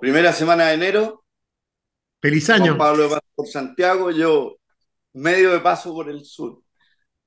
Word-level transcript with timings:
primera 0.00 0.32
semana 0.32 0.68
de 0.68 0.74
enero. 0.74 1.24
Feliz 2.20 2.48
año. 2.50 2.76
Juan 2.76 2.78
Pablo 2.78 3.02
de 3.04 3.08
paso 3.10 3.26
por 3.34 3.46
Santiago, 3.46 4.10
yo 4.10 4.56
medio 5.12 5.52
de 5.52 5.60
paso 5.60 5.92
por 5.92 6.08
el 6.10 6.24
sur, 6.24 6.62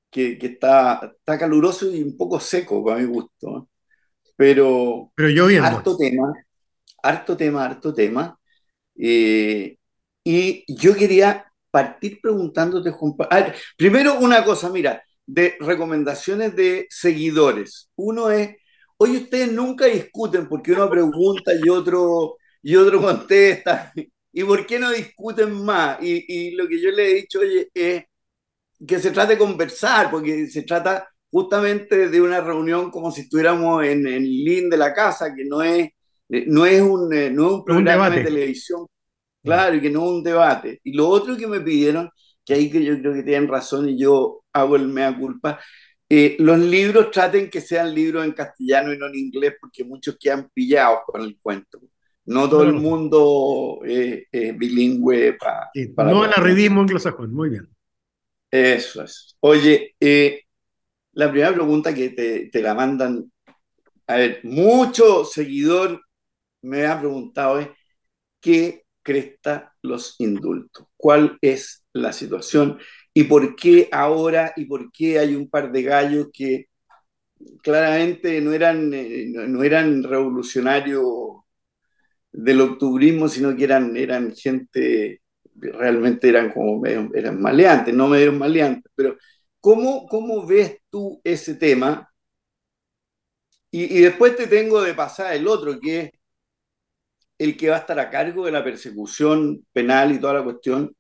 que, 0.10 0.38
que 0.38 0.48
está, 0.48 1.14
está 1.18 1.38
caluroso 1.38 1.90
y 1.92 2.04
un 2.04 2.18
poco 2.18 2.40
seco 2.40 2.84
para 2.84 3.00
mi 3.00 3.06
gusto. 3.06 3.58
¿eh? 3.58 3.68
Pero, 4.36 5.12
Pero 5.16 5.30
lloviendo. 5.30 5.68
harto 5.68 5.98
tema, 5.98 6.34
harto 7.02 7.38
tema, 7.38 7.66
harto 7.66 7.94
tema. 7.94 8.38
Eh, 8.96 9.78
y 10.24 10.66
yo 10.76 10.96
quería 10.96 11.46
partir 11.72 12.20
preguntándote, 12.22 12.92
Juan 12.92 13.16
Pablo. 13.16 13.54
primero 13.78 14.20
una 14.20 14.44
cosa, 14.44 14.70
mira, 14.70 15.04
de 15.26 15.56
recomendaciones 15.60 16.56
de 16.56 16.88
seguidores. 16.90 17.90
Uno 17.96 18.30
es, 18.30 18.56
oye, 18.98 19.18
ustedes 19.18 19.52
nunca 19.52 19.86
discuten 19.86 20.48
porque 20.48 20.72
uno 20.74 20.90
pregunta 20.90 21.52
y 21.54 21.70
otro, 21.70 22.38
y 22.64 22.76
otro 22.76 23.02
contesta. 23.02 23.94
¿Y 24.34 24.44
por 24.44 24.66
qué 24.66 24.80
no 24.80 24.92
discuten 24.92 25.54
más? 25.64 26.00
Y, 26.02 26.26
y 26.28 26.52
lo 26.56 26.68
que 26.68 26.82
yo 26.82 26.90
le 26.92 27.12
he 27.12 27.16
dicho, 27.16 27.40
oye, 27.40 27.70
es 27.74 28.04
que 28.88 29.00
se 29.00 29.12
trate 29.12 29.34
de 29.34 29.40
conversar, 29.40 30.12
porque 30.12 30.48
se 30.48 30.64
trata 30.64 31.08
justamente 31.32 32.10
de 32.10 32.22
una 32.22 32.42
reunión 32.42 32.92
como 32.92 33.12
si 33.12 33.22
estuviéramos 33.22 33.84
en 33.86 34.08
el 34.08 34.24
link 34.24 34.72
de 34.72 34.78
la 34.78 34.94
casa, 34.94 35.34
que 35.36 35.46
no 35.46 35.62
es, 35.64 35.90
eh, 36.30 36.46
no 36.48 36.66
es, 36.66 36.82
un, 36.82 37.14
eh, 37.14 37.30
no 37.32 37.48
es 37.48 37.54
un 37.54 37.66
programa 37.66 38.10
de 38.10 38.24
televisión, 38.24 38.88
claro, 39.44 39.76
y 39.76 39.82
que 39.82 39.90
no 39.90 40.04
es 40.06 40.12
un 40.12 40.24
debate. 40.24 40.80
Y 40.84 40.94
lo 40.94 41.10
otro 41.10 41.38
que 41.38 41.48
me 41.48 41.62
pidieron, 41.62 42.10
que 42.46 42.54
ahí 42.56 42.72
que 42.72 42.84
yo 42.84 43.00
creo 43.00 43.14
que 43.14 43.24
tienen 43.24 43.50
razón 43.50 43.90
y 43.90 43.98
yo 44.00 44.44
hago 44.54 44.76
el 44.76 44.88
mea 44.88 45.18
culpa, 45.18 45.60
eh, 46.10 46.36
los 46.40 46.60
libros 46.60 47.12
traten 47.12 47.50
que 47.50 47.62
sean 47.62 47.94
libros 47.94 48.26
en 48.26 48.34
castellano 48.34 48.94
y 48.94 48.98
no 48.98 49.08
en 49.08 49.16
inglés, 49.16 49.56
porque 49.60 49.84
muchos 49.84 50.18
quedan 50.20 50.50
pillados 50.54 51.00
con 51.08 51.22
el 51.22 51.38
cuento. 51.42 51.80
No 52.26 52.50
todo 52.50 52.64
el 52.64 52.74
mundo 52.74 53.80
eh, 53.86 54.28
es 54.32 54.58
bilingüe 54.58 55.34
pa- 55.34 55.70
Sí, 55.74 55.88
para 55.88 56.14
no 56.14 56.24
al 56.24 56.32
arridismo 56.36 56.82
anglosajón. 56.82 57.32
Muy 57.34 57.50
bien. 57.50 57.70
Eso 58.52 59.04
es. 59.04 59.36
Oye, 59.40 59.96
eh, 60.00 60.42
la 61.14 61.30
primera 61.32 61.54
pregunta 61.54 61.94
que 61.96 62.10
te, 62.12 62.50
te 62.52 62.62
la 62.62 62.74
mandan, 62.76 63.32
a 64.08 64.16
ver, 64.18 64.42
mucho 64.44 65.26
seguidor 65.26 66.02
me 66.64 66.86
ha 66.88 67.00
preguntado 67.00 67.60
es, 67.60 67.70
¿qué 68.42 68.84
cresta 69.04 69.76
los 69.84 70.16
indultos? 70.20 70.88
¿Cuál 70.98 71.38
es 71.42 71.86
la 71.94 72.14
situación? 72.14 72.80
¿Y 73.14 73.26
por 73.26 73.56
qué 73.56 73.90
ahora? 73.92 74.54
¿Y 74.58 74.66
por 74.66 74.92
qué 74.92 75.20
hay 75.20 75.36
un 75.36 75.50
par 75.50 75.72
de 75.72 75.84
gallos 75.84 76.30
que 76.34 76.68
claramente 77.62 78.42
no 78.42 78.54
eran, 78.54 78.94
eh, 78.94 79.26
no 79.30 79.64
eran 79.64 80.04
revolucionarios 80.04 81.04
del 82.34 82.62
octubrismo, 82.62 83.30
sino 83.30 83.56
que 83.56 83.64
eran, 83.64 83.96
eran 83.98 84.36
gente, 84.36 85.22
realmente 85.56 86.30
eran 86.30 86.52
como 86.52 86.86
eran 86.86 87.42
maleantes, 87.42 87.94
no 87.94 88.08
medio 88.10 88.34
maleantes, 88.34 88.92
pero 88.96 89.18
¿cómo, 89.60 90.08
cómo 90.08 90.46
ves 90.46 90.80
tú 90.90 91.22
ese 91.24 91.56
tema? 91.56 92.10
Y, 93.72 93.98
y 93.98 94.02
después 94.02 94.36
te 94.36 94.48
tengo 94.48 94.82
de 94.82 94.94
pasar 94.94 95.34
el 95.34 95.48
otro, 95.48 95.80
que 95.80 96.00
es 96.02 96.12
el 97.38 97.58
que 97.58 97.70
va 97.70 97.78
a 97.78 97.80
estar 97.80 98.00
a 98.00 98.10
cargo 98.10 98.46
de 98.46 98.52
la 98.52 98.64
persecución 98.64 99.66
penal 99.74 100.12
y 100.12 100.20
toda 100.20 100.36
la 100.36 100.44
cuestión. 100.44 100.96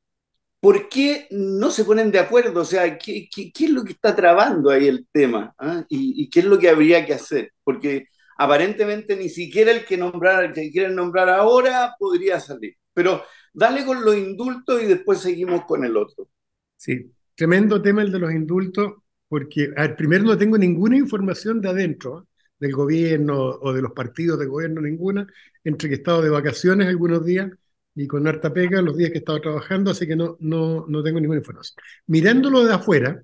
¿Por 0.59 0.89
qué 0.89 1.27
no 1.31 1.71
se 1.71 1.85
ponen 1.85 2.11
de 2.11 2.19
acuerdo? 2.19 2.61
O 2.61 2.65
sea, 2.65 2.97
¿qué, 2.97 3.27
qué, 3.33 3.51
qué 3.51 3.65
es 3.65 3.71
lo 3.71 3.83
que 3.83 3.93
está 3.93 4.15
trabando 4.15 4.69
ahí 4.69 4.87
el 4.87 5.07
tema? 5.11 5.53
¿Ah? 5.57 5.85
¿Y, 5.89 6.23
¿Y 6.23 6.29
qué 6.29 6.39
es 6.41 6.45
lo 6.45 6.57
que 6.59 6.69
habría 6.69 7.05
que 7.05 7.13
hacer? 7.13 7.51
Porque 7.63 8.07
aparentemente 8.37 9.15
ni 9.15 9.29
siquiera 9.29 9.71
el 9.71 9.85
que 9.85 9.97
nombrar, 9.97 10.43
el 10.45 10.53
que 10.53 10.71
quieren 10.71 10.95
nombrar 10.95 11.29
ahora 11.29 11.95
podría 11.97 12.39
salir. 12.39 12.75
Pero 12.93 13.23
dale 13.53 13.85
con 13.85 14.03
los 14.03 14.15
indultos 14.15 14.81
y 14.81 14.85
después 14.85 15.19
seguimos 15.19 15.65
con 15.65 15.85
el 15.85 15.97
otro. 15.97 16.27
Sí, 16.75 17.11
tremendo 17.35 17.81
tema 17.81 18.01
el 18.01 18.11
de 18.11 18.19
los 18.19 18.31
indultos, 18.31 18.93
porque, 19.27 19.71
a 19.75 19.83
ver, 19.83 19.95
primero 19.95 20.23
no 20.23 20.37
tengo 20.37 20.57
ninguna 20.57 20.97
información 20.97 21.61
de 21.61 21.69
adentro, 21.69 22.19
¿eh? 22.19 22.27
del 22.59 22.73
gobierno 22.73 23.37
o 23.37 23.73
de 23.73 23.81
los 23.81 23.91
partidos 23.91 24.39
de 24.39 24.45
gobierno, 24.45 24.81
ninguna, 24.81 25.27
entre 25.63 25.89
que 25.89 25.95
he 25.95 25.97
estado 25.97 26.21
de 26.21 26.29
vacaciones 26.29 26.87
algunos 26.87 27.25
días 27.25 27.51
y 27.95 28.07
con 28.07 28.25
harta 28.27 28.53
pega 28.53 28.81
los 28.81 28.95
días 28.97 29.11
que 29.11 29.17
he 29.17 29.19
estado 29.19 29.41
trabajando, 29.41 29.91
así 29.91 30.07
que 30.07 30.15
no, 30.15 30.37
no, 30.39 30.85
no 30.87 31.03
tengo 31.03 31.19
ninguna 31.19 31.39
información. 31.39 31.75
Mirándolo 32.07 32.63
de 32.63 32.73
afuera, 32.73 33.23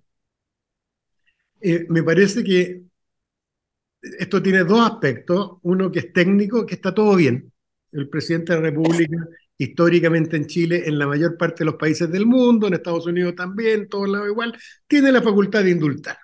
eh, 1.62 1.86
me 1.90 2.04
parece 2.04 2.44
que 2.44 2.84
esto 4.02 4.42
tiene 4.42 4.64
dos 4.64 4.80
aspectos. 4.90 5.58
Uno 5.64 5.92
que 5.92 6.00
es 6.00 6.14
técnico, 6.14 6.66
que 6.66 6.76
está 6.76 6.94
todo 6.94 7.16
bien. 7.16 7.52
El 7.92 8.10
presidente 8.10 8.54
de 8.54 8.60
la 8.60 8.70
República, 8.70 9.18
históricamente 9.58 10.38
en 10.38 10.46
Chile, 10.48 10.84
en 10.86 10.98
la 11.00 11.08
mayor 11.08 11.38
parte 11.38 11.60
de 11.60 11.66
los 11.66 11.76
países 11.76 12.10
del 12.12 12.26
mundo, 12.26 12.68
en 12.68 12.76
Estados 12.76 13.06
Unidos 13.08 13.36
también, 13.36 13.82
en 13.82 13.90
todos 13.90 14.10
lados 14.10 14.28
igual, 14.30 14.58
tiene 14.88 15.12
la 15.12 15.22
facultad 15.22 15.64
de 15.64 15.72
indultar. 15.72 16.18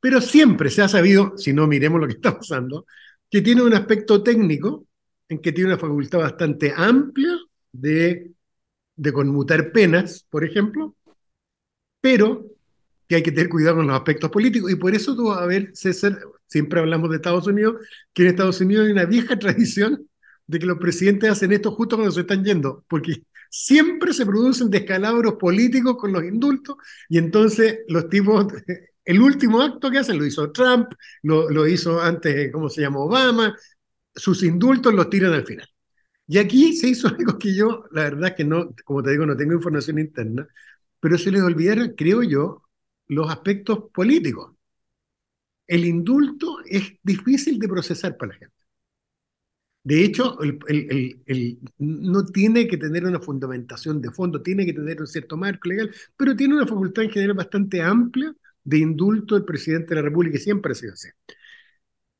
Pero 0.00 0.20
siempre 0.20 0.70
se 0.70 0.82
ha 0.82 0.88
sabido, 0.88 1.36
si 1.38 1.52
no 1.52 1.66
miremos 1.66 2.00
lo 2.00 2.06
que 2.06 2.14
está 2.14 2.36
pasando, 2.36 2.86
que 3.30 3.40
tiene 3.40 3.62
un 3.62 3.74
aspecto 3.74 4.22
técnico 4.22 4.86
en 5.28 5.38
que 5.40 5.52
tiene 5.52 5.70
una 5.70 5.78
facultad 5.78 6.18
bastante 6.18 6.72
amplia 6.76 7.38
de, 7.72 8.32
de 8.96 9.12
conmutar 9.12 9.72
penas, 9.72 10.26
por 10.28 10.44
ejemplo, 10.44 10.94
pero 12.00 12.53
hay 13.14 13.22
que 13.22 13.32
tener 13.32 13.48
cuidado 13.48 13.76
con 13.76 13.86
los 13.86 13.96
aspectos 13.96 14.30
políticos. 14.30 14.70
Y 14.70 14.76
por 14.76 14.94
eso 14.94 15.14
tú 15.14 15.28
vas 15.28 15.38
a 15.38 15.46
ver, 15.46 15.70
César, 15.74 16.18
siempre 16.46 16.80
hablamos 16.80 17.10
de 17.10 17.16
Estados 17.16 17.46
Unidos, 17.46 17.76
que 18.12 18.22
en 18.22 18.28
Estados 18.28 18.60
Unidos 18.60 18.86
hay 18.86 18.92
una 18.92 19.04
vieja 19.04 19.38
tradición 19.38 20.08
de 20.46 20.58
que 20.58 20.66
los 20.66 20.78
presidentes 20.78 21.30
hacen 21.30 21.52
esto 21.52 21.72
justo 21.72 21.96
cuando 21.96 22.12
se 22.12 22.20
están 22.20 22.44
yendo, 22.44 22.84
porque 22.88 23.22
siempre 23.50 24.12
se 24.12 24.26
producen 24.26 24.70
descalabros 24.70 25.34
políticos 25.34 25.96
con 25.96 26.12
los 26.12 26.24
indultos 26.24 26.76
y 27.08 27.18
entonces 27.18 27.80
los 27.88 28.08
tipos, 28.08 28.46
el 29.04 29.20
último 29.20 29.62
acto 29.62 29.90
que 29.90 29.98
hacen 29.98 30.18
lo 30.18 30.26
hizo 30.26 30.50
Trump, 30.52 30.88
lo, 31.22 31.66
hizo 31.66 32.00
antes, 32.02 32.52
¿cómo 32.52 32.68
se 32.68 32.82
llama? 32.82 33.00
Obama, 33.00 33.56
sus 34.14 34.42
indultos 34.42 34.94
los 34.94 35.10
tiran 35.10 35.32
al 35.32 35.46
final. 35.46 35.68
Y 36.26 36.38
aquí 36.38 36.74
se 36.74 36.88
hizo 36.88 37.08
algo 37.18 37.38
que 37.38 37.54
yo, 37.54 37.84
la 37.92 38.02
verdad 38.02 38.34
que 38.36 38.44
no, 38.44 38.74
como 38.84 39.02
te 39.02 39.10
digo, 39.12 39.26
no 39.26 39.36
tengo 39.36 39.54
información 39.54 39.98
interna, 39.98 40.46
pero 41.00 41.18
se 41.18 41.30
les 41.30 41.42
olvidaron, 41.42 41.94
creo 41.96 42.22
yo, 42.22 42.62
los 43.08 43.30
aspectos 43.30 43.90
políticos. 43.92 44.52
El 45.66 45.84
indulto 45.84 46.58
es 46.66 46.94
difícil 47.02 47.58
de 47.58 47.68
procesar 47.68 48.16
para 48.16 48.32
la 48.32 48.38
gente. 48.38 48.54
De 49.82 50.02
hecho, 50.02 50.38
el, 50.40 51.58
no 51.78 52.24
tiene 52.24 52.66
que 52.66 52.78
tener 52.78 53.04
una 53.04 53.20
fundamentación 53.20 54.00
de 54.00 54.10
fondo, 54.10 54.40
tiene 54.40 54.64
que 54.64 54.72
tener 54.72 54.98
un 55.00 55.06
cierto 55.06 55.36
marco 55.36 55.68
legal, 55.68 55.94
pero 56.16 56.34
tiene 56.34 56.54
una 56.54 56.66
facultad 56.66 57.04
en 57.04 57.10
general 57.10 57.36
bastante 57.36 57.82
amplia 57.82 58.34
de 58.64 58.78
indulto 58.78 59.34
del 59.34 59.44
presidente 59.44 59.90
de 59.90 59.96
la 59.96 60.02
República, 60.02 60.38
y 60.38 60.40
siempre 60.40 60.72
ha 60.72 60.74
sido 60.74 60.94
así. 60.94 61.08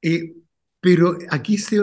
Eh, 0.03 0.35
pero 0.81 1.17
aquí 1.31 1.57
se, 1.59 1.81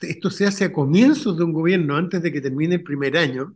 esto 0.00 0.30
se 0.30 0.46
hace 0.46 0.64
a 0.64 0.72
comienzos 0.72 1.36
de 1.36 1.44
un 1.44 1.52
gobierno, 1.52 1.96
antes 1.96 2.22
de 2.22 2.32
que 2.32 2.40
termine 2.40 2.76
el 2.76 2.82
primer 2.82 3.16
año, 3.18 3.54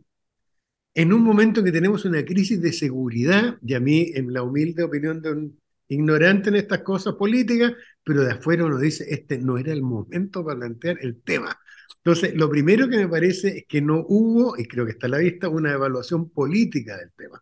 en 0.95 1.13
un 1.13 1.23
momento 1.23 1.59
en 1.59 1.65
que 1.65 1.71
tenemos 1.71 2.05
una 2.05 2.23
crisis 2.23 2.61
de 2.61 2.73
seguridad, 2.73 3.57
y 3.61 3.73
a 3.73 3.79
mí, 3.79 4.11
en 4.13 4.31
la 4.33 4.43
humilde 4.43 4.83
opinión 4.83 5.21
de 5.21 5.31
un 5.31 5.59
ignorante 5.87 6.49
en 6.49 6.55
estas 6.55 6.79
cosas 6.81 7.15
políticas, 7.15 7.73
pero 8.03 8.23
de 8.23 8.31
afuera 8.33 8.65
uno 8.65 8.77
dice, 8.79 9.05
este 9.09 9.37
no 9.37 9.57
era 9.57 9.73
el 9.73 9.81
momento 9.81 10.43
para 10.43 10.59
plantear 10.59 10.97
el 11.01 11.21
tema. 11.21 11.57
Entonces, 11.97 12.35
lo 12.35 12.49
primero 12.49 12.89
que 12.89 12.97
me 12.97 13.07
parece 13.07 13.59
es 13.59 13.65
que 13.67 13.81
no 13.81 14.05
hubo, 14.07 14.57
y 14.57 14.65
creo 14.67 14.85
que 14.85 14.91
está 14.91 15.07
a 15.07 15.11
la 15.11 15.17
vista, 15.19 15.49
una 15.49 15.71
evaluación 15.71 16.29
política 16.29 16.97
del 16.97 17.11
tema. 17.15 17.41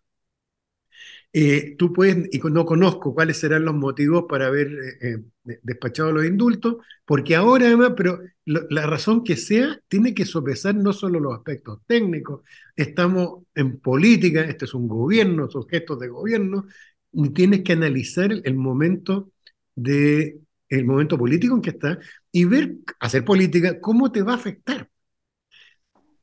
Eh, 1.34 1.76
tú 1.78 1.94
puedes, 1.94 2.28
y 2.34 2.40
no 2.40 2.66
conozco 2.66 3.14
cuáles 3.14 3.38
serán 3.38 3.64
los 3.64 3.74
motivos 3.74 4.26
para 4.28 4.48
haber 4.48 4.68
eh, 5.02 5.24
despachado 5.64 6.12
los 6.12 6.26
indultos, 6.26 6.78
porque 7.06 7.36
ahora 7.36 7.68
además, 7.68 7.94
pero 7.96 8.20
la 8.46 8.86
razón 8.86 9.24
que 9.24 9.38
sea, 9.38 9.80
tiene 9.88 10.14
que 10.14 10.26
sopesar 10.26 10.76
no 10.76 10.92
solo 10.92 11.20
los 11.22 11.34
aspectos 11.34 11.80
técnicos, 11.88 12.42
estamos 12.76 13.46
en 13.56 13.80
política, 13.80 14.42
este 14.42 14.66
es 14.66 14.74
un 14.74 14.88
gobierno, 14.90 15.50
sujetos 15.50 16.00
de 16.00 16.10
gobierno, 16.10 16.66
y 17.14 17.30
tienes 17.30 17.62
que 17.64 17.74
analizar 17.74 18.32
el, 18.32 18.42
el 18.46 18.56
momento 18.56 19.32
de 19.76 20.40
el 20.70 20.86
momento 20.86 21.18
político 21.18 21.56
en 21.56 21.62
que 21.62 21.72
está 21.72 22.00
y 22.32 22.46
ver, 22.46 22.78
hacer 23.00 23.26
política, 23.26 23.80
cómo 23.82 24.12
te 24.12 24.22
va 24.24 24.34
a 24.34 24.36
afectar. 24.36 24.90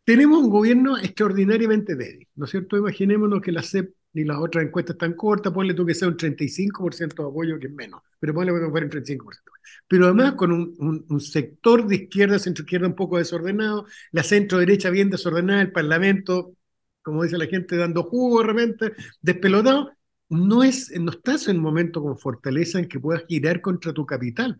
Tenemos 0.04 0.42
un 0.42 0.50
gobierno 0.50 0.96
extraordinariamente 0.98 1.94
débil, 1.94 2.26
¿no 2.34 2.46
es 2.46 2.50
cierto? 2.50 2.76
Imaginémonos 2.76 3.42
que 3.42 3.52
la 3.52 3.62
CEP 3.62 3.92
ni 4.12 4.24
las 4.24 4.38
otras 4.38 4.64
encuestas 4.64 4.96
tan 4.96 5.14
cortas, 5.14 5.52
ponle 5.52 5.74
tú 5.74 5.84
que 5.86 5.94
sea 5.94 6.08
un 6.08 6.16
35% 6.16 7.22
de 7.22 7.28
apoyo, 7.28 7.58
que 7.58 7.66
es 7.66 7.72
menos, 7.72 8.02
pero 8.18 8.34
ponle 8.34 8.52
que 8.52 8.70
fuera 8.70 8.86
un 8.86 8.92
35%. 8.92 9.52
Pero 9.86 10.06
además 10.06 10.34
con 10.34 10.52
un, 10.52 11.06
un, 11.08 11.20
sector 11.20 11.86
de 11.86 11.96
izquierda, 11.96 12.38
centro-izquierda 12.38 12.86
un 12.86 12.94
poco 12.94 13.18
desordenado, 13.18 13.86
la 14.12 14.22
centro-derecha 14.22 14.90
bien 14.90 15.10
desordenada, 15.10 15.62
el 15.62 15.72
Parlamento, 15.72 16.54
como 17.02 17.22
dice 17.22 17.38
la 17.38 17.46
gente, 17.46 17.76
dando 17.76 18.02
jugo 18.04 18.40
de 18.40 18.46
repente, 18.46 18.92
despelotado, 19.20 19.92
no, 20.28 20.62
es, 20.62 20.90
no 20.98 21.10
estás 21.12 21.48
en 21.48 21.56
un 21.58 21.62
momento 21.62 22.02
con 22.02 22.18
fortaleza 22.18 22.78
en 22.78 22.88
que 22.88 23.00
puedas 23.00 23.24
girar 23.26 23.60
contra 23.60 23.92
tu 23.92 24.04
capital. 24.06 24.56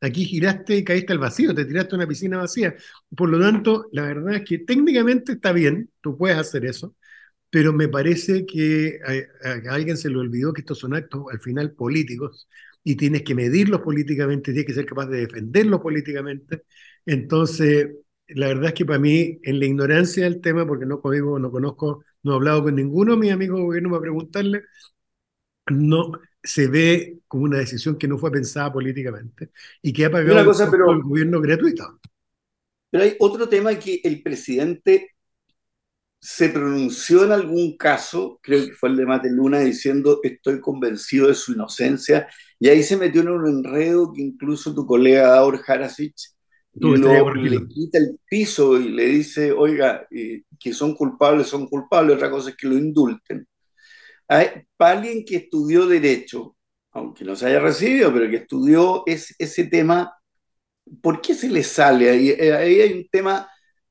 aquí 0.00 0.24
giraste 0.24 0.76
y 0.76 0.84
caíste 0.84 1.12
al 1.12 1.18
vacío, 1.18 1.54
te 1.54 1.64
tiraste 1.64 1.94
a 1.94 1.98
una 1.98 2.06
piscina 2.06 2.38
vacía. 2.38 2.74
Por 3.16 3.28
lo 3.30 3.40
tanto, 3.40 3.86
la 3.92 4.02
verdad 4.02 4.34
es 4.36 4.44
que 4.44 4.58
técnicamente 4.58 5.32
está 5.32 5.52
bien, 5.52 5.90
tú 6.00 6.16
puedes 6.16 6.36
hacer 6.38 6.64
eso, 6.66 6.94
pero 7.50 7.72
me 7.72 7.88
parece 7.88 8.46
que 8.46 8.98
a, 9.06 9.70
a 9.70 9.74
alguien 9.74 9.96
se 9.96 10.10
le 10.10 10.18
olvidó 10.18 10.52
que 10.52 10.60
estos 10.60 10.78
son 10.78 10.94
actos 10.94 11.24
al 11.32 11.40
final 11.40 11.72
políticos 11.72 12.48
y 12.84 12.96
tienes 12.96 13.22
que 13.22 13.34
medirlos 13.34 13.80
políticamente, 13.82 14.52
tienes 14.52 14.66
que 14.66 14.74
ser 14.74 14.86
capaz 14.86 15.06
de 15.06 15.20
defenderlos 15.20 15.80
políticamente. 15.80 16.64
Entonces, 17.06 17.88
la 18.28 18.48
verdad 18.48 18.66
es 18.66 18.74
que 18.74 18.84
para 18.86 18.98
mí, 18.98 19.38
en 19.42 19.58
la 19.58 19.66
ignorancia 19.66 20.24
del 20.24 20.40
tema, 20.40 20.66
porque 20.66 20.86
no, 20.86 21.00
conmigo, 21.00 21.38
no 21.38 21.50
conozco, 21.50 22.04
no 22.22 22.32
he 22.32 22.34
hablado 22.36 22.64
con 22.64 22.76
ninguno 22.76 23.12
de 23.12 23.18
mis 23.18 23.32
amigos 23.32 23.60
gobierno 23.60 23.90
para 23.90 24.02
preguntarle, 24.02 24.62
no 25.70 26.12
se 26.42 26.68
ve 26.68 27.18
como 27.26 27.44
una 27.44 27.58
decisión 27.58 27.98
que 27.98 28.08
no 28.08 28.18
fue 28.18 28.30
pensada 28.30 28.72
políticamente 28.72 29.50
y 29.82 29.92
que 29.92 30.04
ha 30.04 30.10
pagado 30.10 30.52
pero, 30.70 30.92
el 30.92 31.02
gobierno 31.02 31.40
gratuito. 31.40 32.00
pero 32.90 33.04
hay 33.04 33.16
otro 33.18 33.48
tema 33.48 33.78
que 33.78 34.00
el 34.04 34.22
presidente 34.22 35.16
se 36.20 36.48
pronunció 36.50 37.24
en 37.24 37.32
algún 37.32 37.76
caso, 37.76 38.40
creo 38.42 38.66
que 38.66 38.72
fue 38.74 38.88
el 38.90 38.96
de 38.96 39.06
Mateluna, 39.06 39.60
diciendo 39.60 40.20
estoy 40.22 40.60
convencido 40.60 41.28
de 41.28 41.34
su 41.34 41.52
inocencia, 41.52 42.28
y 42.58 42.68
ahí 42.68 42.82
se 42.82 42.96
metió 42.96 43.22
en 43.22 43.28
un 43.30 43.46
enredo 43.48 44.12
que 44.12 44.22
incluso 44.22 44.74
tu 44.74 44.86
colega 44.86 45.28
Daur 45.28 45.60
Harasic 45.66 46.14
Tú 46.80 46.94
lo, 46.94 47.32
le 47.34 47.66
quita 47.66 47.98
el 47.98 48.20
piso 48.28 48.78
y 48.80 48.90
le 48.90 49.06
dice, 49.06 49.50
oiga, 49.52 50.06
eh, 50.12 50.42
que 50.60 50.72
son 50.72 50.94
culpables, 50.94 51.48
son 51.48 51.66
culpables, 51.68 52.14
otra 52.16 52.30
cosa 52.30 52.50
es 52.50 52.56
que 52.56 52.68
lo 52.68 52.78
indulten. 52.78 53.46
Hay- 54.28 54.64
Para 54.76 54.98
alguien 55.00 55.24
que 55.24 55.36
estudió 55.36 55.86
Derecho, 55.86 56.56
aunque 56.92 57.24
no 57.24 57.36
se 57.36 57.46
haya 57.46 57.60
recibido, 57.60 58.12
pero 58.12 58.30
que 58.30 58.36
estudió 58.38 59.02
es, 59.06 59.34
ese 59.38 59.64
tema, 59.66 60.12
¿por 61.02 61.20
qué 61.20 61.34
se 61.34 61.48
le 61.48 61.62
sale 61.62 62.10
ahí? 62.10 62.30
Eh, 62.30 62.54
Ahí 62.54 62.80
hay 62.80 62.92
un 62.94 63.08
tema 63.10 63.48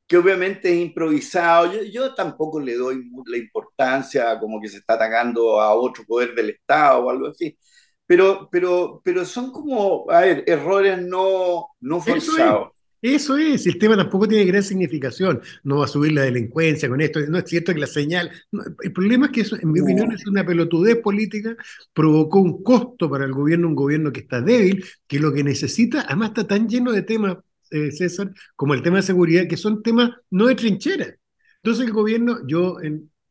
que 0.08 0.18
obviamente 0.18 0.70
es 0.72 0.80
improvisado. 0.88 1.74
Yo, 1.74 1.84
yo 1.84 2.16
tampoco 2.16 2.60
le 2.60 2.76
doy 2.76 3.10
la 3.28 3.38
importancia 3.38 4.40
como 4.40 4.62
que 4.62 4.70
se 4.70 4.78
está 4.78 4.94
atacando 4.96 5.60
a 5.62 5.74
otro 5.76 6.04
poder 6.06 6.34
del 6.36 6.52
Estado 6.52 7.06
o 7.06 7.10
algo 7.10 7.28
así. 7.28 7.58
Pero, 8.06 8.48
pero, 8.52 9.02
pero 9.04 9.26
son 9.26 9.52
como, 9.52 10.10
a 10.10 10.22
ver, 10.22 10.44
errores 10.48 11.02
no, 11.02 11.68
no 11.82 12.04
Eso 12.06 12.38
es, 12.38 12.38
forzados. 12.38 12.70
eso 13.02 13.38
es. 13.38 13.68
El 13.68 13.78
tema 13.78 13.98
tampoco 13.98 14.28
tiene 14.28 14.46
gran 14.46 14.64
significación. 14.64 15.42
No 15.64 15.80
va 15.80 15.86
a 15.86 15.88
subir 15.88 16.14
la 16.14 16.24
delincuencia 16.24 16.90
con 16.90 17.02
esto. 17.02 17.20
No 17.28 17.38
es 17.38 17.46
cierto 17.46 17.74
que 17.74 17.80
la 17.80 17.88
señal. 17.88 18.32
no, 18.52 18.64
el 18.82 18.94
problema 18.94 19.28
es 19.28 19.32
que 19.34 19.42
eso, 19.42 19.58
en 19.62 19.72
mi 19.72 19.82
opinión, 19.82 20.12
es 20.14 20.26
una 20.26 20.46
pelotudez 20.46 20.98
política. 21.02 21.56
Provocó 21.94 22.40
un 22.40 22.64
costo 22.64 23.10
para 23.10 23.26
el 23.26 23.34
gobierno, 23.34 23.68
un 23.68 23.76
gobierno 23.76 24.12
que 24.12 24.22
está 24.22 24.42
débil, 24.42 24.86
que 25.08 25.20
lo 25.20 25.34
que 25.34 25.44
necesita, 25.44 26.02
además 26.08 26.30
está 26.30 26.48
tan 26.48 26.68
lleno 26.70 26.92
de 26.94 27.02
temas, 27.04 27.38
eh, 27.72 27.92
César, 27.92 28.32
como 28.56 28.74
el 28.74 28.82
tema 28.82 28.98
de 28.98 29.04
seguridad, 29.04 29.48
que 29.48 29.58
son 29.58 29.84
temas 29.84 30.12
no 30.30 30.48
de 30.48 30.56
trinchera. 30.56 31.16
Entonces 31.58 31.86
el 31.88 31.94
gobierno, 31.94 32.40
yo 32.48 32.78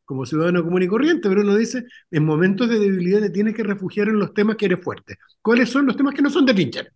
como 0.04 0.26
ciudadano 0.26 0.62
común 0.64 0.82
y 0.82 0.88
corriente, 0.88 1.28
pero 1.28 1.42
uno 1.42 1.56
dice, 1.56 1.84
en 2.10 2.24
momentos 2.24 2.68
de 2.68 2.78
debilidad 2.78 3.20
te 3.20 3.30
tienes 3.30 3.54
que 3.54 3.62
refugiar 3.64 4.08
en 4.08 4.18
los 4.18 4.34
temas 4.34 4.56
que 4.56 4.66
eres 4.66 4.80
fuerte. 4.82 5.16
¿Cuáles 5.42 5.68
son 5.70 5.86
los 5.86 5.96
temas 5.96 6.14
que 6.14 6.22
no 6.22 6.30
son 6.30 6.46
de 6.46 6.54
trinchera? 6.54 6.92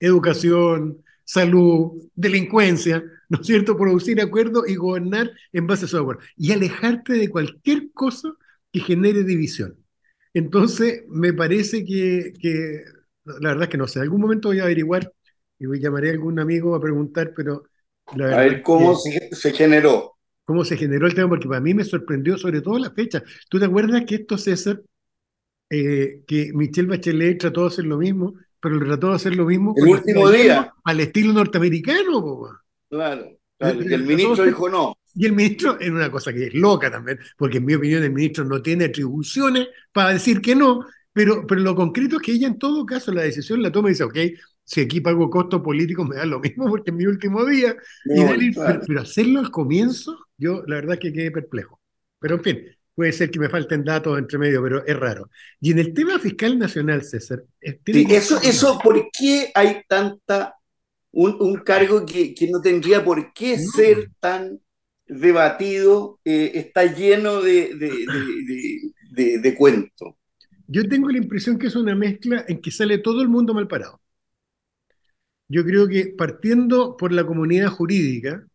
educación, 0.00 1.02
salud, 1.24 2.08
delincuencia, 2.14 3.04
¿no 3.28 3.40
es 3.40 3.46
cierto? 3.46 3.76
Producir 3.76 4.20
acuerdos 4.20 4.68
y 4.68 4.74
gobernar 4.76 5.30
en 5.52 5.66
base 5.66 5.84
a 5.84 5.86
esos 5.86 6.00
acuerdos. 6.00 6.24
Y 6.36 6.52
alejarte 6.52 7.14
de 7.14 7.28
cualquier 7.28 7.90
cosa 7.92 8.30
que 8.72 8.80
genere 8.80 9.24
división. 9.24 9.76
Entonces, 10.34 11.04
me 11.08 11.32
parece 11.32 11.84
que, 11.84 12.32
que, 12.40 12.84
la 13.24 13.50
verdad 13.50 13.64
es 13.64 13.68
que 13.70 13.78
no 13.78 13.86
sé, 13.86 14.00
algún 14.00 14.20
momento 14.20 14.48
voy 14.48 14.60
a 14.60 14.64
averiguar 14.64 15.12
y 15.64 15.66
voy, 15.66 15.80
llamaré 15.80 16.10
a 16.10 16.12
algún 16.12 16.38
amigo 16.40 16.74
a 16.74 16.80
preguntar, 16.80 17.32
pero 17.36 17.64
la 18.12 18.26
A 18.30 18.40
ver 18.40 18.60
cómo 18.62 18.94
se, 18.96 19.34
se 19.34 19.52
generó. 19.52 20.18
cómo 20.44 20.64
se 20.64 20.76
generó 20.76 21.06
el 21.06 21.14
tema, 21.14 21.28
porque 21.28 21.48
para 21.48 21.60
mí 21.60 21.74
me 21.74 21.84
sorprendió 21.84 22.36
sobre 22.38 22.60
todo 22.60 22.78
la 22.78 22.90
fecha. 22.90 23.22
¿Tú 23.48 23.58
te 23.58 23.64
acuerdas 23.66 24.04
que 24.06 24.16
esto, 24.16 24.36
César, 24.38 24.82
eh, 25.70 26.22
que 26.26 26.52
Michelle 26.54 26.88
Bachelet 26.88 27.38
trató 27.40 27.62
de 27.62 27.68
hacer 27.68 27.86
lo 27.86 27.98
mismo, 27.98 28.34
pero 28.60 28.76
le 28.80 28.86
trató 28.86 29.10
de 29.10 29.16
hacer 29.16 29.36
lo 29.36 29.46
mismo 29.46 29.74
El 29.74 29.86
último 29.86 30.30
día, 30.30 30.72
al 30.84 31.00
estilo 31.00 31.32
norteamericano, 31.32 32.22
po. 32.22 32.50
claro, 32.88 33.38
claro. 33.58 33.82
Y 33.82 33.92
el 33.92 34.04
ministro 34.04 34.44
dijo 34.44 34.68
no. 34.68 34.94
Y 35.14 35.26
el 35.26 35.32
ministro, 35.32 35.78
es 35.78 35.90
una 35.90 36.10
cosa 36.10 36.32
que 36.32 36.46
es 36.46 36.54
loca 36.54 36.90
también, 36.90 37.18
porque 37.36 37.58
en 37.58 37.64
mi 37.64 37.74
opinión 37.74 38.02
el 38.02 38.12
ministro 38.12 38.44
no 38.44 38.60
tiene 38.62 38.86
atribuciones 38.86 39.68
para 39.92 40.10
decir 40.12 40.40
que 40.40 40.56
no, 40.56 40.84
pero, 41.12 41.46
pero 41.46 41.60
lo 41.60 41.74
concreto 41.76 42.16
es 42.16 42.22
que 42.22 42.32
ella 42.32 42.48
en 42.48 42.58
todo 42.58 42.84
caso 42.84 43.12
la 43.12 43.22
decisión 43.22 43.62
la 43.62 43.70
toma 43.70 43.88
y 43.88 43.92
dice, 43.92 44.04
ok, 44.04 44.16
si 44.64 44.80
aquí 44.80 45.00
pago 45.00 45.30
costos 45.30 45.60
políticos 45.62 46.08
me 46.08 46.16
da 46.16 46.26
lo 46.26 46.40
mismo 46.40 46.68
porque 46.68 46.90
es 46.90 46.96
mi 46.96 47.06
último 47.06 47.44
día, 47.44 47.76
y 48.12 48.24
No, 48.24 48.24
dale- 48.24 48.52
claro. 48.52 48.80
pero, 48.80 48.84
pero 48.86 49.00
hacerlo 49.02 49.40
al 49.40 49.50
comienzo, 49.50 50.18
yo 50.38 50.62
la 50.66 50.76
verdad 50.76 50.94
es 50.94 51.00
que 51.00 51.12
quedé 51.12 51.30
perplejo. 51.30 51.80
Pero 52.18 52.36
en 52.36 52.42
fin, 52.42 52.58
puede 52.94 53.12
ser 53.12 53.30
que 53.30 53.38
me 53.40 53.48
falten 53.50 53.84
datos 53.84 54.18
entre 54.18 54.38
medio, 54.38 54.62
pero 54.62 54.84
es 54.86 54.96
raro. 54.98 55.30
Y 55.60 55.72
en 55.72 55.78
el 55.80 55.92
tema 55.94 56.18
fiscal 56.18 56.58
nacional, 56.58 57.02
César, 57.04 57.44
eh, 57.60 57.80
Sí, 57.86 58.06
eso, 58.10 58.40
eso, 58.42 58.78
¿por 58.82 59.10
qué 59.12 59.52
hay 59.54 59.82
tanta, 59.88 60.56
un, 61.12 61.36
un 61.40 61.56
cargo 61.58 62.06
que, 62.06 62.34
que 62.34 62.48
no 62.50 62.60
tendría 62.60 63.04
por 63.04 63.32
qué 63.34 63.58
No. 63.58 63.70
ser 63.72 64.10
tan 64.20 64.60
debatido, 65.06 66.20
eh, 66.24 66.52
está 66.54 66.84
lleno 66.86 67.42
de, 67.42 67.74
de, 67.76 68.08
de, 68.08 68.42
de, 68.46 68.92
de- 69.12 69.38
de 69.38 69.54
cuento? 69.54 70.18
Yo 70.66 70.88
tengo 70.88 71.10
la 71.10 71.18
impresión 71.18 71.58
que 71.58 71.66
es 71.68 71.76
una 71.76 71.94
mezcla 71.94 72.44
en 72.48 72.60
que 72.60 72.70
sale 72.70 72.98
todo 72.98 73.22
el 73.22 73.28
mundo 73.28 73.54
mal 73.54 73.68
parado. 73.68 74.00
Yo 75.48 75.64
creo 75.64 75.88
que 75.88 76.14
partiendo 76.16 76.96
por 76.96 77.12
la 77.12 77.26
comunidad 77.26 77.68
jurídica, 77.68 78.46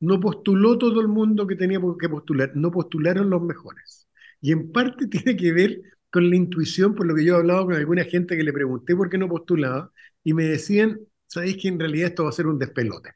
no 0.00 0.20
postuló 0.20 0.78
todo 0.78 1.00
el 1.00 1.08
mundo 1.08 1.46
que 1.46 1.56
tenía 1.56 1.80
que 2.00 2.08
postular, 2.08 2.52
no 2.54 2.70
postularon 2.70 3.30
los 3.30 3.42
mejores. 3.42 4.08
Y 4.40 4.52
en 4.52 4.72
parte 4.72 5.06
tiene 5.08 5.36
que 5.36 5.52
ver 5.52 5.82
con 6.10 6.30
la 6.30 6.36
intuición, 6.36 6.94
por 6.94 7.06
lo 7.06 7.14
que 7.14 7.24
yo 7.24 7.34
he 7.34 7.38
hablado 7.38 7.66
con 7.66 7.74
alguna 7.74 8.04
gente 8.04 8.36
que 8.36 8.42
le 8.44 8.52
pregunté 8.52 8.96
por 8.96 9.10
qué 9.10 9.18
no 9.18 9.28
postulaba, 9.28 9.92
y 10.24 10.34
me 10.34 10.44
decían, 10.44 11.00
sabéis 11.26 11.56
que 11.60 11.68
en 11.68 11.78
realidad 11.80 12.08
esto 12.08 12.24
va 12.24 12.30
a 12.30 12.32
ser 12.32 12.46
un 12.46 12.58
despelote. 12.58 13.10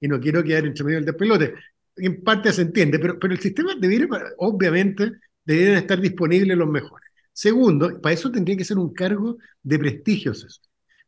Y 0.00 0.08
no 0.08 0.20
quiero 0.20 0.42
quedar 0.44 0.66
entre 0.66 0.84
medio 0.84 0.98
del 0.98 1.06
despelote. 1.06 1.54
En 1.96 2.22
parte 2.22 2.52
se 2.52 2.62
entiende, 2.62 2.98
pero, 2.98 3.18
pero 3.18 3.32
el 3.34 3.40
sistema 3.40 3.74
debiera, 3.76 4.08
obviamente, 4.38 5.12
deberían 5.44 5.78
estar 5.78 6.00
disponibles 6.00 6.56
los 6.56 6.68
mejores. 6.68 7.08
Segundo, 7.32 8.00
para 8.00 8.14
eso 8.14 8.30
tendría 8.30 8.56
que 8.56 8.64
ser 8.64 8.78
un 8.78 8.92
cargo 8.92 9.38
de 9.62 9.78
prestigio, 9.78 10.34
César. 10.34 10.62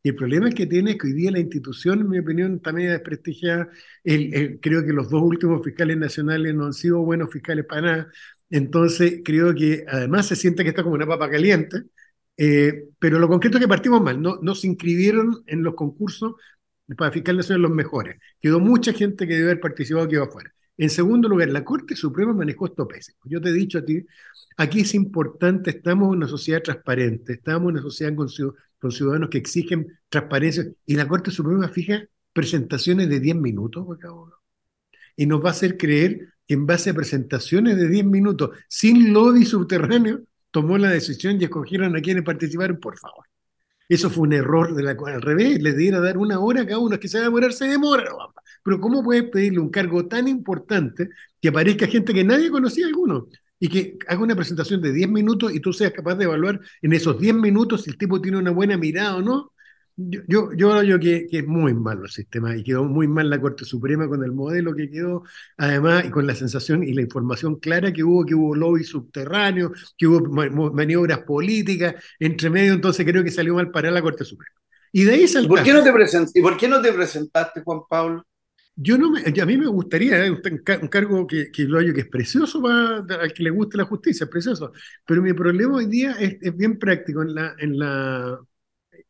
Y 0.06 0.10
el 0.10 0.14
problema 0.14 0.48
es 0.48 0.54
que 0.54 0.66
tiene 0.66 0.92
es 0.92 0.98
que 0.98 1.08
hoy 1.08 1.14
día 1.14 1.32
la 1.32 1.40
institución, 1.40 1.98
en 2.02 2.08
mi 2.08 2.20
opinión, 2.20 2.54
está 2.54 2.72
medio 2.72 2.92
desprestigiada. 2.92 3.68
El, 4.04 4.60
creo 4.62 4.86
que 4.86 4.92
los 4.92 5.10
dos 5.10 5.20
últimos 5.20 5.64
fiscales 5.64 5.96
nacionales 5.96 6.54
no 6.54 6.66
han 6.66 6.74
sido 6.74 7.00
buenos 7.00 7.28
fiscales 7.32 7.64
para 7.64 7.80
nada. 7.80 8.08
Entonces, 8.48 9.22
creo 9.24 9.52
que 9.52 9.84
además 9.88 10.26
se 10.26 10.36
siente 10.36 10.62
que 10.62 10.68
está 10.68 10.84
como 10.84 10.94
una 10.94 11.08
papa 11.08 11.28
caliente. 11.28 11.82
Eh, 12.36 12.84
pero 13.00 13.18
lo 13.18 13.26
concreto 13.26 13.56
es 13.56 13.62
que 13.64 13.68
partimos 13.68 14.00
mal. 14.00 14.22
No, 14.22 14.38
no 14.40 14.54
se 14.54 14.68
inscribieron 14.68 15.42
en 15.44 15.64
los 15.64 15.74
concursos 15.74 16.34
para 16.96 17.10
fiscal 17.10 17.36
nacional 17.38 17.62
los 17.62 17.72
mejores. 17.72 18.16
Quedó 18.40 18.60
mucha 18.60 18.92
gente 18.92 19.26
que 19.26 19.34
debe 19.34 19.46
haber 19.46 19.60
participado 19.60 20.06
que 20.06 20.14
iba 20.14 20.24
afuera. 20.26 20.52
En 20.76 20.90
segundo 20.90 21.28
lugar, 21.28 21.48
la 21.48 21.64
Corte 21.64 21.96
Suprema 21.96 22.32
manejó 22.32 22.66
esto 22.66 22.86
pésimo. 22.86 23.18
Yo 23.24 23.40
te 23.40 23.48
he 23.48 23.52
dicho 23.52 23.78
a 23.78 23.84
ti, 23.84 24.06
aquí 24.56 24.80
es 24.82 24.94
importante, 24.94 25.70
estamos 25.70 26.08
en 26.08 26.18
una 26.18 26.28
sociedad 26.28 26.62
transparente, 26.62 27.32
estamos 27.32 27.70
en 27.70 27.78
una 27.78 27.82
sociedad 27.82 28.14
con, 28.14 28.28
con 28.86 28.92
ciudadanos 28.92 29.30
que 29.30 29.38
exigen 29.38 29.98
transparencia, 30.08 30.64
y 30.86 30.94
la 30.94 31.08
Corte 31.08 31.30
Suprema 31.30 31.68
fija 31.68 32.04
presentaciones 32.32 33.08
de 33.08 33.18
10 33.18 33.36
minutos, 33.36 33.86
y 35.16 35.26
nos 35.26 35.44
va 35.44 35.48
a 35.48 35.52
hacer 35.52 35.76
creer 35.76 36.28
que 36.46 36.54
en 36.54 36.66
base 36.66 36.90
a 36.90 36.94
presentaciones 36.94 37.76
de 37.76 37.88
10 37.88 38.04
minutos, 38.04 38.50
sin 38.68 39.12
lobby 39.12 39.44
subterráneo, 39.44 40.20
tomó 40.50 40.78
la 40.78 40.90
decisión 40.90 41.40
y 41.40 41.44
escogieron 41.44 41.96
a 41.96 42.00
quienes 42.00 42.22
participaron, 42.22 42.78
por 42.78 42.98
favor. 42.98 43.24
Eso 43.88 44.10
fue 44.10 44.24
un 44.24 44.32
error 44.32 44.74
de 44.74 44.82
la 44.82 44.90
al 44.90 45.22
revés, 45.22 45.60
les 45.60 45.76
diera 45.76 46.00
dar 46.00 46.18
una 46.18 46.38
hora 46.38 46.62
a 46.62 46.66
cada 46.66 46.78
uno, 46.78 46.94
es 46.94 47.00
que 47.00 47.08
se 47.08 47.18
va 47.18 47.22
a 47.22 47.26
demorar, 47.26 47.52
se 47.52 47.66
demora, 47.66 48.04
pero 48.62 48.80
¿cómo 48.80 49.02
puedes 49.02 49.24
pedirle 49.24 49.60
un 49.60 49.70
cargo 49.70 50.06
tan 50.06 50.28
importante 50.28 51.08
que 51.40 51.48
aparezca 51.48 51.86
gente 51.86 52.12
que 52.12 52.24
nadie 52.24 52.50
conocía 52.50 52.86
alguno? 52.86 53.28
Y 53.58 53.68
que 53.68 53.98
haga 54.06 54.20
una 54.20 54.36
presentación 54.36 54.82
de 54.82 54.92
10 54.92 55.08
minutos 55.08 55.54
y 55.54 55.60
tú 55.60 55.72
seas 55.72 55.92
capaz 55.92 56.16
de 56.16 56.24
evaluar 56.24 56.60
en 56.82 56.92
esos 56.92 57.18
10 57.18 57.34
minutos 57.36 57.82
si 57.82 57.90
el 57.90 57.98
tipo 57.98 58.20
tiene 58.20 58.38
una 58.38 58.50
buena 58.50 58.76
mirada 58.76 59.16
o 59.16 59.22
no. 59.22 59.52
Yo, 59.98 60.20
yo, 60.28 60.52
yo 60.52 60.78
creo 60.78 61.00
que, 61.00 61.26
que, 61.26 61.38
es 61.38 61.46
muy 61.46 61.72
malo 61.72 62.04
el 62.04 62.10
sistema 62.10 62.54
y 62.54 62.62
quedó 62.62 62.84
muy 62.84 63.08
mal 63.08 63.30
la 63.30 63.40
Corte 63.40 63.64
Suprema 63.64 64.06
con 64.06 64.22
el 64.22 64.30
modelo 64.30 64.74
que 64.74 64.90
quedó, 64.90 65.22
además, 65.56 66.04
y 66.04 66.10
con 66.10 66.26
la 66.26 66.34
sensación 66.34 66.82
y 66.82 66.92
la 66.92 67.00
información 67.00 67.56
clara 67.56 67.90
que 67.94 68.04
hubo, 68.04 68.26
que 68.26 68.34
hubo 68.34 68.54
lobby 68.54 68.84
subterráneo, 68.84 69.72
que 69.96 70.06
hubo 70.06 70.20
maniobras 70.72 71.20
políticas 71.20 71.94
entre 72.18 72.50
medio, 72.50 72.74
entonces 72.74 73.06
creo 73.06 73.24
que 73.24 73.30
salió 73.30 73.54
mal 73.54 73.70
para 73.70 73.90
la 73.90 74.02
Corte 74.02 74.26
Suprema. 74.26 74.54
Y 74.92 75.04
de 75.04 75.12
ahí 75.12 75.28
saltaste. 75.28 75.48
¿Por 75.48 75.62
qué 75.62 75.72
no 75.72 75.82
te, 75.82 75.92
present 75.92 76.30
¿Y 76.34 76.42
por 76.42 76.56
qué 76.58 76.68
no 76.68 76.82
te 76.82 76.92
presentaste, 76.92 77.62
Juan 77.62 77.80
Pablo? 77.88 78.22
Yo 78.78 78.98
no 78.98 79.10
me, 79.10 79.20
a 79.20 79.46
mí 79.46 79.56
me 79.56 79.66
gustaría, 79.66 80.26
¿eh? 80.26 80.30
un, 80.30 80.88
cargo 80.88 81.26
que, 81.26 81.50
lo 81.60 81.78
hallo 81.78 81.94
que 81.94 82.02
es 82.02 82.08
precioso 82.08 82.60
para 82.62 82.98
al 83.22 83.32
que 83.32 83.42
le 83.42 83.50
guste 83.50 83.78
la 83.78 83.84
justicia, 83.84 84.24
es 84.24 84.30
precioso. 84.30 84.72
Pero 85.06 85.22
mi 85.22 85.32
problema 85.32 85.76
hoy 85.76 85.86
día 85.86 86.12
es, 86.12 86.36
es 86.42 86.56
bien 86.56 86.78
práctico 86.78 87.22
en 87.22 87.34
la, 87.34 87.54
en 87.58 87.78
la 87.78 88.38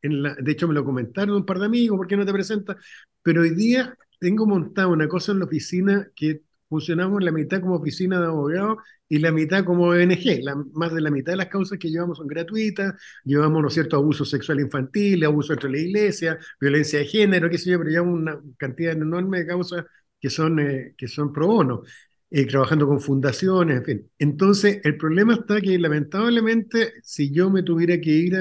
en 0.02 0.22
la, 0.22 0.34
de 0.34 0.52
hecho 0.52 0.68
me 0.68 0.74
lo 0.74 0.84
comentaron 0.84 1.36
un 1.36 1.46
par 1.46 1.58
de 1.58 1.66
amigos, 1.66 1.96
¿por 1.98 2.06
qué 2.06 2.16
no 2.16 2.26
te 2.26 2.32
presentas? 2.32 2.76
Pero 3.22 3.42
hoy 3.42 3.50
día 3.54 3.96
tengo 4.20 4.46
montado 4.46 4.90
una 4.90 5.08
cosa 5.08 5.32
en 5.32 5.40
la 5.40 5.46
oficina 5.46 6.08
que 6.14 6.42
funcionamos 6.68 7.22
la 7.22 7.32
mitad 7.32 7.60
como 7.60 7.76
oficina 7.76 8.20
de 8.20 8.26
abogados 8.26 8.78
y 9.08 9.18
la 9.18 9.32
mitad 9.32 9.64
como 9.64 9.84
ONG. 9.84 10.42
La, 10.42 10.56
más 10.72 10.92
de 10.92 11.00
la 11.00 11.10
mitad 11.10 11.32
de 11.32 11.36
las 11.36 11.48
causas 11.48 11.78
que 11.78 11.90
llevamos 11.90 12.18
son 12.18 12.26
gratuitas, 12.26 12.94
llevamos, 13.24 13.62
¿no 13.62 13.68
es 13.68 13.74
cierto?, 13.74 13.96
abuso 13.96 14.24
sexual 14.24 14.60
infantil, 14.60 15.24
abuso 15.24 15.52
entre 15.52 15.70
la 15.70 15.78
iglesia, 15.78 16.38
violencia 16.60 16.98
de 16.98 17.06
género, 17.06 17.50
qué 17.50 17.58
sé 17.58 17.70
yo, 17.70 17.78
pero 17.78 17.90
llevamos 17.90 18.20
una 18.20 18.40
cantidad 18.56 18.92
enorme 18.92 19.38
de 19.38 19.46
causas 19.46 19.84
que 20.20 20.30
son, 20.30 20.58
eh, 20.60 20.94
que 20.96 21.08
son 21.08 21.32
pro 21.32 21.46
bono. 21.46 21.82
Eh, 22.28 22.44
trabajando 22.44 22.88
con 22.88 23.00
fundaciones, 23.00 23.78
en 23.78 23.84
fin. 23.84 24.10
Entonces, 24.18 24.80
el 24.82 24.96
problema 24.96 25.34
está 25.34 25.60
que 25.60 25.78
lamentablemente, 25.78 26.94
si 27.00 27.30
yo 27.30 27.50
me 27.50 27.62
tuviera 27.62 28.00
que 28.00 28.10
ir 28.10 28.36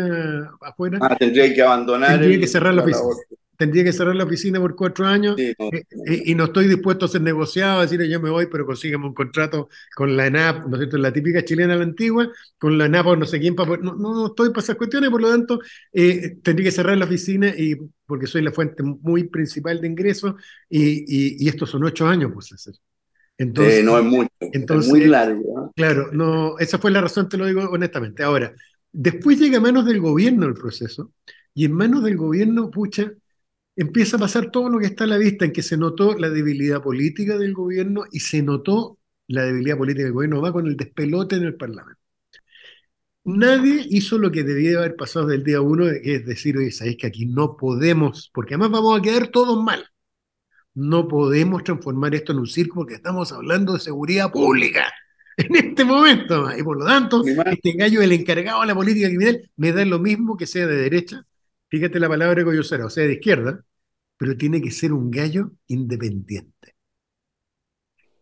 afuera, 0.59 0.97
ah, 1.03 1.15
tendría 1.15 1.53
que 1.53 1.61
abandonar. 1.61 2.19
Tendría 2.19 2.39
que 2.39 2.47
cerrar 2.47 2.73
la 2.73 2.81
oficina 2.81 3.13
tendría 3.57 3.83
que 3.83 3.93
cerrar 3.93 4.15
la 4.15 4.23
oficina 4.23 4.59
por 4.59 4.75
cuatro 4.75 5.05
años 5.05 5.35
eh, 5.37 5.55
eh, 5.59 6.23
y 6.25 6.35
no 6.35 6.45
estoy 6.45 6.67
dispuesto 6.67 7.05
a 7.05 7.09
ser 7.09 7.21
negociado, 7.21 7.79
a 7.79 7.81
decir 7.83 8.01
yo 8.03 8.19
me 8.19 8.29
voy, 8.29 8.47
pero 8.47 8.65
consígueme 8.65 9.05
un 9.05 9.13
contrato 9.13 9.69
con 9.95 10.15
la 10.15 10.27
ENAP, 10.27 10.67
¿no 10.67 10.75
es 10.75 10.79
cierto? 10.79 10.97
La 10.97 11.11
típica 11.11 11.43
chilena, 11.43 11.75
la 11.75 11.83
antigua, 11.83 12.29
con 12.57 12.77
la 12.77 12.85
ENAP 12.85 13.07
o 13.07 13.15
no 13.15 13.25
sé 13.25 13.39
quién, 13.39 13.55
para, 13.55 13.77
no, 13.77 13.95
no, 13.95 14.27
estoy 14.27 14.49
para 14.49 14.61
esas 14.61 14.75
cuestiones, 14.75 15.09
por 15.09 15.21
lo 15.21 15.29
tanto, 15.29 15.59
eh, 15.93 16.37
tendría 16.41 16.65
que 16.65 16.71
cerrar 16.71 16.97
la 16.97 17.05
oficina 17.05 17.49
y 17.49 17.75
porque 18.05 18.27
soy 18.27 18.41
la 18.41 18.51
fuente 18.51 18.83
muy 18.83 19.25
principal 19.25 19.81
de 19.81 19.87
ingresos 19.87 20.35
y, 20.69 21.43
y, 21.43 21.47
estos 21.49 21.69
son 21.69 21.83
ocho 21.83 22.07
años, 22.07 22.31
pues 22.33 22.51
hacer. 22.51 22.75
Entonces, 23.37 23.83
no 23.83 23.97
es 23.97 24.05
mucho, 24.05 24.29
entonces, 24.39 24.85
es 24.87 24.91
muy 24.91 25.05
largo. 25.07 25.73
Claro, 25.75 26.09
no, 26.13 26.57
esa 26.59 26.77
fue 26.77 26.91
la 26.91 27.01
razón, 27.01 27.27
te 27.27 27.37
lo 27.37 27.45
digo 27.45 27.61
honestamente. 27.69 28.23
Ahora, 28.23 28.53
después 28.91 29.39
llega 29.39 29.57
a 29.57 29.61
manos 29.61 29.85
del 29.85 29.99
gobierno 29.99 30.45
el 30.45 30.53
proceso, 30.53 31.11
y 31.55 31.65
en 31.65 31.71
manos 31.71 32.03
del 32.03 32.17
gobierno, 32.17 32.69
pucha, 32.69 33.13
empieza 33.75 34.17
a 34.17 34.19
pasar 34.19 34.51
todo 34.51 34.69
lo 34.69 34.79
que 34.79 34.85
está 34.87 35.03
a 35.05 35.07
la 35.07 35.17
vista, 35.17 35.45
en 35.45 35.51
que 35.51 35.61
se 35.63 35.77
notó 35.77 36.17
la 36.17 36.29
debilidad 36.29 36.81
política 36.81 37.37
del 37.37 37.53
gobierno 37.53 38.05
y 38.11 38.19
se 38.21 38.41
notó 38.41 38.99
la 39.27 39.43
debilidad 39.43 39.77
política 39.77 40.05
del 40.05 40.13
gobierno, 40.13 40.41
va 40.41 40.53
con 40.53 40.67
el 40.67 40.77
despelote 40.77 41.35
en 41.35 41.43
el 41.43 41.55
Parlamento. 41.55 42.01
Nadie 43.25 43.83
hizo 43.89 44.19
lo 44.19 44.31
que 44.31 44.43
debía 44.43 44.77
haber 44.77 44.95
pasado 44.95 45.25
del 45.27 45.43
día 45.43 45.59
uno, 45.59 45.85
que 45.85 46.15
es 46.15 46.25
decir, 46.25 46.57
oye, 46.57 46.71
sabéis 46.71 46.97
que 46.97 47.07
aquí 47.07 47.25
no 47.25 47.57
podemos, 47.57 48.29
porque 48.33 48.53
además 48.53 48.71
vamos 48.71 48.99
a 48.99 49.01
quedar 49.01 49.27
todos 49.29 49.61
mal. 49.63 49.83
No 50.75 51.07
podemos 51.07 51.63
transformar 51.63 52.13
esto 52.13 52.33
en 52.33 52.39
un 52.39 52.47
circo 52.47 52.75
porque 52.75 52.95
estamos 52.95 53.31
hablando 53.31 53.73
de 53.73 53.79
seguridad 53.79 54.31
pública 54.31 54.91
en 55.37 55.55
este 55.55 55.83
momento. 55.85 56.55
Y 56.55 56.61
por 56.63 56.77
lo 56.77 56.85
tanto, 56.85 57.23
este 57.25 57.73
gallo, 57.73 58.01
el 58.01 58.11
encargado 58.11 58.61
de 58.61 58.67
la 58.67 58.75
política 58.75 59.07
criminal, 59.07 59.49
me 59.55 59.71
da 59.71 59.83
lo 59.85 59.99
mismo 59.99 60.37
que 60.37 60.45
sea 60.45 60.67
de 60.67 60.75
derecha 60.77 61.25
fíjate 61.75 61.99
la 61.99 62.07
palabra 62.07 62.45
coyocera, 62.45 62.85
o 62.85 62.89
sea, 62.89 63.05
de 63.05 63.13
izquierda, 63.15 63.61
pero 64.17 64.37
tiene 64.37 64.61
que 64.61 64.71
ser 64.71 64.93
un 64.93 65.11
gallo 65.11 65.51
independiente. 65.67 66.75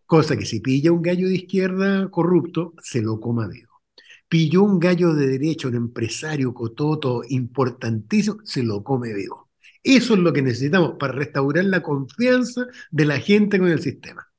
Cosa 0.08 0.36
que 0.36 0.46
si 0.46 0.60
pilla 0.60 0.92
un 0.92 1.04
gallo 1.04 1.28
de 1.28 1.36
izquierda 1.36 2.10
corrupto, 2.10 2.74
se 2.82 3.02
lo 3.04 3.20
coma 3.20 3.48
vivo. 3.48 3.72
Pilló 4.28 4.64
un 4.64 4.80
gallo 4.80 5.14
de 5.14 5.28
derecha, 5.28 5.68
un 5.68 5.76
empresario 5.76 6.52
cototo 6.52 7.22
importantísimo, 7.30 8.38
se 8.44 8.64
lo 8.64 8.84
come 8.84 9.14
vivo. 9.14 9.52
Eso 9.84 10.16
es 10.16 10.20
lo 10.20 10.34
que 10.34 10.42
necesitamos 10.42 10.94
para 11.00 11.14
restaurar 11.14 11.66
la 11.66 11.84
confianza 11.84 12.66
de 12.90 13.06
la 13.06 13.20
gente 13.20 13.60
con 13.60 13.68
el 13.68 13.82
sistema. 13.82 14.33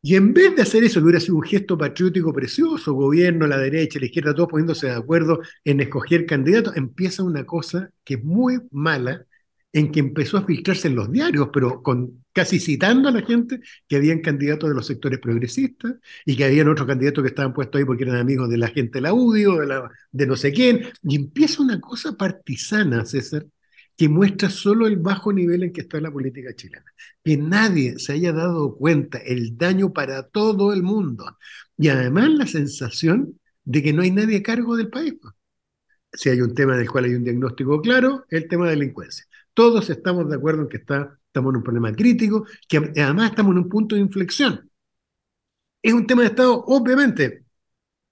Y 0.00 0.14
en 0.14 0.32
vez 0.32 0.54
de 0.54 0.62
hacer 0.62 0.84
eso, 0.84 1.00
que 1.00 1.04
hubiera 1.04 1.20
sido 1.20 1.36
un 1.36 1.42
gesto 1.42 1.76
patriótico 1.76 2.32
precioso, 2.32 2.92
gobierno, 2.94 3.46
la 3.46 3.58
derecha, 3.58 3.98
la 3.98 4.06
izquierda, 4.06 4.34
todos 4.34 4.48
poniéndose 4.48 4.86
de 4.86 4.94
acuerdo 4.94 5.40
en 5.64 5.80
escoger 5.80 6.24
candidatos, 6.24 6.76
empieza 6.76 7.24
una 7.24 7.44
cosa 7.44 7.90
que 8.04 8.14
es 8.14 8.24
muy 8.24 8.60
mala, 8.70 9.26
en 9.72 9.90
que 9.92 10.00
empezó 10.00 10.38
a 10.38 10.44
filtrarse 10.44 10.88
en 10.88 10.94
los 10.94 11.10
diarios, 11.12 11.50
pero 11.52 11.82
con 11.82 12.24
casi 12.32 12.58
citando 12.60 13.08
a 13.08 13.12
la 13.12 13.22
gente 13.22 13.60
que 13.86 13.96
habían 13.96 14.20
candidatos 14.20 14.68
de 14.68 14.74
los 14.74 14.86
sectores 14.86 15.18
progresistas 15.18 15.94
y 16.24 16.36
que 16.36 16.44
habían 16.44 16.68
otros 16.68 16.86
candidatos 16.86 17.22
que 17.22 17.28
estaban 17.28 17.52
puestos 17.52 17.78
ahí 17.78 17.84
porque 17.84 18.04
eran 18.04 18.16
amigos 18.16 18.48
de 18.48 18.58
la 18.58 18.68
gente 18.68 18.98
del 18.98 19.06
audio, 19.06 19.58
de, 19.58 19.66
la, 19.66 19.90
de 20.10 20.26
no 20.26 20.36
sé 20.36 20.52
quién, 20.52 20.86
y 21.02 21.16
empieza 21.16 21.62
una 21.62 21.80
cosa 21.80 22.16
partisana, 22.16 23.04
César, 23.04 23.44
que 23.98 24.08
muestra 24.08 24.48
solo 24.48 24.86
el 24.86 24.96
bajo 24.96 25.32
nivel 25.32 25.64
en 25.64 25.72
que 25.72 25.80
está 25.80 26.00
la 26.00 26.12
política 26.12 26.54
chilena. 26.54 26.84
Que 27.24 27.36
nadie 27.36 27.98
se 27.98 28.12
haya 28.12 28.32
dado 28.32 28.76
cuenta 28.76 29.18
el 29.18 29.58
daño 29.58 29.92
para 29.92 30.22
todo 30.28 30.72
el 30.72 30.84
mundo. 30.84 31.36
Y 31.76 31.88
además 31.88 32.30
la 32.30 32.46
sensación 32.46 33.40
de 33.64 33.82
que 33.82 33.92
no 33.92 34.02
hay 34.02 34.12
nadie 34.12 34.36
a 34.36 34.42
cargo 34.44 34.76
del 34.76 34.88
país. 34.88 35.14
Si 36.12 36.28
hay 36.28 36.40
un 36.40 36.54
tema 36.54 36.76
del 36.76 36.88
cual 36.88 37.06
hay 37.06 37.14
un 37.14 37.24
diagnóstico 37.24 37.82
claro, 37.82 38.24
el 38.30 38.46
tema 38.46 38.66
de 38.66 38.76
delincuencia. 38.76 39.26
Todos 39.52 39.90
estamos 39.90 40.28
de 40.30 40.36
acuerdo 40.36 40.62
en 40.62 40.68
que 40.68 40.76
está, 40.76 41.18
estamos 41.26 41.50
en 41.50 41.56
un 41.56 41.62
problema 41.64 41.92
crítico, 41.92 42.46
que 42.68 42.76
además 42.76 43.30
estamos 43.30 43.50
en 43.50 43.58
un 43.58 43.68
punto 43.68 43.96
de 43.96 44.00
inflexión. 44.00 44.70
Es 45.82 45.92
un 45.92 46.06
tema 46.06 46.22
de 46.22 46.28
Estado, 46.28 46.64
obviamente, 46.66 47.46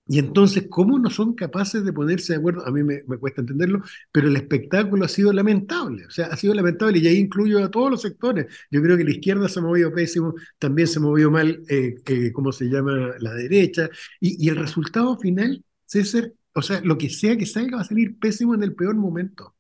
y 0.09 0.21
entonces, 0.21 0.67
¿cómo 0.71 0.99
no 0.99 1.11
son 1.11 1.35
capaces 1.35 1.85
de 1.85 1.93
ponerse 1.93 2.33
de 2.33 2.39
acuerdo? 2.39 2.65
A 2.65 2.71
mí 2.71 2.85
me, 2.85 3.03
cuesta 3.19 3.41
entenderlo, 3.41 3.83
pero 4.13 4.29
el 4.29 4.37
espectáculo 4.37 5.05
ha 5.05 5.09
sido 5.09 5.33
lamentable. 5.33 6.07
O 6.07 6.11
sea, 6.11 6.27
ha 6.27 6.37
sido 6.37 6.55
lamentable 6.55 6.99
y 6.99 7.07
ahí 7.09 7.17
incluyo 7.17 7.65
a 7.65 7.71
todos 7.71 7.91
los 7.91 8.03
sectores. 8.03 8.47
Yo 8.71 8.81
creo 8.83 8.97
que 8.97 9.05
la 9.05 9.11
izquierda 9.11 9.49
se 9.49 9.59
ha 9.59 9.63
movido 9.63 9.93
pésimo, 9.93 10.35
también 10.59 10.87
se 10.87 11.01
movió 11.01 11.31
mal, 11.31 11.61
eh, 11.69 11.97
eh, 12.07 12.33
¿cómo 12.33 12.53
se 12.53 12.67
llama? 12.67 13.15
La 13.19 13.35
derecha. 13.35 13.91
Y, 14.21 14.45
y 14.45 14.49
el 14.49 14.57
resultado 14.57 15.19
final, 15.19 15.65
César, 15.85 16.33
o 16.55 16.63
sea, 16.63 16.81
lo 16.83 16.97
que 16.99 17.11
sea 17.11 17.37
que 17.37 17.47
salga 17.47 17.79
va 17.79 17.83
a 17.83 17.87
salir 17.87 18.19
pésimo 18.19 18.55
en 18.55 18.63
el 18.63 18.75
peor 18.75 18.95
momento 18.95 19.56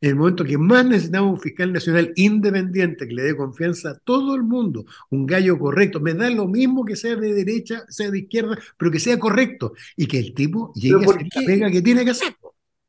en 0.00 0.10
el 0.10 0.16
momento 0.16 0.44
que 0.44 0.58
más 0.58 0.84
necesitamos 0.84 1.32
un 1.32 1.40
fiscal 1.40 1.72
nacional 1.72 2.12
independiente 2.16 3.06
que 3.06 3.14
le 3.14 3.22
dé 3.22 3.36
confianza 3.36 3.90
a 3.90 3.98
todo 3.98 4.34
el 4.34 4.42
mundo, 4.42 4.84
un 5.10 5.26
gallo 5.26 5.58
correcto, 5.58 6.00
me 6.00 6.14
da 6.14 6.28
lo 6.30 6.46
mismo 6.46 6.84
que 6.84 6.96
sea 6.96 7.16
de 7.16 7.32
derecha, 7.32 7.84
sea 7.88 8.10
de 8.10 8.20
izquierda, 8.20 8.58
pero 8.76 8.90
que 8.90 9.00
sea 9.00 9.18
correcto 9.18 9.72
y 9.96 10.06
que 10.06 10.18
el 10.18 10.34
tipo 10.34 10.72
llegue 10.74 11.04
a 11.04 11.08
hacer 11.08 11.26
la 11.34 11.46
pega 11.46 11.70
que 11.70 11.82
tiene 11.82 12.04
que 12.04 12.10
hacer. 12.10 12.34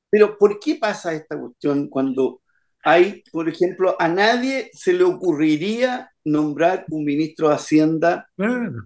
Pero 0.09 0.37
¿por 0.37 0.59
qué 0.59 0.75
pasa 0.75 1.13
esta 1.13 1.37
cuestión 1.37 1.89
cuando 1.89 2.41
hay, 2.83 3.23
por 3.31 3.49
ejemplo, 3.49 3.95
a 3.99 4.07
nadie 4.07 4.69
se 4.73 4.93
le 4.93 5.03
ocurriría 5.03 6.09
nombrar 6.23 6.85
un 6.89 7.03
ministro 7.03 7.49
de 7.49 7.55
Hacienda 7.55 8.29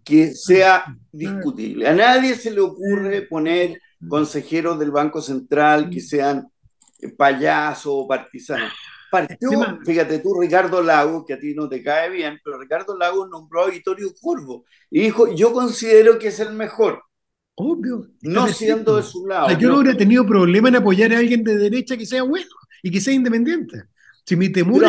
que 0.04 0.34
sea 0.34 0.86
discutible? 1.12 1.88
A 1.88 1.94
nadie 1.94 2.36
se 2.36 2.52
le 2.52 2.62
ocurre 2.62 3.22
poner 3.24 3.80
consejeros 4.08 4.80
del 4.80 4.90
Banco 4.90 5.22
Central 5.22 5.90
que 5.92 6.00
sean 6.00 6.48
payaso 7.18 7.96
o 7.96 8.08
partisano. 8.08 8.66
Partió, 9.12 9.50
fíjate 9.86 10.20
tú, 10.20 10.40
Ricardo 10.40 10.82
Lago, 10.82 11.26
que 11.26 11.34
a 11.34 11.40
ti 11.40 11.54
no 11.54 11.68
te 11.68 11.84
cae 11.84 12.10
bien, 12.10 12.40
pero 12.44 12.58
Ricardo 12.58 12.98
Lago 12.98 13.28
nombró 13.28 13.66
a 13.66 13.70
Vittorio 13.70 14.14
Curvo 14.20 14.64
y 14.90 15.02
dijo, 15.02 15.36
yo 15.36 15.52
considero 15.52 16.18
que 16.18 16.30
es 16.30 16.40
el 16.40 16.54
mejor. 16.54 17.04
Obvio. 17.56 18.08
No 18.22 18.48
siendo 18.48 18.96
de 18.96 19.04
su 19.04 19.28
lado. 19.28 19.52
yo 19.58 19.70
no 19.70 19.80
hubiera 19.80 19.98
tenido 19.98 20.26
problema 20.26 20.70
en 20.70 20.78
apoyar 20.78 21.14
a 21.14 21.18
alguien 21.18 21.44
de 21.44 21.58
derecha 21.58 21.98
que 21.98 22.06
sea 22.06 22.24
bueno 22.24 22.50
y 22.82 22.90
que 22.90 23.02
sea 23.02 23.14
independiente. 23.14 23.84
Si 24.26 24.36
mi 24.36 24.50
temor 24.50 24.82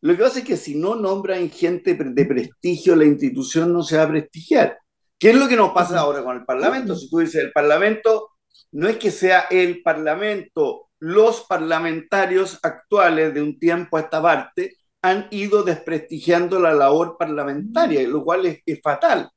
Lo 0.00 0.16
que 0.16 0.22
pasa 0.22 0.38
es 0.38 0.44
que 0.44 0.56
si 0.56 0.74
no 0.74 0.96
nombran 0.96 1.50
gente 1.50 1.94
de 1.94 2.24
prestigio, 2.24 2.96
la 2.96 3.04
institución 3.04 3.72
no 3.72 3.82
se 3.82 3.98
va 3.98 4.04
a 4.04 4.08
prestigiar. 4.08 4.78
¿Qué 5.18 5.30
es 5.30 5.36
lo 5.36 5.46
que 5.46 5.56
nos 5.56 5.72
pasa 5.72 6.00
ahora 6.00 6.24
con 6.24 6.36
el 6.36 6.44
Parlamento? 6.44 6.96
Si 6.96 7.10
tú 7.10 7.18
dices, 7.18 7.44
el 7.44 7.52
Parlamento 7.52 8.30
no 8.72 8.88
es 8.88 8.96
que 8.96 9.10
sea 9.10 9.42
el 9.50 9.82
Parlamento 9.82 10.88
los 11.02 11.46
parlamentarios 11.48 12.60
actuales 12.62 13.34
de 13.34 13.42
un 13.42 13.58
tiempo 13.58 13.96
a 13.96 14.02
esta 14.02 14.22
parte 14.22 14.76
han 15.02 15.26
ido 15.32 15.64
desprestigiando 15.64 16.60
la 16.60 16.72
labor 16.72 17.16
parlamentaria, 17.18 18.06
lo 18.06 18.22
cual 18.22 18.46
es, 18.46 18.62
fatal. 18.80 19.28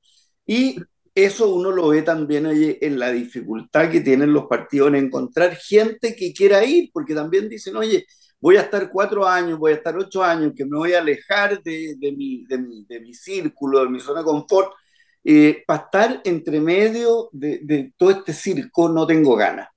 Y 0.45 0.75
eso 1.15 1.55
uno 1.55 1.71
lo 1.71 1.87
ve 1.87 2.03
también 2.03 2.45
en 2.45 2.99
la 2.99 3.11
dificultad 3.11 3.89
que 3.89 4.01
tienen 4.01 4.31
los 4.31 4.45
partidos 4.45 4.89
en 4.89 4.95
encontrar 4.95 5.55
gente 5.55 6.15
que 6.15 6.33
quiera 6.33 6.63
ir, 6.63 6.91
porque 6.93 7.15
también 7.15 7.49
dicen, 7.49 7.75
oye, 7.77 8.05
voy 8.39 8.57
a 8.57 8.61
estar 8.61 8.91
cuatro 8.91 9.27
años, 9.27 9.57
voy 9.57 9.71
a 9.71 9.75
estar 9.77 9.97
ocho 9.97 10.23
años, 10.23 10.53
que 10.55 10.65
me 10.65 10.77
voy 10.77 10.93
a 10.93 10.99
alejar 10.99 11.63
de, 11.63 11.97
mi, 12.15 12.45
de 12.45 12.99
mi, 12.99 13.13
círculo, 13.15 13.79
de 13.79 13.89
mi 13.89 13.99
zona 13.99 14.19
de 14.19 14.25
confort, 14.25 14.71
eh, 15.23 15.63
para 15.65 15.85
estar 15.85 16.21
entre 16.25 16.61
medio 16.61 17.29
de, 17.31 17.61
de 17.63 17.91
todo 17.97 18.11
este 18.11 18.33
circo 18.33 18.87
no 18.87 19.07
tengo 19.07 19.35
ganas 19.35 19.69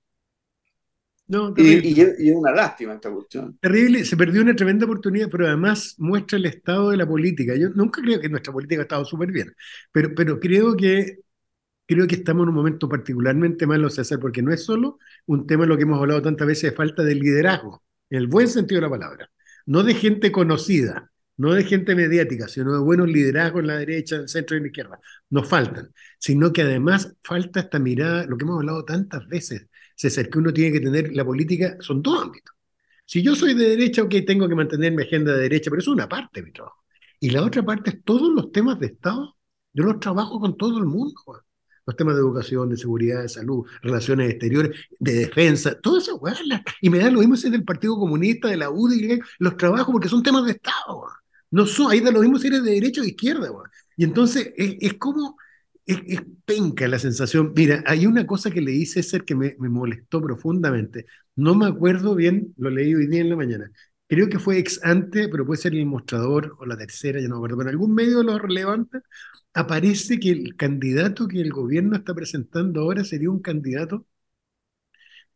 y, 1.29 2.01
es 2.01 2.35
una 2.35 2.53
lástima 2.53 2.95
esta 2.95 3.11
cuestión. 3.11 3.59
Terrible, 3.61 4.05
se 4.05 4.17
perdió 4.17 4.41
una 4.41 4.57
tremenda 4.57 4.87
oportunidad, 4.87 5.29
pero 5.31 5.47
además 5.47 5.95
muestra 5.99 6.39
el 6.39 6.47
estado 6.47 6.91
de 6.91 6.97
la 6.97 7.07
política. 7.07 7.55
Yo 7.55 7.69
nunca 7.71 8.01
creo 8.01 8.21
que 8.21 8.29
nuestra 8.29 8.53
política 8.53 8.81
ha 8.81 8.85
estado 8.85 9.05
súper 9.05 9.31
bien, 9.31 9.55
pero, 9.93 10.15
pero 10.15 10.41
creo, 10.41 10.75
que, 10.77 11.19
creo 11.87 12.07
que 12.07 12.17
estamos 12.17 12.45
en 12.45 12.49
un 12.51 12.55
momento 12.55 12.89
particularmente 12.89 13.67
malo, 13.67 13.91
César, 13.91 14.19
porque 14.21 14.43
no 14.43 14.53
es 14.53 14.65
solo 14.65 14.99
un 15.27 15.47
tema 15.47 15.65
de 15.65 15.69
lo 15.69 15.77
que 15.77 15.83
hemos 15.83 16.01
hablado 16.01 16.23
tantas 16.23 16.47
veces 16.47 16.71
de 16.71 16.77
falta 16.77 17.03
de 17.03 17.15
liderazgo, 17.15 17.85
en 18.11 18.19
el 18.19 18.27
buen 18.27 18.49
sentido 18.49 18.81
de 18.81 18.87
la 18.87 18.91
palabra, 18.91 19.31
no 19.67 19.83
de 19.83 19.95
gente 19.95 20.33
conocida, 20.33 21.11
no 21.37 21.53
de 21.53 21.65
gente 21.65 21.95
mediática, 21.95 22.49
sino 22.49 22.73
de 22.73 22.81
buenos 22.81 23.09
liderazgos 23.09 23.61
en 23.61 23.69
la 23.69 23.79
derecha, 23.79 24.17
en 24.17 24.23
el 24.23 24.29
centro 24.29 24.57
y 24.57 24.59
en 24.59 24.63
la 24.65 24.69
izquierda. 24.69 25.01
Nos 25.31 25.49
faltan, 25.49 25.93
sino 26.19 26.53
que 26.53 26.63
además 26.63 27.15
falta 27.23 27.61
esta 27.61 27.79
mirada, 27.79 28.27
lo 28.27 28.37
que 28.37 28.45
hemos 28.45 28.59
hablado 28.59 28.85
tantas 28.85 29.27
veces, 29.29 29.68
César, 29.99 30.31
que 30.31 30.39
uno 30.39 30.53
tiene 30.53 30.73
que 30.73 30.81
tener 30.81 31.13
la 31.15 31.25
política, 31.25 31.77
son 31.81 32.01
dos 32.03 32.23
ámbitos. 32.23 32.55
Si 33.05 33.23
yo 33.23 33.35
soy 33.35 33.55
de 33.55 33.71
derecha, 33.71 34.03
ok, 34.03 34.15
tengo 34.27 34.49
que 34.49 34.55
mantener 34.55 34.93
mi 34.93 35.03
agenda 35.03 35.33
de 35.35 35.43
derecha, 35.43 35.71
pero 35.71 35.81
eso 35.81 35.91
es 35.91 35.95
una 35.95 36.09
parte 36.09 36.41
de 36.41 36.47
mi 36.47 36.53
trabajo. 36.53 36.85
Y 37.19 37.31
la 37.31 37.43
otra 37.43 37.65
parte 37.65 37.91
es 37.91 38.05
todos 38.05 38.31
los 38.33 38.53
temas 38.53 38.79
de 38.79 38.87
Estado. 38.87 39.37
Yo 39.73 39.85
los 39.85 39.99
trabajo 39.99 40.39
con 40.39 40.57
todo 40.57 40.79
el 40.79 40.85
mundo, 40.85 41.15
Los 41.85 41.97
temas 41.97 42.15
de 42.15 42.21
educación, 42.21 42.69
de 42.69 42.77
seguridad, 42.77 43.23
de 43.23 43.29
salud, 43.29 43.67
relaciones 43.83 44.31
exteriores, 44.31 44.77
de 45.01 45.13
defensa, 45.15 45.81
todo 45.81 45.99
eso, 45.99 46.21
Y 46.81 46.91
me 46.91 46.99
da 46.99 47.11
lo 47.11 47.21
mismo 47.21 47.35
si 47.37 47.47
es 47.47 47.53
del 47.53 47.65
Partido 47.65 47.97
Comunista, 47.99 48.49
de 48.49 48.57
la 48.57 48.71
UDI, 48.71 49.19
los 49.41 49.57
trabajo 49.57 49.91
porque 49.91 50.09
son 50.09 50.23
temas 50.23 50.45
de 50.45 50.53
Estado, 50.53 51.07
No 51.51 51.67
son, 51.67 51.91
ahí 51.91 52.01
da 52.01 52.13
lo 52.13 52.21
mismo 52.21 52.39
si 52.39 52.49
eres 52.49 52.63
de 52.63 52.73
derecha 52.73 53.01
o 53.01 53.05
de 53.05 53.11
izquierda, 53.11 53.51
Y 53.97 54.05
entonces 54.05 54.53
es, 54.57 54.95
como, 54.95 55.39
es, 55.89 56.23
penca 56.45 56.87
la 56.89 56.99
sensación. 56.99 57.53
Mira, 57.57 57.83
hay 57.87 58.07
una 58.07 58.27
cosa 58.27 58.51
que 58.51 58.61
leí 58.61 58.87
César 58.87 59.25
que 59.25 59.35
me, 59.35 59.57
molestó 59.59 60.21
profundamente. 60.23 61.07
No 61.37 61.55
me 61.55 61.67
acuerdo 61.67 62.15
bien, 62.15 62.55
lo 62.57 62.71
leí 62.71 62.95
hoy 62.95 63.07
día 63.07 63.21
en 63.21 63.31
la 63.31 63.37
mañana. 63.37 63.71
Creo 64.07 64.29
que 64.29 64.39
fue 64.39 64.59
ex 64.59 64.81
ante, 64.85 65.29
pero 65.29 65.47
puede 65.47 65.61
ser 65.61 65.75
el 65.75 65.87
mostrador 65.87 66.57
o 66.59 66.67
la 66.67 66.77
tercera, 66.77 67.21
ya 67.21 67.29
no 67.29 67.35
me 67.37 67.39
acuerdo. 67.39 67.59
Pero 67.59 67.71
algún 67.71 67.95
medio 67.95 68.23
lo 68.23 68.39
relevante 68.39 68.99
aparece 69.55 70.19
que 70.21 70.31
el 70.31 70.57
candidato 70.57 71.29
que 71.29 71.41
el 71.41 71.51
gobierno 71.51 71.97
está 71.97 72.15
presentando 72.15 72.81
ahora 72.83 73.05
sería 73.05 73.31
un 73.31 73.41
candidato, 73.41 74.07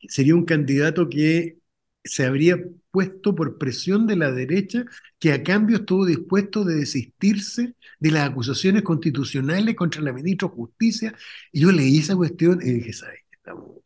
sería 0.09 0.35
un 0.35 0.45
candidato 0.45 1.09
que 1.09 1.59
se 2.05 2.25
habría 2.25 2.59
puesto 2.91 3.35
por 3.35 3.59
presión 3.59 4.07
de 4.07 4.17
la 4.17 4.33
derecha, 4.33 4.85
que 5.19 5.33
a 5.33 5.43
cambio 5.43 5.79
estuvo 5.79 6.05
dispuesto 6.05 6.65
de 6.65 6.77
desistirse 6.77 7.75
de 7.99 8.11
las 8.11 8.29
acusaciones 8.29 8.83
constitucionales 8.83 9.75
contra 9.77 10.03
la 10.03 10.13
ministra 10.13 10.49
de 10.49 10.55
Justicia. 10.55 11.15
Y 11.53 11.61
yo 11.61 11.73
leí 11.73 11.99
esa 11.99 12.17
cuestión 12.17 12.61
y 12.63 12.73
dije, 12.73 12.93
¿sabes? 12.93 13.21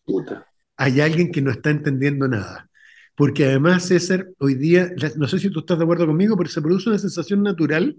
Puta 0.04 0.46
hay 0.76 1.00
alguien 1.00 1.32
que 1.32 1.42
no 1.42 1.50
está 1.50 1.70
entendiendo 1.70 2.28
nada. 2.28 2.70
Porque 3.14 3.46
además, 3.46 3.86
César, 3.86 4.28
hoy 4.38 4.54
día, 4.54 4.90
no 5.16 5.26
sé 5.26 5.38
si 5.38 5.50
tú 5.50 5.60
estás 5.60 5.78
de 5.78 5.84
acuerdo 5.84 6.06
conmigo, 6.06 6.36
pero 6.36 6.50
se 6.50 6.60
produce 6.60 6.90
una 6.90 6.98
sensación 6.98 7.42
natural 7.42 7.96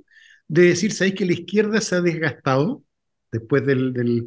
de 0.47 0.61
decir, 0.63 0.93
¿sabéis 0.93 1.15
que 1.15 1.25
la 1.25 1.33
izquierda 1.33 1.81
se 1.81 1.95
ha 1.95 2.01
desgastado 2.01 2.83
después 3.31 3.65
del, 3.65 3.93
del, 3.93 4.25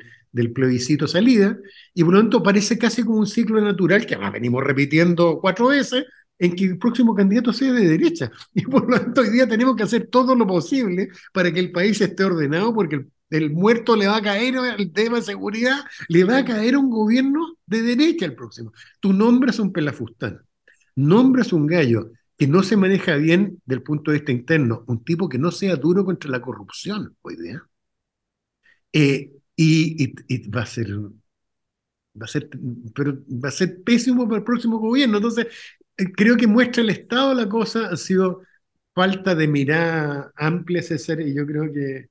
plebiscito 0.52 1.06
salida? 1.08 1.58
Y 1.94 2.04
por 2.04 2.14
lo 2.14 2.20
tanto 2.20 2.42
parece 2.42 2.78
casi 2.78 3.02
como 3.02 3.18
un 3.18 3.26
ciclo 3.26 3.60
natural, 3.60 4.06
que 4.06 4.14
además 4.14 4.32
venimos 4.32 4.62
repitiendo 4.64 5.38
cuatro 5.40 5.68
veces, 5.68 6.06
en 6.38 6.56
que 6.56 6.64
el 6.64 6.78
próximo 6.78 7.14
candidato 7.14 7.52
sea 7.52 7.72
de 7.72 7.86
derecha. 7.86 8.30
Y 8.54 8.62
por 8.62 8.90
lo 8.90 8.98
tanto 8.98 9.20
hoy 9.20 9.30
día 9.30 9.46
tenemos 9.48 9.76
que 9.76 9.84
hacer 9.84 10.08
todo 10.08 10.34
lo 10.34 10.46
posible 10.46 11.08
para 11.32 11.52
que 11.52 11.60
el 11.60 11.70
país 11.70 12.00
esté 12.00 12.24
ordenado, 12.24 12.74
porque 12.74 13.06
el 13.30 13.50
muerto 13.50 13.94
le 13.94 14.08
va 14.08 14.16
a 14.16 14.22
caer 14.22 14.54
el 14.78 14.92
tema 14.92 15.16
de 15.16 15.22
seguridad, 15.22 15.78
le 16.08 16.24
va 16.24 16.38
a 16.38 16.44
caer 16.44 16.76
un 16.76 16.90
gobierno 16.90 17.56
de 17.66 17.82
derecha 17.82 18.24
el 18.26 18.34
próximo. 18.34 18.72
Tú 19.00 19.12
nombras 19.12 19.58
un 19.58 19.72
pelafustán, 19.72 20.40
nombras 20.96 21.52
un 21.52 21.66
gallo 21.66 22.10
que 22.36 22.46
no 22.46 22.62
se 22.62 22.76
maneja 22.76 23.16
bien 23.16 23.60
del 23.66 23.82
punto 23.82 24.10
de 24.10 24.18
vista 24.18 24.32
interno, 24.32 24.84
un 24.86 25.04
tipo 25.04 25.28
que 25.28 25.38
no 25.38 25.50
sea 25.52 25.76
duro 25.76 26.04
contra 26.04 26.30
la 26.30 26.40
corrupción 26.40 27.14
hoy 27.22 27.36
día, 27.36 27.62
eh, 28.92 29.30
y, 29.62 30.48
va 30.48 30.62
a 30.62 30.66
ser 30.66 30.88
va 30.90 32.24
a 32.24 32.28
ser, 32.28 32.48
pero 32.94 33.18
va 33.28 33.48
a 33.48 33.52
ser 33.52 33.82
pésimo 33.82 34.26
para 34.26 34.38
el 34.38 34.44
próximo 34.44 34.78
gobierno. 34.78 35.18
Entonces, 35.18 35.46
eh, 35.96 36.10
creo 36.12 36.36
que 36.36 36.46
muestra 36.46 36.82
el 36.82 36.90
estado 36.90 37.34
la 37.34 37.48
cosa, 37.48 37.88
ha 37.88 37.96
sido 37.96 38.42
falta 38.94 39.34
de 39.34 39.46
mirada 39.46 40.32
amplia, 40.34 40.82
César, 40.82 41.20
y 41.20 41.34
yo 41.34 41.46
creo 41.46 41.72
que 41.72 42.08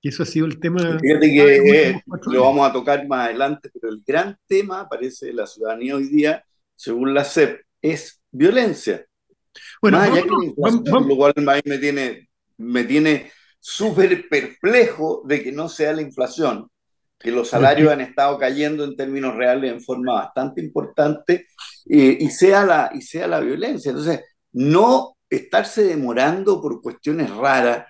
y 0.00 0.08
eso 0.08 0.22
ha 0.22 0.26
sido 0.26 0.44
el 0.44 0.60
tema. 0.60 0.98
Fíjate 1.00 1.32
que 1.32 2.02
lo 2.26 2.42
vamos 2.42 2.68
a 2.68 2.72
tocar 2.74 3.08
más 3.08 3.28
adelante, 3.28 3.70
pero 3.72 3.90
el 3.90 4.02
gran 4.06 4.36
tema, 4.46 4.86
parece, 4.86 5.26
de 5.26 5.32
la 5.32 5.46
ciudadanía 5.46 5.96
hoy 5.96 6.08
día, 6.08 6.44
según 6.74 7.14
la 7.14 7.24
CEP, 7.24 7.62
es 7.80 8.20
violencia. 8.30 9.06
Bueno, 9.80 9.98
más 9.98 10.10
allá 10.10 10.22
que 10.22 10.28
lo 10.28 11.16
cual 11.16 11.32
me 11.64 11.78
tiene, 11.78 12.28
me 12.58 12.84
tiene 12.84 13.30
súper 13.58 14.28
perplejo 14.28 15.22
de 15.24 15.42
que 15.42 15.52
no 15.52 15.70
sea 15.70 15.94
la 15.94 16.02
inflación, 16.02 16.68
que 17.24 17.32
los 17.32 17.48
salarios 17.48 17.90
han 17.90 18.02
estado 18.02 18.38
cayendo 18.38 18.84
en 18.84 18.96
términos 18.96 19.34
reales 19.34 19.72
en 19.72 19.80
forma 19.80 20.12
bastante 20.14 20.60
importante 20.60 21.46
eh, 21.88 22.18
y, 22.20 22.28
sea 22.28 22.64
la, 22.64 22.90
y 22.94 23.00
sea 23.00 23.26
la 23.26 23.40
violencia. 23.40 23.90
Entonces, 23.90 24.20
no 24.52 25.16
estarse 25.28 25.82
demorando 25.84 26.60
por 26.60 26.80
cuestiones 26.80 27.30
raras 27.30 27.86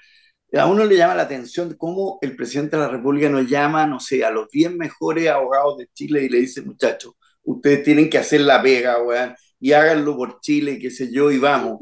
a 0.59 0.66
uno 0.66 0.85
le 0.85 0.97
llama 0.97 1.14
la 1.14 1.23
atención 1.23 1.75
cómo 1.77 2.18
el 2.23 2.37
presidente 2.37 2.77
de 2.77 2.83
la 2.83 2.88
República 2.88 3.29
nos 3.29 3.49
llama, 3.49 3.87
no 3.87 3.99
sé, 3.99 4.25
a 4.25 4.31
los 4.31 4.49
10 4.51 4.77
mejores 4.77 5.29
abogados 5.29 5.79
de 5.79 5.88
Chile 5.92 6.23
y 6.25 6.29
le 6.29 6.38
dice, 6.38 6.62
muchachos, 6.62 7.14
ustedes 7.42 7.83
tienen 7.83 8.09
que 8.09 8.18
hacer 8.18 8.42
la 8.42 8.62
pega, 8.62 9.03
weón, 9.03 9.35
y 9.59 9.73
háganlo 9.73 10.16
por 10.16 10.40
Chile, 10.40 10.79
qué 10.79 10.90
sé 10.90 11.11
yo, 11.12 11.31
y 11.31 11.38
vamos. 11.38 11.81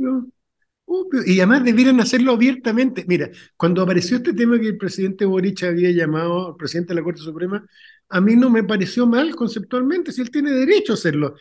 Y 1.26 1.38
además 1.40 1.64
debieran 1.64 2.00
hacerlo 2.00 2.32
abiertamente. 2.32 3.04
Mira, 3.06 3.30
cuando 3.56 3.82
apareció 3.82 4.16
este 4.18 4.32
tema 4.32 4.58
que 4.58 4.68
el 4.68 4.78
presidente 4.78 5.24
Boric 5.24 5.62
había 5.64 5.90
llamado 5.90 6.48
al 6.48 6.56
presidente 6.56 6.94
de 6.94 7.00
la 7.00 7.04
Corte 7.04 7.20
Suprema, 7.20 7.64
a 8.08 8.20
mí 8.20 8.36
no 8.36 8.50
me 8.50 8.64
pareció 8.64 9.06
mal 9.06 9.34
conceptualmente, 9.34 10.12
si 10.12 10.20
él 10.20 10.30
tiene 10.30 10.50
derecho 10.50 10.92
a 10.92 10.94
hacerlo, 10.94 11.34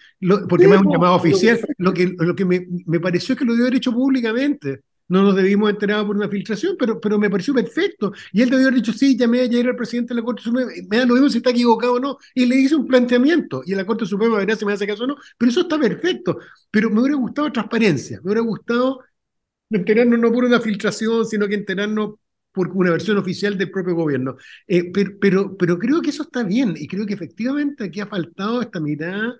porque 0.47 0.67
me 0.67 0.75
ha 0.75 0.79
un 0.79 0.91
llamado 0.91 1.15
oficial. 1.15 1.59
Lo 1.77 1.93
que, 1.93 2.15
lo 2.17 2.35
que 2.35 2.45
me, 2.45 2.67
me 2.85 2.99
pareció 2.99 3.33
es 3.33 3.39
que 3.39 3.45
lo 3.45 3.55
dio 3.55 3.65
derecho 3.65 3.91
públicamente 3.91 4.81
no 5.11 5.23
nos 5.23 5.35
debimos 5.35 5.69
enterar 5.69 6.07
por 6.07 6.15
una 6.15 6.29
filtración, 6.29 6.77
pero, 6.79 7.01
pero 7.01 7.19
me 7.19 7.29
pareció 7.29 7.53
perfecto. 7.53 8.13
Y 8.31 8.43
él 8.43 8.49
debió 8.49 8.67
haber 8.67 8.79
dicho, 8.79 8.93
sí, 8.93 9.17
llamé 9.17 9.41
ayer 9.41 9.67
al 9.67 9.75
presidente 9.75 10.13
de 10.13 10.21
la 10.21 10.25
Corte 10.25 10.41
Suprema, 10.41 10.71
me 10.89 10.97
da 10.97 11.05
lo 11.05 11.15
mismo 11.15 11.29
si 11.29 11.39
está 11.39 11.49
equivocado 11.49 11.95
o 11.95 11.99
no, 11.99 12.17
y 12.33 12.45
le 12.45 12.55
hice 12.55 12.75
un 12.75 12.87
planteamiento, 12.87 13.61
y 13.65 13.75
la 13.75 13.85
Corte 13.85 14.05
Suprema 14.05 14.37
verá 14.37 14.55
si 14.55 14.63
me 14.63 14.71
hace 14.71 14.87
caso 14.87 15.03
o 15.03 15.07
no, 15.07 15.17
pero 15.37 15.51
eso 15.51 15.61
está 15.61 15.77
perfecto. 15.77 16.39
Pero 16.71 16.89
me 16.89 17.01
hubiera 17.01 17.17
gustado 17.17 17.51
transparencia, 17.51 18.21
me 18.23 18.27
hubiera 18.27 18.39
gustado 18.39 19.01
enterarnos 19.71 20.19
no 20.19 20.31
por 20.31 20.45
una 20.45 20.59
filtración, 20.59 21.25
sino 21.25 21.47
que 21.47 21.55
enterarnos 21.55 22.15
por 22.51 22.69
una 22.69 22.91
versión 22.91 23.17
oficial 23.17 23.57
del 23.57 23.71
propio 23.71 23.95
gobierno. 23.95 24.35
Eh, 24.67 24.91
pero, 24.91 25.55
pero, 25.57 25.79
creo 25.79 26.01
que 26.01 26.09
eso 26.09 26.23
está 26.23 26.43
bien, 26.43 26.75
y 26.77 26.87
creo 26.87 27.05
que 27.05 27.13
efectivamente 27.13 27.85
aquí 27.85 28.01
ha 28.01 28.07
faltado 28.07 28.61
esta 28.61 28.79
mirada 28.79 29.35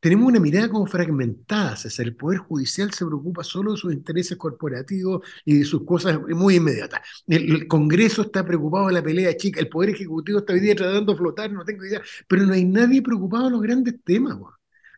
tenemos 0.00 0.26
una 0.28 0.40
mirada 0.40 0.68
como 0.68 0.86
fragmentada, 0.86 1.76
César. 1.76 2.06
El 2.06 2.16
Poder 2.16 2.38
Judicial 2.38 2.92
se 2.92 3.06
preocupa 3.06 3.44
solo 3.44 3.72
de 3.72 3.78
sus 3.78 3.92
intereses 3.92 4.36
corporativos 4.36 5.24
y 5.44 5.58
de 5.58 5.64
sus 5.64 5.84
cosas 5.84 6.18
muy 6.28 6.56
inmediatas. 6.56 7.00
El, 7.26 7.68
Congreso 7.68 8.22
está 8.22 8.44
preocupado 8.44 8.88
de 8.88 8.94
la 8.94 9.02
pelea 9.02 9.36
chica, 9.36 9.60
el 9.60 9.68
Poder 9.68 9.90
Ejecutivo 9.90 10.40
está 10.40 10.52
hoy 10.52 10.60
día 10.60 10.74
tratando 10.74 11.12
de 11.12 11.18
flotar, 11.18 11.52
no 11.52 11.64
tengo 11.64 11.84
idea, 11.84 12.02
pero 12.26 12.44
no 12.44 12.54
hay 12.54 12.64
nadie 12.64 13.02
preocupado 13.02 13.44
de 13.44 13.50
los 13.52 13.62
grandes 13.62 13.94
temas. 14.04 14.36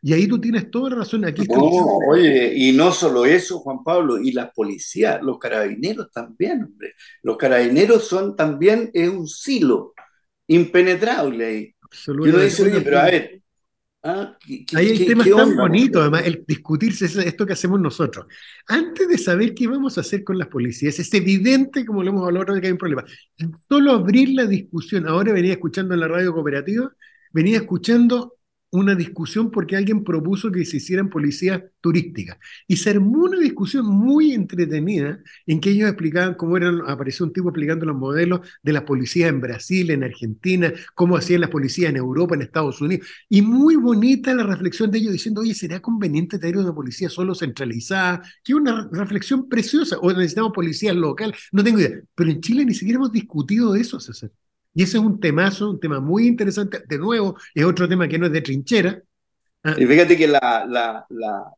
Y 0.02 0.12
ahí 0.12 0.26
tú 0.26 0.40
tienes 0.40 0.70
toda 0.70 0.90
la 0.90 0.96
razón. 0.96 1.24
Aquí 1.24 1.42
oye, 2.08 2.52
y 2.54 2.72
no 2.72 2.92
solo 2.92 3.26
eso, 3.26 3.58
Juan 3.58 3.84
Pablo, 3.84 4.18
y 4.18 4.32
las 4.32 4.50
policías, 4.52 5.20
los 5.22 5.38
carabineros 5.38 6.10
también, 6.10 6.64
hombre. 6.64 6.94
Los 7.22 7.36
carabineros 7.36 8.06
son 8.06 8.34
también 8.34 8.90
es 8.94 9.08
un 9.08 9.28
silo 9.28 9.94
impenetrable 10.46 11.46
ahí. 11.46 11.74
Y 12.06 12.10
uno 12.10 12.38
dice, 12.38 12.62
oye, 12.62 12.80
pero 12.80 13.00
a 13.00 13.04
ver, 13.04 13.40
Ah, 14.02 14.34
Ahí 14.74 14.88
el 14.88 15.06
tema 15.06 15.24
es 15.24 15.30
tan 15.36 15.54
bonito, 15.54 16.00
además, 16.00 16.22
el 16.24 16.42
discutirse 16.46 17.04
esto 17.04 17.44
que 17.44 17.52
hacemos 17.52 17.78
nosotros. 17.78 18.26
Antes 18.66 19.06
de 19.06 19.18
saber 19.18 19.52
qué 19.54 19.66
vamos 19.66 19.98
a 19.98 20.00
hacer 20.00 20.24
con 20.24 20.38
las 20.38 20.48
policías, 20.48 20.98
es 20.98 21.12
evidente, 21.12 21.84
como 21.84 22.02
lo 22.02 22.08
hemos 22.08 22.26
hablado, 22.26 22.58
que 22.58 22.66
hay 22.66 22.72
un 22.72 22.78
problema. 22.78 23.04
Solo 23.68 23.92
abrir 23.92 24.30
la 24.30 24.46
discusión, 24.46 25.06
ahora 25.06 25.34
venía 25.34 25.52
escuchando 25.52 25.92
en 25.92 26.00
la 26.00 26.08
radio 26.08 26.32
cooperativa, 26.32 26.90
venía 27.30 27.58
escuchando 27.58 28.36
una 28.70 28.94
discusión 28.94 29.50
porque 29.50 29.76
alguien 29.76 30.04
propuso 30.04 30.50
que 30.52 30.64
se 30.64 30.76
hicieran 30.76 31.10
policías 31.10 31.62
turísticas. 31.80 32.38
Y 32.68 32.76
se 32.76 32.90
armó 32.90 33.24
una 33.24 33.38
discusión 33.38 33.86
muy 33.86 34.32
entretenida 34.32 35.20
en 35.46 35.60
que 35.60 35.70
ellos 35.70 35.88
explicaban 35.88 36.34
cómo 36.34 36.56
eran, 36.56 36.82
apareció 36.86 37.26
un 37.26 37.32
tipo 37.32 37.48
explicando 37.48 37.86
los 37.86 37.96
modelos 37.96 38.40
de 38.62 38.72
las 38.72 38.82
policías 38.82 39.28
en 39.28 39.40
Brasil, 39.40 39.90
en 39.90 40.04
Argentina, 40.04 40.72
cómo 40.94 41.16
hacían 41.16 41.40
las 41.40 41.50
policías 41.50 41.90
en 41.90 41.96
Europa, 41.96 42.34
en 42.34 42.42
Estados 42.42 42.80
Unidos. 42.80 43.06
Y 43.28 43.42
muy 43.42 43.76
bonita 43.76 44.34
la 44.34 44.44
reflexión 44.44 44.90
de 44.90 44.98
ellos 44.98 45.12
diciendo, 45.12 45.40
oye, 45.40 45.54
¿será 45.54 45.80
conveniente 45.80 46.38
tener 46.38 46.58
una 46.58 46.74
policía 46.74 47.08
solo 47.08 47.34
centralizada? 47.34 48.22
Que 48.44 48.54
una 48.54 48.88
reflexión 48.92 49.48
preciosa. 49.48 49.98
O 50.00 50.12
necesitamos 50.12 50.52
policías 50.52 50.94
local, 50.96 51.34
no 51.52 51.64
tengo 51.64 51.80
idea. 51.80 52.00
Pero 52.14 52.30
en 52.30 52.40
Chile 52.40 52.64
ni 52.64 52.74
siquiera 52.74 52.98
hemos 52.98 53.12
discutido 53.12 53.74
eso, 53.74 53.98
César. 54.00 54.30
Y 54.74 54.84
ese 54.84 54.98
es 54.98 55.02
un 55.02 55.18
temazo, 55.18 55.70
un 55.70 55.80
tema 55.80 56.00
muy 56.00 56.26
interesante. 56.26 56.82
De 56.86 56.98
nuevo, 56.98 57.36
es 57.54 57.64
otro 57.64 57.88
tema 57.88 58.08
que 58.08 58.18
no 58.18 58.26
es 58.26 58.32
de 58.32 58.40
trinchera. 58.40 59.02
Ah. 59.62 59.74
Y 59.76 59.84
fíjate 59.84 60.16
que 60.16 60.28
la, 60.28 61.06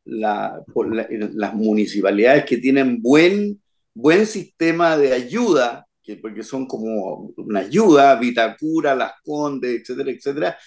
las 0.05 1.55
municipalidades 1.55 2.45
que 2.45 2.59
tienen 2.59 3.01
buen, 3.01 3.63
buen 3.95 4.27
sistema 4.27 4.97
de 4.97 5.13
ayuda, 5.13 5.87
que, 6.03 6.17
porque 6.17 6.43
son 6.43 6.67
como 6.67 7.33
una 7.37 7.61
ayuda, 7.61 8.17
Vitacura, 8.17 8.95
Las 8.95 9.13
Condes, 9.23 9.81
etcétera, 9.81 10.11
etcétera, 10.11 10.59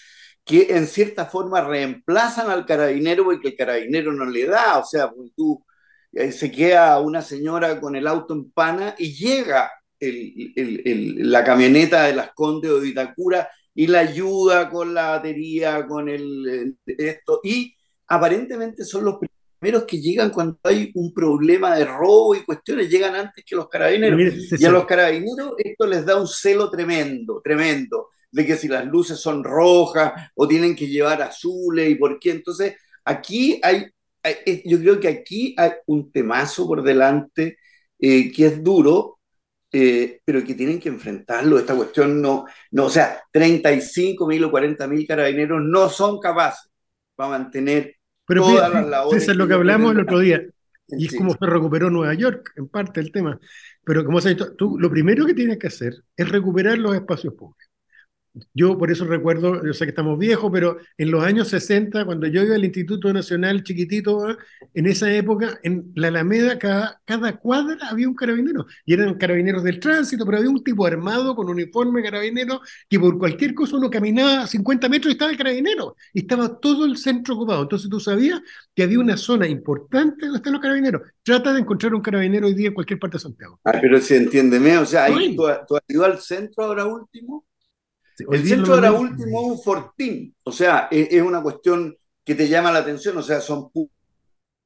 que 0.45 0.67
en 0.69 0.86
cierta 0.86 1.25
forma 1.25 1.62
reemplazan 1.62 2.49
al 2.51 2.65
carabinero 2.65 3.25
porque 3.25 3.49
el 3.49 3.55
carabinero 3.55 4.13
no 4.13 4.25
le 4.25 4.45
da, 4.45 4.77
o 4.77 4.86
sea, 4.86 5.10
pues 5.10 5.31
tú 5.36 5.65
eh, 6.13 6.31
se 6.31 6.51
queda 6.51 6.99
una 6.99 7.21
señora 7.21 7.81
con 7.81 7.95
el 7.95 8.08
auto 8.08 8.34
en 8.34 8.51
pana 8.51 8.95
y 8.97 9.13
llega 9.13 9.71
la 9.99 11.43
camioneta 11.43 12.03
de 12.05 12.15
las 12.15 12.34
Condes 12.34 12.71
o 12.71 12.79
de 12.79 12.86
Vitacura 12.88 13.49
y 13.73 13.88
la 13.88 13.99
ayuda 13.99 14.69
con 14.69 14.93
la 14.93 15.12
batería, 15.12 15.86
con 15.86 16.08
el, 16.08 16.77
esto, 16.86 17.41
y 17.43 17.75
aparentemente 18.08 18.86
son 18.86 19.05
los 19.05 19.17
primeros 19.60 19.84
que 19.84 19.99
llegan 19.99 20.29
cuando 20.29 20.58
hay 20.63 20.91
un 20.95 21.13
problema 21.13 21.75
de 21.75 21.86
robo 21.86 22.36
y 22.36 22.43
cuestiones, 22.43 22.89
llegan 22.89 23.15
antes 23.15 23.43
que 23.43 23.55
los 23.55 23.67
carabineros. 23.67 24.51
y 24.60 24.65
a 24.65 24.69
los 24.69 24.86
carabineros 24.86 25.53
esto 25.58 25.88
les 25.88 26.05
da 26.05 26.19
un 26.19 26.27
celo 26.27 26.69
tremendo, 26.69 27.41
tremendo, 27.43 28.10
de 28.31 28.45
que 28.45 28.55
si 28.55 28.67
las 28.67 28.86
luces 28.86 29.19
son 29.19 29.43
rojas 29.43 30.13
o 30.36 30.47
tienen 30.47 30.75
que 30.75 30.88
llevar 30.88 31.21
azules 31.21 31.89
y 31.89 31.95
por 31.95 32.19
qué. 32.19 32.31
Entonces, 32.31 32.75
aquí 33.03 33.60
hay, 33.63 33.86
yo 34.65 34.79
creo 34.79 34.99
que 34.99 35.08
aquí 35.08 35.55
hay 35.58 35.71
un 35.88 36.12
temazo 36.12 36.67
por 36.67 36.84
delante 36.84 37.58
eh, 37.99 38.31
que 38.31 38.45
es 38.47 38.63
duro, 38.63 39.14
eh, 39.77 40.21
pero 40.23 40.41
que 40.41 40.55
tienen 40.55 40.79
que 40.79 40.88
enfrentarlo. 40.88 41.59
Esta 41.59 41.75
cuestión 41.75 42.21
no, 42.21 42.45
no 42.71 42.85
o 42.85 42.89
sea, 42.89 43.21
35 43.29 44.25
mil 44.25 44.45
o 44.45 44.49
40 44.49 44.88
mil 44.88 45.05
carabineros 45.05 45.61
no 45.61 45.89
son 45.89 46.17
capaces 46.17 46.71
para 47.13 47.31
mantener 47.31 47.97
pero 48.25 48.43
todas 48.43 48.71
las 48.71 48.88
labores. 48.88 49.21
Eso 49.21 49.31
es 49.33 49.38
lo 49.38 49.45
que 49.45 49.53
hablamos 49.53 49.91
el 49.91 50.01
otro 50.01 50.19
día. 50.19 50.41
Y 50.88 51.07
es 51.07 51.15
como 51.15 51.31
se 51.31 51.45
recuperó 51.47 51.89
Nueva 51.89 52.13
York, 52.13 52.53
en 52.57 52.67
parte 52.67 52.99
el 52.99 53.11
tema. 53.11 53.39
Pero 53.83 54.05
como 54.05 54.19
has 54.19 54.25
dicho, 54.25 54.53
tú 54.55 54.77
lo 54.77 54.88
primero 54.88 55.25
que 55.25 55.33
tienes 55.33 55.57
que 55.57 55.65
hacer 55.65 55.95
es 56.15 56.29
recuperar 56.29 56.77
los 56.77 56.93
espacios 56.93 57.33
públicos. 57.33 57.64
Yo 58.54 58.78
por 58.78 58.91
eso 58.91 59.06
recuerdo, 59.06 59.65
yo 59.65 59.74
sé 59.74 59.86
que 59.86 59.89
estamos 59.89 60.19
viejos, 60.19 60.50
pero 60.52 60.78
en 60.98 61.12
los 61.12 61.24
años 61.24 61.48
60, 61.50 62.06
cuando 62.06 62.28
yo 62.28 62.43
iba 62.43 62.56
al 62.56 62.65
Instituto 62.65 63.12
Nacional 63.13 63.63
chiquitito, 63.63 64.28
¿ah? 64.28 64.38
en 64.74 64.86
esa 64.88 65.13
época, 65.13 65.60
en 65.63 65.91
la 65.95 66.10
Alameda, 66.10 66.60
cada, 66.60 67.02
cada 67.06 67.38
cuadra 67.38 67.78
había 67.89 68.08
un 68.08 68.15
carabinero. 68.15 68.65
Y 68.86 68.93
eran 68.93 69.15
carabineros 69.15 69.63
del 69.63 69.80
tránsito, 69.80 70.26
pero 70.26 70.38
había 70.38 70.50
un 70.50 70.63
tipo 70.63 70.86
armado 70.86 71.36
con 71.36 71.50
uniforme 71.50 72.04
carabinero 72.04 72.62
que 72.89 73.00
por 73.00 73.17
cualquier 73.17 73.54
cosa 73.54 73.78
uno 73.78 73.89
caminaba 73.89 74.48
50 74.48 74.89
metros 74.89 75.12
y 75.12 75.13
estaba 75.13 75.32
el 75.32 75.38
carabinero. 75.38 75.95
Y 76.13 76.19
estaba 76.21 76.60
todo 76.60 76.86
el 76.86 76.98
centro 76.98 77.36
ocupado. 77.36 77.63
Entonces 77.63 77.89
tú 77.89 78.00
sabías 78.00 78.41
que 78.76 78.84
había 78.84 79.00
una 79.00 79.17
zona 79.17 79.48
importante 79.48 80.26
donde 80.26 80.38
están 80.38 80.54
los 80.54 80.62
carabineros. 80.62 81.02
Trata 81.24 81.54
de 81.54 81.62
encontrar 81.62 81.93
un 81.93 82.02
carabinero 82.02 82.48
hoy 82.48 82.54
día 82.54 82.67
en 82.67 82.74
cualquier 82.74 83.00
parte 83.00 83.17
de 83.17 83.21
Santiago. 83.21 83.60
Ah, 83.63 83.78
pero 83.80 84.00
si 84.02 84.15
entiéndeme, 84.15 84.78
o 84.78 84.86
sea, 84.86 85.08
¿tú, 85.08 85.45
¿tú 85.67 85.76
has 85.78 85.84
ido 85.88 86.04
al 86.04 86.19
centro 86.19 86.65
ahora 86.65 86.86
último? 86.86 87.45
El 88.17 88.47
centro 88.47 88.78
era 88.78 88.91
último 88.91 89.41
un 89.41 89.62
fortín, 89.62 90.36
o 90.43 90.51
sea, 90.51 90.88
es, 90.91 91.21
una 91.21 91.41
cuestión 91.41 91.95
que 92.23 92.36
te 92.36 92.47
llama 92.47 92.71
la 92.71 92.80
atención, 92.80 93.17
o 93.17 93.21
sea, 93.21 93.41
son 93.41 93.69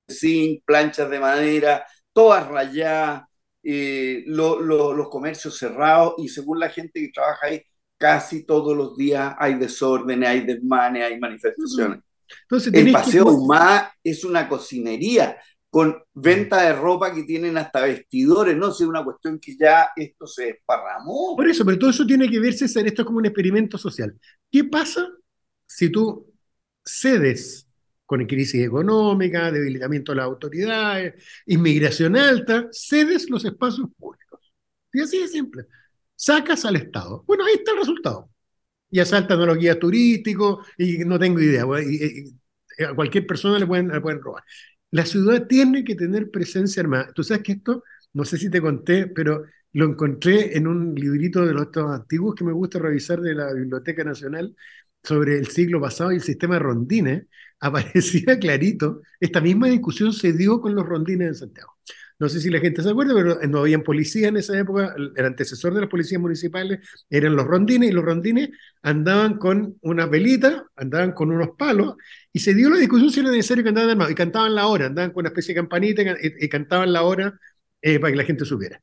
zinc, 0.10 0.64
planchas 0.66 1.10
de 1.10 1.20
madera, 1.20 1.86
todas 2.14 2.48
rayadas, 2.48 3.24
eh, 3.64 4.24
los 4.26 5.10
comercios 5.10 5.58
cerrados. 5.58 6.16
Y 6.18 6.30
según 6.30 6.60
la 6.60 6.70
gente 6.70 7.00
que 7.00 7.12
trabaja 7.14 7.48
ahí, 7.48 7.62
casi 7.98 8.46
todos 8.46 8.76
los 8.76 8.98
días 8.98 9.36
hay 9.38 9.56
desórdenes, 9.56 10.30
hay 10.30 10.42
desmanes, 10.42 11.04
hay 11.04 11.20
manifestaciones. 11.20 12.00
Entonces, 12.44 12.74
el 12.74 12.92
Paseo 12.92 13.26
que... 13.26 14.10
es 14.10 14.24
una 14.24 14.48
cocinería 14.48 15.38
con 15.70 16.02
venta 16.14 16.64
de 16.64 16.74
ropa 16.74 17.14
que 17.14 17.24
tienen 17.24 17.58
hasta 17.58 17.82
vestidores, 17.82 18.58
¿no? 18.58 18.70
es 18.70 18.82
una 18.82 19.04
cuestión 19.04 19.40
que 19.40 19.56
ya 19.56 19.90
esto 19.96 20.26
se 20.26 20.46
desparramó. 20.46 21.36
Por 21.36 21.48
eso, 21.48 21.64
pero 21.64 21.78
todo 21.78 21.92
eso 21.92 22.06
tiene 22.06 22.30
que 22.30 22.40
verse, 22.40 22.66
esto 22.66 22.80
es 22.82 23.06
como 23.06 23.20
un 23.20 23.26
experimento 23.26 23.78
social. 23.78 24.18
¿Qué 24.52 24.64
pasa 24.64 25.08
si 25.68 25.90
tú 25.92 26.34
cedes 26.84 27.68
con 28.06 28.26
crisis 28.26 28.66
económica, 28.66 29.52
debilitamiento 29.52 30.12
de 30.12 30.16
las 30.16 30.26
autoridades, 30.26 31.24
inmigración 31.46 32.16
alta, 32.16 32.68
cedes 32.72 33.30
los 33.30 33.46
espacios 33.46 33.88
públicos? 33.96 34.52
Y 34.92 35.02
así 35.02 35.20
de 35.20 35.28
simple. 35.28 35.66
Sacas 36.16 36.66
al 36.66 36.78
Estado. 36.78 37.24
Bueno, 37.28 37.46
ahí 37.46 37.54
está 37.54 37.74
el 37.74 37.78
resultado. 37.78 38.30
Y 38.90 39.00
asaltan 39.00 39.40
a 39.40 39.46
los 39.46 39.58
guías 39.58 39.78
turísticos 39.78 40.68
y 40.78 40.98
no 41.06 41.20
tengo 41.20 41.40
idea. 41.40 41.64
a 41.64 42.96
cualquier 42.96 43.28
persona 43.28 43.60
le 43.60 43.68
pueden, 43.68 43.90
le 43.90 44.02
pueden 44.02 44.20
robar. 44.20 44.44
La 44.92 45.06
ciudad 45.06 45.48
tiene 45.48 45.84
que 45.84 45.96
tener 45.96 46.32
presencia 46.32 46.82
armada. 46.82 47.12
Tú 47.14 47.24
sabes 47.24 47.44
que 47.44 47.54
esto, 47.54 47.84
no 48.14 48.26
sé 48.26 48.38
si 48.38 48.50
te 48.50 48.62
conté, 48.62 49.08
pero 49.08 49.44
lo 49.74 49.86
encontré 49.86 50.58
en 50.58 50.68
un 50.68 50.96
librito 50.96 51.46
de 51.46 51.54
los 51.54 51.68
antiguos 51.78 52.36
que 52.36 52.44
me 52.44 52.54
gusta 52.54 52.80
revisar 52.80 53.22
de 53.22 53.36
la 53.36 53.54
Biblioteca 53.54 54.04
Nacional 54.04 54.56
sobre 55.04 55.38
el 55.38 55.48
siglo 55.48 55.80
pasado 55.82 56.12
y 56.12 56.16
el 56.16 56.22
sistema 56.24 56.56
de 56.56 56.60
rondines. 56.62 57.28
Aparecía 57.62 58.40
clarito, 58.40 59.02
esta 59.20 59.42
misma 59.42 59.68
discusión 59.68 60.14
se 60.14 60.34
dio 60.34 60.62
con 60.62 60.76
los 60.76 60.86
rondines 60.86 61.28
en 61.30 61.36
Santiago. 61.36 61.79
No 62.20 62.28
sé 62.28 62.42
si 62.42 62.50
la 62.50 62.60
gente 62.60 62.84
se 62.84 62.90
acuerda, 62.90 63.14
pero 63.16 63.40
no 63.48 63.60
habían 63.60 63.82
policía 63.82 64.28
en 64.28 64.38
esa 64.38 64.58
época. 64.60 64.94
El 65.16 65.26
antecesor 65.26 65.74
de 65.74 65.82
las 65.82 65.90
policías 65.90 66.20
municipales 66.22 66.80
eran 67.10 67.36
los 67.36 67.46
rondines 67.48 67.90
y 67.90 67.94
los 67.94 68.04
rondines 68.04 68.50
andaban 68.82 69.38
con 69.38 69.78
una 69.82 70.06
velita, 70.06 70.66
andaban 70.76 71.14
con 71.14 71.32
unos 71.32 71.52
palos 71.58 71.96
y 72.34 72.40
se 72.40 72.54
dio 72.54 72.70
la 72.70 72.78
discusión 72.78 73.10
si 73.10 73.22
era 73.22 73.32
necesario 73.32 73.64
que 73.64 73.70
andaban 73.70 73.92
armados 73.92 74.12
y 74.12 74.16
cantaban 74.16 74.54
la 74.54 74.68
hora, 74.68 74.88
andaban 74.88 75.12
con 75.12 75.22
una 75.22 75.30
especie 75.30 75.54
de 75.54 75.62
campanita 75.62 76.04
y, 76.22 76.50
cantaban 76.50 76.92
la 76.92 77.04
hora 77.04 77.40
eh, 77.82 78.00
para 78.00 78.12
que 78.12 78.18
la 78.18 78.26
gente 78.26 78.44
supiera. 78.46 78.82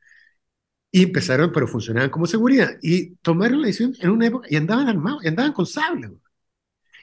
Y 0.91 1.03
empezaron, 1.05 1.53
pero 1.53 1.69
funcionaban 1.69 2.11
como 2.11 2.27
seguridad. 2.27 2.79
Y 2.83 3.17
tomaron 3.17 3.61
la 3.61 3.67
decisión 3.67 3.95
en 4.01 4.11
una 4.11 4.27
época 4.29 4.49
y 4.51 4.57
andaban 4.57 4.89
armados, 4.89 5.25
y 5.25 5.29
andaban 5.29 5.53
con 5.53 5.67
sable. 5.67 6.11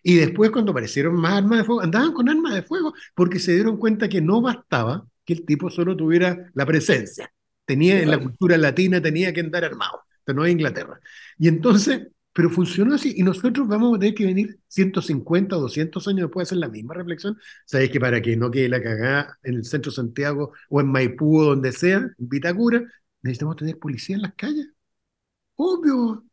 Y 0.04 0.16
después, 0.16 0.52
cuando 0.52 0.72
aparecieron 0.72 1.16
más 1.16 1.34
armas 1.34 1.60
de 1.60 1.66
fuego, 1.66 1.82
andaban 1.82 2.14
con 2.14 2.30
armas 2.30 2.54
de 2.56 2.64
fuego 2.64 2.94
porque 3.16 3.40
se 3.40 3.54
dieron 3.54 3.78
cuenta 3.78 4.10
que 4.10 4.22
no 4.22 4.42
bastaba 4.42 5.08
que 5.26 5.34
el 5.34 5.46
tipo 5.46 5.70
solo 5.70 5.96
tuviera 5.96 6.52
la 6.54 6.66
presencia. 6.66 7.32
Tenía 7.66 8.02
en 8.02 8.10
la 8.10 8.20
cultura 8.20 8.58
latina, 8.58 9.02
tenía 9.02 9.34
que 9.34 9.40
andar 9.40 9.64
armado, 9.64 10.02
pero 10.24 10.38
no 10.38 10.46
en 10.46 10.54
Inglaterra. 10.54 11.00
Y 11.38 11.48
entonces, 11.48 12.08
pero 12.34 12.50
funcionó 12.50 12.96
así, 12.96 13.14
y 13.16 13.24
nosotros 13.24 13.68
vamos 13.68 13.96
a 13.96 14.00
tener 14.00 14.16
que 14.16 14.26
venir 14.26 14.60
150 14.68 15.56
o 15.56 15.62
200 15.62 16.08
años 16.08 16.22
después 16.24 16.46
a 16.46 16.48
hacer 16.50 16.58
la 16.58 16.68
misma 16.68 16.94
reflexión. 16.96 17.38
Sabéis 17.66 17.92
que 17.92 18.00
para 18.00 18.22
que 18.22 18.36
no 18.36 18.52
quede 18.52 18.70
la 18.70 18.82
cagada 18.82 19.38
en 19.44 19.56
el 19.56 19.66
centro 19.66 19.92
de 19.92 19.96
Santiago 19.96 20.54
o 20.70 20.82
en 20.82 20.88
Maipú 20.88 21.40
o 21.40 21.46
donde 21.46 21.72
sea, 21.72 21.98
en 21.98 22.16
Vitacura, 22.18 22.84
necesitamos 23.22 23.56
tener 23.56 23.80
policía 23.80 24.16
en 24.16 24.24
las 24.24 24.34
calles. 24.36 24.68
Obvio. 25.56 26.26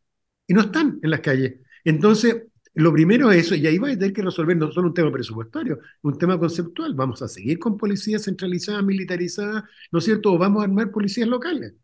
Y 0.47 0.55
no 0.55 0.63
están 0.63 0.99
en 1.03 1.11
las 1.11 1.21
calles. 1.21 1.61
Entonces, 1.85 2.45
lo 2.81 2.93
primero 2.93 3.31
es 3.31 3.47
eso, 3.47 3.55
y 3.55 3.67
ahí 3.67 3.79
va 3.79 3.89
a 3.89 3.99
tener 3.99 4.13
que 4.13 4.23
resolver 4.23 4.57
no 4.57 4.71
solo 4.73 4.89
un 4.89 4.95
tema 4.95 5.13
presupuestario, 5.13 5.79
un 6.03 6.19
tema 6.19 6.39
conceptual. 6.39 6.95
Vamos 6.95 7.23
a 7.23 7.29
seguir 7.29 7.59
con 7.59 7.77
policías 7.77 8.25
centralizadas, 8.25 8.83
militarizadas, 8.83 9.65
¿no 9.91 9.99
es 9.99 10.05
cierto? 10.05 10.33
O 10.33 10.39
vamos 10.39 10.63
a 10.63 10.65
armar 10.65 10.91
policías 10.91 11.29
locales. 11.29 11.75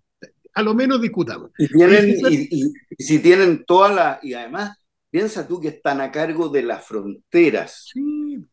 A 0.54 0.62
lo 0.62 0.74
menos 0.74 1.00
discutamos. 1.00 1.50
Y, 1.58 1.68
tienen, 1.68 2.16
y, 2.30 2.72
si 2.98 3.18
tienen 3.18 3.64
toda 3.66 3.92
la. 3.92 4.20
Y 4.22 4.32
además, 4.32 4.78
piensa 5.10 5.46
tú 5.46 5.60
que 5.60 5.68
están 5.68 6.00
a 6.00 6.10
cargo 6.10 6.48
de 6.48 6.62
las 6.62 6.84
fronteras, 6.84 7.92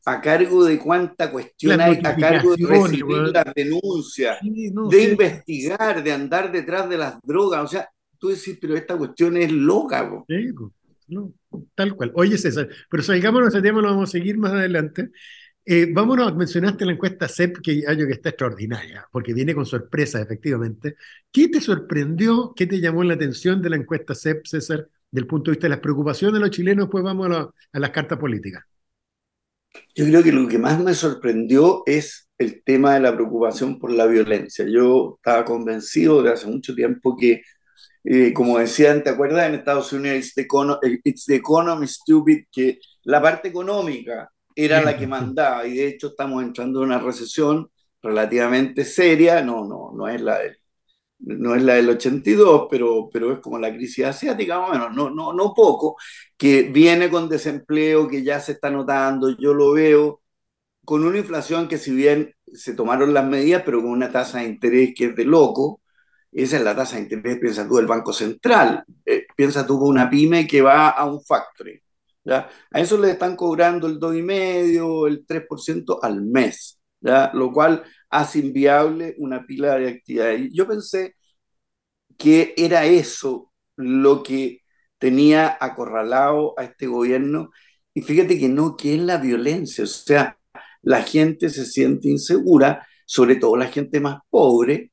a 0.06 0.22
cargo 0.22 0.66
de 0.66 0.80
cuánta 0.80 1.32
cuestión 1.32 1.80
hay, 1.80 2.00
a 2.04 2.16
cargo 2.16 2.56
de 2.56 2.66
recibir 2.66 3.18
las 3.34 3.54
denuncias, 3.54 4.38
de 4.42 5.04
investigar, 5.04 6.04
de 6.04 6.12
andar 6.12 6.52
detrás 6.52 6.90
de 6.90 6.98
las 6.98 7.22
drogas. 7.22 7.64
O 7.64 7.68
sea, 7.68 7.90
tú 8.18 8.30
decís, 8.30 8.58
pero 8.60 8.76
esta 8.76 8.98
cuestión 8.98 9.38
es 9.38 9.52
loca. 9.52 10.10
Sí, 10.28 10.52
no, 11.14 11.34
tal 11.76 11.96
cual. 11.96 12.12
Oye, 12.16 12.38
César, 12.38 12.70
pero 12.90 13.04
salgámonos 13.04 13.50
ese 13.50 13.62
tema, 13.62 13.82
lo 13.82 13.90
vamos 13.90 14.10
a 14.10 14.12
seguir 14.12 14.38
más 14.38 14.54
adelante. 14.54 15.12
Eh, 15.66 15.88
vámonos, 15.94 16.36
mencionaste 16.36 16.86
la 16.86 16.92
encuesta 16.94 17.28
CEP, 17.30 17.58
que 17.62 17.84
que 17.84 18.12
está 18.12 18.30
extraordinaria, 18.30 19.08
porque 19.12 19.34
viene 19.34 19.56
con 19.56 19.66
sorpresa, 19.66 20.22
efectivamente. 20.22 20.96
¿Qué 21.32 21.48
te 21.48 21.62
sorprendió, 21.62 22.54
qué 22.56 22.68
te 22.68 22.82
llamó 22.82 23.04
la 23.04 23.14
atención 23.14 23.62
de 23.62 23.70
la 23.70 23.78
encuesta 23.78 24.14
CEP, 24.14 24.46
César, 24.46 24.90
del 25.12 25.28
punto 25.28 25.52
de 25.52 25.56
vista 25.56 25.68
de 25.68 25.72
las 25.72 25.80
preocupaciones 25.80 26.34
de 26.34 26.40
los 26.42 26.50
chilenos? 26.52 26.90
Pues 26.92 27.04
vamos 27.04 27.30
a, 27.32 27.50
a 27.72 27.80
las 27.80 27.92
cartas 27.92 28.20
políticas. 28.20 28.64
Yo 29.96 30.06
creo 30.06 30.24
que 30.24 30.32
lo 30.32 30.48
que 30.48 30.60
más 30.60 30.80
me 30.80 30.94
sorprendió 30.94 31.84
es 31.86 32.30
el 32.38 32.64
tema 32.64 32.96
de 32.96 33.00
la 33.00 33.14
preocupación 33.14 33.80
por 33.80 33.92
la 33.92 34.06
violencia. 34.06 34.66
Yo 34.68 35.16
estaba 35.18 35.46
convencido 35.46 36.22
de 36.22 36.32
hace 36.32 36.48
mucho 36.48 36.76
tiempo 36.76 37.16
que 37.18 37.42
eh, 38.04 38.34
como 38.34 38.60
decían, 38.60 39.04
¿te 39.04 39.10
acuerdas? 39.10 39.48
En 39.48 39.56
Estados 39.56 39.94
Unidos, 39.94 40.18
it's 40.18 40.34
the, 40.34 40.42
economy, 40.42 40.80
it's 41.04 41.26
the 41.26 41.36
economy 41.36 41.88
stupid, 41.88 42.46
que 42.52 42.80
la 43.04 43.22
parte 43.22 43.48
económica 43.48 44.30
era 44.56 44.82
la 44.82 44.98
que 44.98 45.08
mandaba 45.08 45.66
y 45.66 45.76
de 45.76 45.88
hecho 45.88 46.08
estamos 46.08 46.44
entrando 46.44 46.80
en 46.80 46.90
una 46.90 47.00
recesión 47.00 47.70
relativamente 48.02 48.84
seria, 48.86 49.42
no, 49.42 49.66
no, 49.66 49.94
no 49.96 50.08
es 50.10 50.22
la 50.22 50.40
del, 50.40 50.58
no 51.20 51.56
es 51.56 51.64
la 51.64 51.76
del 51.76 51.90
82, 51.90 52.68
pero, 52.70 53.10
pero 53.12 53.32
es 53.34 53.40
como 53.40 53.58
la 53.58 53.74
crisis 53.74 54.06
asiática, 54.06 54.60
más 54.60 54.70
o 54.70 54.74
menos, 54.74 54.96
no, 54.96 55.10
no, 55.10 55.34
no 55.34 55.54
poco, 55.54 55.96
que 56.38 56.64
viene 56.64 57.10
con 57.10 57.30
desempleo, 57.30 58.08
que 58.08 58.24
ya 58.24 58.40
se 58.40 58.54
está 58.54 58.70
notando, 58.70 59.30
yo 59.38 59.54
lo 59.54 59.72
veo, 59.74 60.22
con 60.86 61.06
una 61.06 61.18
inflación 61.18 61.68
que 61.68 61.78
si 61.78 61.92
bien 61.92 62.36
se 62.54 62.74
tomaron 62.74 63.14
las 63.14 63.26
medidas, 63.26 63.64
pero 63.66 63.82
con 63.82 63.92
una 63.92 64.12
tasa 64.12 64.40
de 64.40 64.46
interés 64.46 64.94
que 64.96 65.06
es 65.06 65.16
de 65.16 65.26
loco, 65.26 65.82
esa 66.36 66.58
es 66.58 66.64
la 66.64 66.76
tasa 66.76 66.96
de 66.98 67.04
interés, 67.04 67.40
piensa 67.40 67.68
tú, 67.68 67.76
del 67.78 67.88
Banco 67.88 68.14
Central. 68.14 68.84
Eh, 69.06 69.26
piensa 69.36 69.66
tú 69.66 69.80
con 69.80 69.90
una 69.90 70.10
pyme 70.10 70.48
que 70.48 70.62
va 70.62 70.90
a 70.90 71.06
un 71.06 71.24
factory. 71.24 71.82
¿ya? 72.24 72.50
A 72.72 72.80
eso 72.80 72.98
le 72.98 73.12
están 73.12 73.36
cobrando 73.36 73.88
el 73.88 74.00
2,5%, 74.00 75.08
el 75.08 75.26
3% 75.26 76.00
al 76.02 76.22
mes, 76.22 76.80
¿ya? 77.02 77.32
lo 77.34 77.52
cual 77.52 77.84
hace 78.10 78.40
inviable 78.40 79.16
una 79.18 79.46
pila 79.46 79.78
de 79.78 79.90
actividades. 79.90 80.50
Yo 80.54 80.68
pensé 80.68 81.16
que 82.18 82.54
era 82.58 82.86
eso 82.86 83.52
lo 83.76 84.24
que 84.24 84.62
tenía 84.98 85.58
acorralado 85.60 86.54
a 86.58 86.64
este 86.64 86.88
gobierno. 86.88 87.52
Y 87.94 88.02
fíjate 88.02 88.40
que 88.40 88.50
no, 88.50 88.78
que 88.78 88.96
es 88.96 89.02
la 89.02 89.18
violencia. 89.18 89.84
O 89.84 89.88
sea, 89.88 90.38
la 90.82 91.04
gente 91.04 91.50
se 91.50 91.66
siente 91.66 92.10
insegura, 92.10 92.88
sobre 93.06 93.36
todo 93.36 93.58
la 93.58 93.68
gente 93.68 94.00
más 94.00 94.22
pobre. 94.30 94.93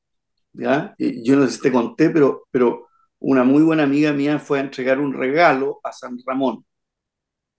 ¿Ya? 0.53 0.95
Yo 0.97 1.35
no 1.35 1.47
sé 1.47 1.53
si 1.53 1.61
te 1.61 1.71
conté, 1.71 2.09
pero, 2.09 2.47
pero 2.51 2.87
una 3.19 3.43
muy 3.43 3.63
buena 3.63 3.83
amiga 3.83 4.11
mía 4.13 4.39
fue 4.39 4.59
a 4.59 4.61
entregar 4.61 4.99
un 4.99 5.13
regalo 5.13 5.79
a 5.83 5.91
San 5.91 6.17
Ramón. 6.25 6.65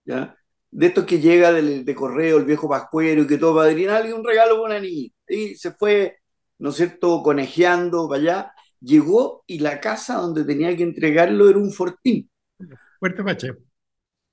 ¿ya? 0.05 0.37
De 0.71 0.87
estos 0.87 1.05
que 1.05 1.21
llega 1.21 1.53
de, 1.53 1.95
correo, 1.95 2.39
el 2.39 2.45
viejo 2.45 2.69
pascuero 2.69 3.23
y 3.23 3.27
que 3.27 3.39
todo 3.39 3.57
padrinal 3.57 4.09
y 4.09 4.13
un 4.13 4.25
regalo 4.25 4.57
para 4.57 4.77
una 4.77 4.81
niña. 4.81 5.11
Y 5.29 5.55
se 5.55 5.73
fue, 5.73 6.19
¿no 6.59 6.71
es 6.71 6.77
cierto?, 6.77 7.23
conejeando 7.23 8.09
para 8.09 8.21
allá. 8.21 8.53
Llegó 8.81 9.45
y 9.47 9.61
la 9.61 9.81
casa 9.81 10.17
donde 10.17 10.45
tenía 10.45 10.77
que 10.77 10.83
entregarlo 10.83 11.49
era 11.49 11.59
un 11.59 11.71
fortín. 11.71 12.29
Fuerte 12.99 13.23
Pache. 13.23 13.53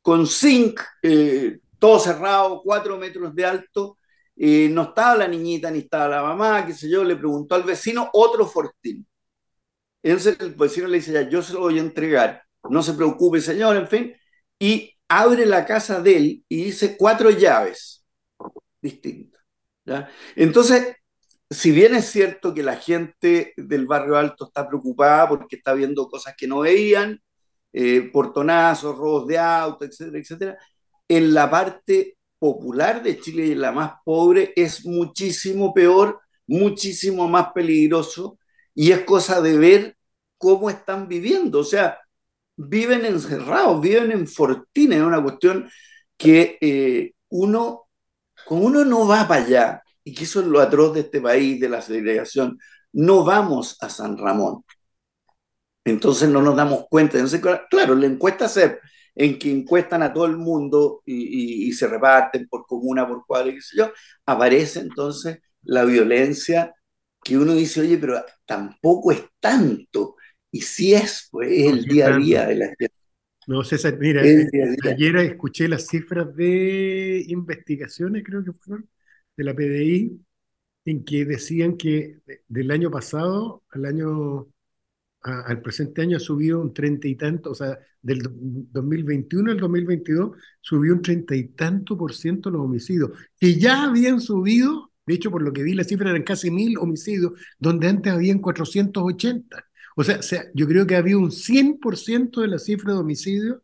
Con 0.02 0.26
zinc, 0.26 0.80
eh, 1.04 1.60
todo 1.78 2.00
cerrado, 2.00 2.62
cuatro 2.64 2.98
metros 2.98 3.36
de 3.36 3.46
alto. 3.46 3.99
Eh, 4.42 4.70
no 4.72 4.84
estaba 4.84 5.18
la 5.18 5.28
niñita 5.28 5.70
ni 5.70 5.80
estaba 5.80 6.08
la 6.08 6.24
mamá, 6.24 6.66
qué 6.66 6.74
sé 6.74 6.90
yo, 6.90 7.04
le 7.04 7.18
preguntó 7.18 7.56
al 7.56 7.64
vecino 7.64 8.10
otro 8.14 8.48
fortín. 8.48 9.06
Entonces 10.02 10.38
el 10.40 10.56
vecino 10.56 10.88
le 10.88 10.98
dice, 10.98 11.12
ya, 11.12 11.30
yo 11.30 11.42
se 11.42 11.54
lo 11.54 11.62
voy 11.62 11.78
a 11.78 11.82
entregar, 11.82 12.44
no 12.70 12.82
se 12.82 12.94
preocupe, 12.94 13.42
señor, 13.42 13.76
en 13.76 13.88
fin. 13.88 14.16
Y 14.60 14.94
abre 15.10 15.46
la 15.46 15.66
casa 15.66 16.02
de 16.02 16.18
él 16.18 16.46
y 16.48 16.66
dice 16.66 16.96
cuatro 16.98 17.30
llaves 17.32 18.06
distintas. 18.82 19.42
Entonces, 20.36 20.96
si 21.50 21.72
bien 21.72 21.96
es 21.96 22.06
cierto 22.06 22.54
que 22.54 22.64
la 22.64 22.78
gente 22.78 23.54
del 23.58 23.88
barrio 23.88 24.18
alto 24.18 24.46
está 24.46 24.68
preocupada 24.68 25.28
porque 25.28 25.58
está 25.58 25.74
viendo 25.74 26.08
cosas 26.08 26.36
que 26.38 26.48
no 26.48 26.60
veían, 26.62 27.20
eh, 27.74 28.10
portonazos, 28.14 28.98
robos 28.98 29.28
de 29.28 29.38
auto, 29.38 29.86
etcétera, 29.86 30.20
etcétera, 30.20 30.58
en 31.08 31.34
la 31.34 31.50
parte 31.50 32.19
popular 32.40 33.04
de 33.04 33.20
Chile 33.20 33.46
y 33.48 33.56
la 33.56 33.72
más 33.72 33.94
pobre 34.04 34.54
es 34.56 34.86
muchísimo 34.86 35.74
peor, 35.74 36.22
muchísimo 36.48 37.28
más 37.28 37.52
peligroso 37.54 38.40
y 38.74 38.92
es 38.92 39.02
cosa 39.04 39.42
de 39.42 39.58
ver 39.58 39.98
cómo 40.38 40.70
están 40.70 41.08
viviendo. 41.08 41.60
O 41.60 41.64
sea, 41.64 42.00
viven 42.56 43.06
encerrados, 43.06 43.82
viven 43.82 44.12
en 44.12 44.28
fortuna, 44.28 44.96
es 44.96 45.02
una 45.02 45.22
cuestión 45.22 45.70
que 46.18 46.58
eh, 46.62 47.14
uno, 47.30 47.88
como 48.46 48.66
uno 48.66 48.86
no 48.86 49.08
va 49.08 49.28
para 49.28 49.44
allá, 49.46 49.84
y 50.04 50.14
que 50.14 50.24
eso 50.24 50.42
es 50.42 50.48
lo 50.48 50.60
atroz 50.60 50.94
de 50.94 51.02
este 51.02 51.22
país, 51.22 51.60
de 51.60 51.70
la 51.70 51.82
segregación, 51.82 52.58
no 52.94 53.24
vamos 53.24 53.78
a 53.82 53.90
San 53.90 54.18
Ramón. 54.18 54.64
Entonces 55.86 56.30
no 56.30 56.42
nos 56.42 56.56
damos 56.56 56.86
cuenta. 56.90 57.18
Entonces, 57.18 57.42
claro, 57.70 57.96
la 57.96 58.06
encuesta 58.06 58.48
ser 58.48 58.82
en 59.16 59.38
que 59.38 59.52
encuestan 59.52 60.04
a 60.04 60.14
todo 60.14 60.26
el 60.26 60.38
mundo 60.38 61.02
y, 61.06 61.72
se 61.74 61.88
reparten 61.88 62.48
por 62.48 62.66
comuna, 62.66 63.08
por 63.08 63.26
cuadro, 63.26 63.52
qué 63.52 63.62
sé 63.62 63.78
yo, 63.78 63.92
aparece 64.26 64.80
entonces 64.80 65.40
la 65.64 65.86
violencia 65.86 66.74
que 67.24 67.38
uno 67.38 67.54
dice, 67.54 67.82
oye, 67.82 67.98
pero 67.98 68.24
tampoco 68.46 69.12
es 69.12 69.24
tanto. 69.40 70.16
Y 70.52 70.62
si 70.62 70.94
es, 70.94 71.28
pues, 71.32 71.52
el 71.52 71.84
día 71.86 72.08
a 72.08 72.18
día 72.18 72.48
de 72.48 72.56
la 72.56 72.68
gente. 72.68 72.90
No, 73.48 73.64
César, 73.64 73.98
mira, 74.00 74.26
eh, 74.26 74.48
ayer 74.84 75.16
escuché 75.18 75.68
las 75.68 75.88
cifras 75.88 76.36
de 76.36 77.24
investigaciones, 77.28 78.24
creo 78.24 78.44
que 78.44 78.54
fueron, 78.54 78.88
de 79.36 79.44
la 79.44 79.54
PDI, 79.54 80.22
en 80.86 81.04
que 81.04 81.26
decían 81.26 81.78
que 81.78 82.20
del 82.48 82.72
año 82.72 82.92
pasado 82.92 83.64
al 83.70 83.86
año 83.86 84.48
al 85.22 85.62
presente 85.62 86.02
año 86.02 86.18
ha 86.18 86.20
subido 86.20 86.62
un 86.62 86.74
treinta 86.74 87.08
y 87.08 87.16
tanto, 87.16 87.52
o 87.52 87.56
sea, 87.56 87.78
del 88.02 88.22
2021 88.72 89.52
al 89.52 89.58
2022 89.58 90.38
subió 90.62 90.94
un 90.94 91.02
treinta 91.02 91.36
y 91.36 91.50
tanto 91.50 91.98
por 91.98 92.14
ciento 92.14 92.50
los 92.50 92.62
homicidios, 92.62 93.12
que 93.40 93.56
ya 93.56 93.84
habían 93.84 94.22
subido, 94.22 94.92
de 95.06 95.16
hecho, 95.16 95.32
por 95.32 95.42
lo 95.42 95.52
que 95.52 95.64
vi, 95.64 95.74
la 95.74 95.84
cifra 95.84 96.10
eran 96.12 96.24
casi 96.24 96.52
mil 96.52 96.78
homicidios, 96.78 97.34
donde 97.58 97.88
antes 97.88 98.14
habían 98.14 98.40
480. 98.40 99.66
O 99.96 100.04
sea, 100.04 100.22
yo 100.54 100.68
creo 100.68 100.88
que 100.88 100.96
había 100.96 101.18
un 101.18 101.32
100% 101.32 102.42
de 102.42 102.48
la 102.48 102.60
cifra 102.60 102.94
de 102.94 103.00
homicidios 103.00 103.58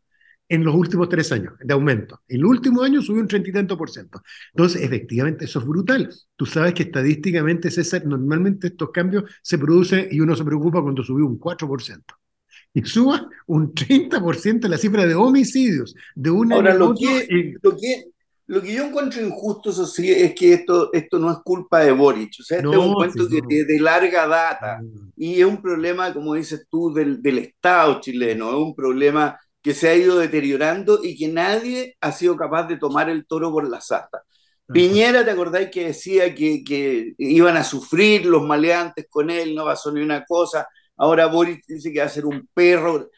en 0.48 0.64
los 0.64 0.76
últimos 0.76 1.10
tres 1.10 1.32
años 1.32 1.54
de 1.60 1.74
aumento. 1.74 2.22
El 2.28 2.46
último 2.46 2.84
año 2.84 3.02
subió 3.02 3.22
un 3.22 3.28
treinta 3.28 3.50
y 3.50 3.54
tanto 3.54 3.78
por 3.78 3.90
ciento. 3.90 4.22
Entonces, 4.54 4.82
efectivamente, 4.84 5.46
eso 5.46 5.60
es 5.60 5.66
brutal. 5.66 6.14
Tú 6.36 6.46
sabes 6.46 6.74
que 6.74 6.84
estadísticamente, 6.84 7.72
César, 7.72 8.06
normalmente 8.06 8.68
estos 8.68 8.92
cambios 8.92 9.24
se 9.42 9.58
producen 9.58 10.08
y 10.12 10.20
uno 10.20 10.36
se 10.36 10.44
preocupa 10.44 10.82
cuando 10.82 11.04
subió 11.04 11.26
un 11.26 11.40
4%. 11.40 12.04
Y 12.74 12.84
suba 12.84 13.28
un 13.48 13.74
30% 13.74 14.68
la 14.68 14.78
cifra 14.78 15.06
de 15.06 15.16
homicidios 15.16 15.96
de 16.14 16.30
una 16.30 16.56
Ahora, 16.56 16.74
lo 16.74 16.94
que, 16.94 17.56
lo 17.62 17.76
que, 17.78 18.06
lo 18.48 18.62
que 18.62 18.74
yo 18.74 18.86
encuentro 18.86 19.26
injusto, 19.26 19.70
eso 19.70 19.86
sí, 19.86 20.12
es 20.12 20.36
que 20.36 20.54
esto, 20.54 20.92
esto 20.92 21.18
no 21.18 21.32
es 21.32 21.38
culpa 21.38 21.80
de 21.80 21.94
Boric. 21.94 22.34
O 22.42 22.44
sea, 22.44 22.58
este 22.58 22.70
es 22.70 22.78
un 22.78 22.94
cuento 22.94 23.26
de 23.28 23.80
larga 23.80 24.28
data. 24.28 24.82
Y 25.16 25.40
es 25.40 25.46
un 25.46 25.62
problema, 25.62 26.14
como 26.14 26.36
dices 26.36 26.68
tú, 26.70 26.94
del, 26.94 27.22
del 27.22 27.40
Estado 27.40 28.02
chileno. 28.02 28.50
Es 28.50 28.56
un 28.56 28.76
problema 28.76 29.40
que 29.66 29.74
se 29.74 29.90
ha 29.90 29.96
ido 29.96 30.20
deteriorando 30.20 31.00
y 31.04 31.18
que 31.18 31.28
nadie 31.28 31.98
ha 32.00 32.12
sido 32.12 32.38
capaz 32.38 32.68
de 32.68 32.78
tomar 32.78 33.10
el 33.10 33.26
toro 33.26 33.52
por 33.52 33.68
la 33.68 33.82
sata. 33.82 34.22
Piñera, 34.72 35.26
¿te 35.26 35.32
acordáis 35.32 35.72
que 35.72 35.88
decía 35.88 36.36
que, 36.36 36.64
que, 36.64 37.16
iban 37.18 37.58
a 37.58 37.64
sufrir 37.64 38.28
los 38.28 38.44
maleantes 38.44 39.08
con 39.10 39.32
él, 39.32 39.56
no 39.56 39.66
pasó 39.66 39.92
ni 39.92 40.04
una 40.04 40.24
cosa? 40.24 40.68
Ahora 40.96 41.26
Boris 41.26 41.66
dice 41.68 41.92
que 41.92 41.98
va 41.98 42.06
a 42.06 42.10
ser 42.10 42.28
un 42.28 42.48
perro. 42.54 43.10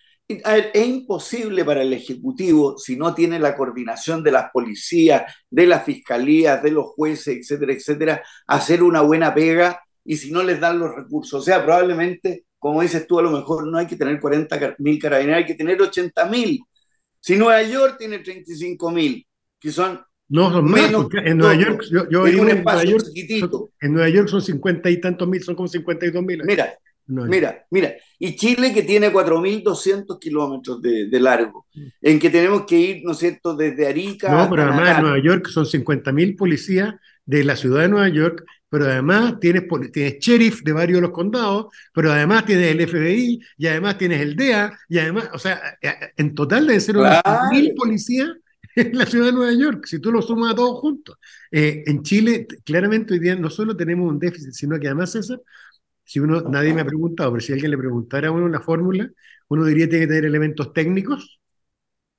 A 0.46 0.54
ver, 0.54 0.72
es 0.74 0.88
imposible 0.88 1.66
para 1.66 1.82
el 1.82 1.92
Ejecutivo, 1.92 2.78
si 2.78 2.96
no 2.96 3.14
tiene 3.14 3.40
la 3.40 3.54
coordinación 3.54 4.24
de 4.24 4.32
las 4.32 4.50
policías, 4.50 5.24
de 5.50 5.66
las 5.66 5.84
fiscalías, 5.84 6.64
de 6.64 6.72
los 6.72 6.86
jueces, 6.96 7.40
etcétera, 7.40 7.74
etcétera, 7.74 8.24
hacer 8.48 8.84
una 8.84 9.02
buena 9.02 9.34
pega 9.34 9.82
y 10.06 10.16
si 10.16 10.32
no 10.32 10.44
les 10.44 10.62
dan 10.62 10.80
los 10.80 10.96
recursos. 10.96 11.42
O 11.42 11.44
sea, 11.44 11.62
probablemente 11.62 12.46
como 12.60 12.82
dices 12.82 13.06
tú, 13.08 13.20
a 13.20 13.24
lo 13.24 13.32
mejor 13.32 13.68
no 13.68 13.78
hay 13.78 13.88
que 13.88 13.96
tener 13.96 14.20
40 14.20 14.76
mil 14.80 15.00
carabineros, 15.00 15.40
hay 15.40 15.46
que 15.46 15.56
tener 15.56 15.82
80 15.82 16.26
mil. 16.26 16.60
Si 17.20 17.36
Nueva 17.36 17.62
York 17.64 17.96
tiene 17.98 18.20
35 18.20 18.92
mil, 18.92 19.26
que 19.60 19.72
son 19.72 20.00
no, 20.30 20.52
son 20.52 20.66
menos. 20.66 21.08
en 21.24 21.38
Nueva 21.38 21.56
York, 21.56 21.86
yo, 22.10 22.28
en 22.28 22.40
un 22.40 22.50
espacio 22.50 22.84
Nueva 22.84 22.84
York, 22.84 23.06
chiquitito. 23.14 23.72
en 23.80 23.94
Nueva 23.94 24.10
York 24.10 24.28
son 24.28 24.42
50 24.42 24.90
y 24.90 25.00
tantos 25.00 25.28
mil, 25.28 25.42
son 25.42 25.56
como 25.56 25.68
52 25.68 26.24
mil. 26.24 26.44
Mira, 26.44 26.74
mira, 27.08 27.66
mira. 27.72 27.96
Y 28.20 28.36
Chile 28.36 28.74
que 28.74 28.84
tiene 28.84 29.14
4.200 29.14 30.20
kilómetros 30.20 30.82
de, 30.82 31.08
de, 31.08 31.20
largo, 31.20 31.66
mm. 31.74 31.88
en 32.02 32.20
que 32.20 32.30
tenemos 32.30 32.66
que 32.66 32.78
ir, 32.78 33.02
¿no 33.06 33.14
es 33.14 33.20
cierto?, 33.20 33.56
desde 33.56 33.88
Arica. 33.88 34.30
No, 34.30 34.50
pero 34.50 34.64
además 34.64 34.98
en 34.98 35.04
Nueva 35.04 35.24
York 35.24 35.48
son 35.48 35.66
50 35.66 36.12
mil 36.12 36.36
policías 36.36 36.94
de 37.28 37.44
la 37.44 37.56
ciudad 37.56 37.82
de 37.82 37.90
Nueva 37.90 38.10
York 38.10 38.44
pero 38.70 38.86
además 38.86 39.40
tienes, 39.40 39.64
tienes 39.92 40.20
sheriff 40.20 40.62
de 40.64 40.74
varios 40.74 40.98
de 40.98 41.02
los 41.02 41.12
condados, 41.12 41.68
pero 41.94 42.12
además 42.12 42.46
tienes 42.46 42.72
el 42.72 42.82
FBI, 42.82 43.40
y 43.58 43.68
además 43.68 43.98
tienes 43.98 44.22
el 44.22 44.36
DEA, 44.36 44.78
y 44.90 45.00
además, 45.00 45.30
o 45.34 45.40
sea, 45.40 45.78
eh, 45.82 45.88
eh, 45.88 46.12
en 46.18 46.36
total 46.36 46.68
deben 46.68 46.82
ser 46.82 46.98
mil 47.52 47.74
policías 47.76 48.30
en 48.76 48.98
la 48.98 49.06
ciudad 49.06 49.28
de 49.28 49.32
Nueva 49.34 49.54
York, 49.54 49.86
si 49.86 50.00
tú 50.00 50.12
lo 50.12 50.22
sumas 50.22 50.52
a 50.54 50.56
todos 50.56 50.80
juntos. 50.80 51.18
Eh, 51.52 51.84
en 51.86 52.04
Chile, 52.04 52.46
claramente 52.66 53.14
hoy 53.14 53.20
día 53.20 53.36
no 53.36 53.50
solo 53.50 53.76
tenemos 53.76 54.10
un 54.10 54.20
déficit, 54.20 54.52
sino 54.52 54.80
que 54.80 54.88
además, 54.88 55.12
César, 55.12 55.40
si 56.04 56.20
uno, 56.20 56.42
nadie 56.42 56.74
me 56.74 56.82
ha 56.82 56.86
preguntado, 56.86 57.32
pero 57.32 57.42
si 57.42 57.54
alguien 57.54 57.72
le 57.72 57.78
preguntara 57.78 58.30
a 58.30 58.32
uno 58.32 58.46
una 58.46 58.62
fórmula, 58.62 59.10
uno 59.50 59.66
diría 59.66 59.86
que 59.86 59.92
tiene 59.92 60.06
que 60.06 60.10
tener 60.10 60.26
elementos 60.26 60.74
técnicos 60.74 61.40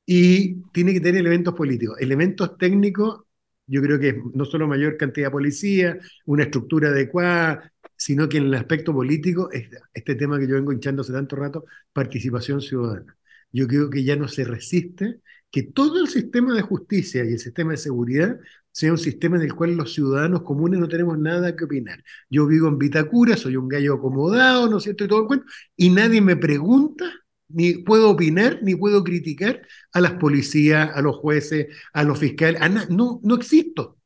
y 0.06 0.62
tiene 0.72 0.92
que 0.94 1.00
tener 1.00 1.20
elementos 1.20 1.54
políticos. 1.54 1.96
Elementos 2.00 2.56
técnicos 2.58 3.27
yo 3.68 3.82
creo 3.82 3.98
que 4.00 4.20
no 4.34 4.44
solo 4.44 4.66
mayor 4.66 4.96
cantidad 4.96 5.28
de 5.28 5.32
policía, 5.32 5.98
una 6.26 6.44
estructura 6.44 6.88
adecuada, 6.88 7.72
sino 7.96 8.28
que 8.28 8.38
en 8.38 8.44
el 8.46 8.54
aspecto 8.54 8.92
político, 8.92 9.50
este 9.94 10.14
tema 10.14 10.38
que 10.38 10.46
yo 10.48 10.54
vengo 10.54 10.72
hinchando 10.72 11.02
hace 11.02 11.12
tanto 11.12 11.36
rato, 11.36 11.64
participación 11.92 12.60
ciudadana. 12.60 13.16
Yo 13.52 13.66
creo 13.66 13.90
que 13.90 14.04
ya 14.04 14.16
no 14.16 14.28
se 14.28 14.44
resiste 14.44 15.20
que 15.50 15.62
todo 15.62 16.00
el 16.00 16.08
sistema 16.08 16.54
de 16.54 16.62
justicia 16.62 17.24
y 17.24 17.32
el 17.32 17.38
sistema 17.38 17.72
de 17.72 17.78
seguridad 17.78 18.38
sea 18.70 18.92
un 18.92 18.98
sistema 18.98 19.36
en 19.36 19.42
el 19.42 19.54
cual 19.54 19.76
los 19.76 19.92
ciudadanos 19.94 20.42
comunes 20.42 20.78
no 20.78 20.88
tenemos 20.88 21.18
nada 21.18 21.56
que 21.56 21.64
opinar. 21.64 22.04
Yo 22.30 22.46
vivo 22.46 22.68
en 22.68 22.78
Vitacura, 22.78 23.36
soy 23.36 23.56
un 23.56 23.68
gallo 23.68 23.94
acomodado, 23.94 24.68
¿no 24.68 24.78
es 24.78 24.84
cierto? 24.84 25.04
Y 25.04 25.08
todo 25.08 25.22
el 25.22 25.26
cuento, 25.26 25.46
y 25.76 25.90
nadie 25.90 26.20
me 26.20 26.36
pregunta 26.36 27.04
ni 27.48 27.74
puedo 27.74 28.10
opinar, 28.10 28.60
ni 28.62 28.74
puedo 28.74 29.02
criticar 29.04 29.62
a 29.92 30.00
las 30.00 30.12
policías, 30.14 30.90
a 30.94 31.02
los 31.02 31.16
jueces, 31.16 31.68
a 31.92 32.04
los 32.04 32.18
fiscales, 32.18 32.60
no, 32.90 33.20
no 33.22 33.34
existo. 33.34 33.98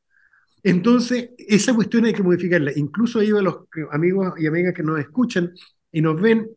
Entonces, 0.63 1.31
esa 1.37 1.73
cuestión 1.75 2.05
hay 2.05 2.13
que 2.13 2.23
modificarla. 2.23 2.71
Incluso 2.75 3.19
ahí 3.19 3.29
a 3.31 3.41
los 3.41 3.57
amigos 3.91 4.33
y 4.39 4.47
amigas 4.47 4.73
que 4.73 4.83
nos 4.83 4.99
escuchan 4.99 5.53
y 5.91 6.01
nos 6.01 6.19
ven, 6.21 6.49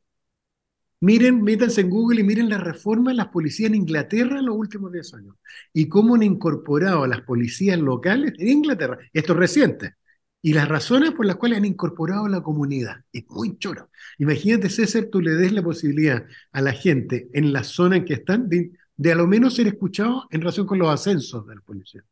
miren, 1.01 1.43
métanse 1.43 1.81
en 1.81 1.91
Google 1.91 2.21
y 2.21 2.25
miren 2.25 2.49
la 2.49 2.59
reforma 2.59 3.11
de 3.11 3.17
las 3.17 3.29
policías 3.29 3.69
en 3.69 3.77
Inglaterra 3.77 4.39
en 4.39 4.47
los 4.47 4.57
últimos 4.57 4.93
10 4.93 5.15
años 5.15 5.37
y 5.73 5.89
cómo 5.89 6.15
han 6.15 6.23
incorporado 6.23 7.03
a 7.05 7.09
las 7.09 7.23
policías 7.23 7.79
locales 7.79 8.33
en 8.39 8.49
Inglaterra, 8.49 8.99
esto 9.13 9.33
es 9.33 9.39
reciente, 9.39 9.95
y 10.43 10.53
las 10.53 10.69
razones 10.69 11.13
por 11.13 11.27
las 11.27 11.37
cuales 11.37 11.59
han 11.59 11.65
incorporado 11.65 12.27
a 12.27 12.29
la 12.29 12.43
comunidad. 12.43 12.97
Es 13.13 13.25
muy 13.29 13.59
choro. 13.59 13.91
Imagínate, 14.19 14.69
César, 14.71 15.07
tú 15.11 15.21
le 15.21 15.33
des 15.33 15.53
la 15.53 15.63
posibilidad 15.63 16.25
a 16.53 16.61
la 16.61 16.73
gente 16.73 17.29
en 17.33 17.53
la 17.53 17.65
zona 17.65 17.97
en 17.97 18.05
que 18.05 18.15
están 18.15 18.49
de, 18.49 18.71
de 18.97 19.13
a 19.13 19.17
lo 19.17 19.27
menos 19.27 19.55
ser 19.55 19.67
escuchados 19.67 20.25
en 20.31 20.41
relación 20.41 20.67
con 20.67 20.79
los 20.79 20.89
ascensos 20.89 21.47
de 21.47 21.55
la 21.57 21.61
policía. 21.63 22.03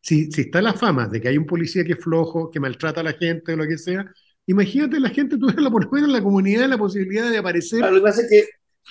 si, 0.00 0.30
si 0.30 0.42
está 0.42 0.62
la 0.62 0.74
fama 0.74 1.06
de 1.08 1.20
que 1.20 1.28
hay 1.28 1.36
un 1.38 1.46
policía 1.46 1.84
que 1.84 1.92
es 1.92 2.02
flojo, 2.02 2.50
que 2.50 2.60
maltrata 2.60 3.00
a 3.00 3.04
la 3.04 3.12
gente 3.12 3.52
o 3.52 3.56
lo 3.56 3.66
que 3.66 3.78
sea, 3.78 4.10
imagínate 4.46 5.00
la 5.00 5.10
gente, 5.10 5.36
tú 5.38 5.48
la 5.48 5.70
por 5.70 5.88
en 5.98 6.12
la 6.12 6.22
comunidad 6.22 6.68
la 6.68 6.78
posibilidad 6.78 7.30
de 7.30 7.38
aparecer. 7.38 7.80
lo 7.80 7.94
que 7.94 8.00
pasa 8.00 8.22
es 8.22 8.30
que, 8.30 8.48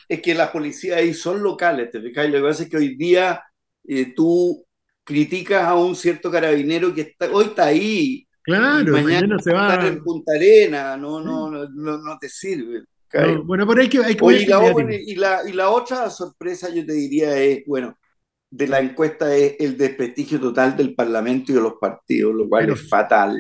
es 0.10 0.22
que 0.22 0.36
las 0.36 0.52
policías 0.52 0.98
ahí 0.98 1.14
son 1.14 1.42
locales, 1.42 1.90
¿te 1.92 2.02
fijas? 2.02 2.30
Lo 2.30 2.38
que 2.38 2.44
pasa 2.44 2.64
es 2.64 2.70
que 2.70 2.78
hoy 2.78 2.96
día 2.96 3.42
eh, 3.88 4.14
tú 4.14 4.67
criticas 5.08 5.64
a 5.64 5.74
un 5.74 5.96
cierto 5.96 6.30
carabinero 6.30 6.94
que 6.94 7.02
está, 7.02 7.32
hoy 7.32 7.46
está 7.46 7.68
ahí. 7.68 8.28
Claro, 8.44 8.92
mañana, 8.92 9.40
se 9.40 9.54
va. 9.54 9.88
en 9.88 10.04
Punta 10.04 10.34
Arena, 10.36 10.98
no, 10.98 11.22
no, 11.22 11.50
no, 11.50 11.98
no, 11.98 12.18
te 12.20 12.28
sirve. 12.28 12.84
bueno, 13.46 13.66
pero 13.66 13.82
hay 13.82 13.90
que, 13.90 14.00
hay 14.00 14.16
que 14.16 14.24
Oye, 14.24 14.42
y, 15.06 15.16
la, 15.16 15.42
y, 15.48 15.54
la, 15.54 15.70
otra 15.70 16.10
sorpresa, 16.10 16.70
yo 16.70 16.86
te 16.86 16.92
diría, 16.92 17.38
es, 17.38 17.64
bueno, 17.66 17.98
de 18.50 18.68
la 18.68 18.80
encuesta 18.80 19.34
es 19.34 19.56
el 19.60 19.78
desprestigio 19.78 20.42
total 20.42 20.76
del 20.76 20.94
Parlamento 20.94 21.52
y 21.52 21.56
de 21.56 21.62
los 21.62 21.76
partidos, 21.80 22.36
lo 22.36 22.50
cual 22.50 22.70
es 22.70 22.90
fatal. 22.90 23.38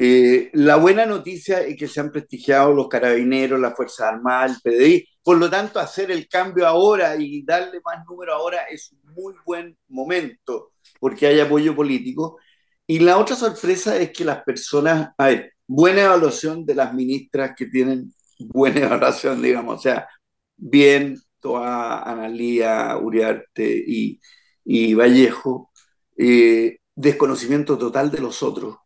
Eh, 0.00 0.50
la 0.54 0.76
buena 0.76 1.06
noticia 1.06 1.60
es 1.60 1.76
que 1.76 1.86
se 1.86 2.00
han 2.00 2.10
prestigiado 2.10 2.72
los 2.72 2.88
carabineros, 2.88 3.60
las 3.60 3.76
Fuerzas 3.76 4.08
Armadas, 4.12 4.60
el 4.64 4.72
PDI. 4.72 5.08
Por 5.22 5.38
lo 5.38 5.50
tanto, 5.50 5.78
hacer 5.78 6.10
el 6.10 6.28
cambio 6.28 6.66
ahora 6.66 7.16
y 7.16 7.44
darle 7.44 7.80
más 7.84 8.04
número 8.08 8.34
ahora 8.34 8.64
es 8.70 8.90
un 8.92 9.03
muy 9.14 9.34
buen 9.44 9.76
momento 9.88 10.72
porque 11.00 11.26
hay 11.26 11.40
apoyo 11.40 11.74
político. 11.74 12.38
Y 12.86 12.98
la 12.98 13.18
otra 13.18 13.36
sorpresa 13.36 13.96
es 13.96 14.10
que 14.10 14.24
las 14.24 14.42
personas, 14.42 15.10
a 15.16 15.26
ver, 15.26 15.54
buena 15.66 16.02
evaluación 16.02 16.66
de 16.66 16.74
las 16.74 16.92
ministras 16.92 17.52
que 17.56 17.66
tienen 17.66 18.12
buena 18.38 18.80
evaluación, 18.86 19.40
digamos, 19.42 19.78
o 19.78 19.82
sea, 19.82 20.08
bien, 20.56 21.18
toda 21.40 22.02
Analía, 22.02 22.96
Uriarte 22.98 23.84
y, 23.86 24.20
y 24.64 24.94
Vallejo, 24.94 25.70
eh, 26.16 26.78
desconocimiento 26.94 27.76
total 27.78 28.10
de 28.10 28.20
los 28.20 28.42
otros. 28.42 28.76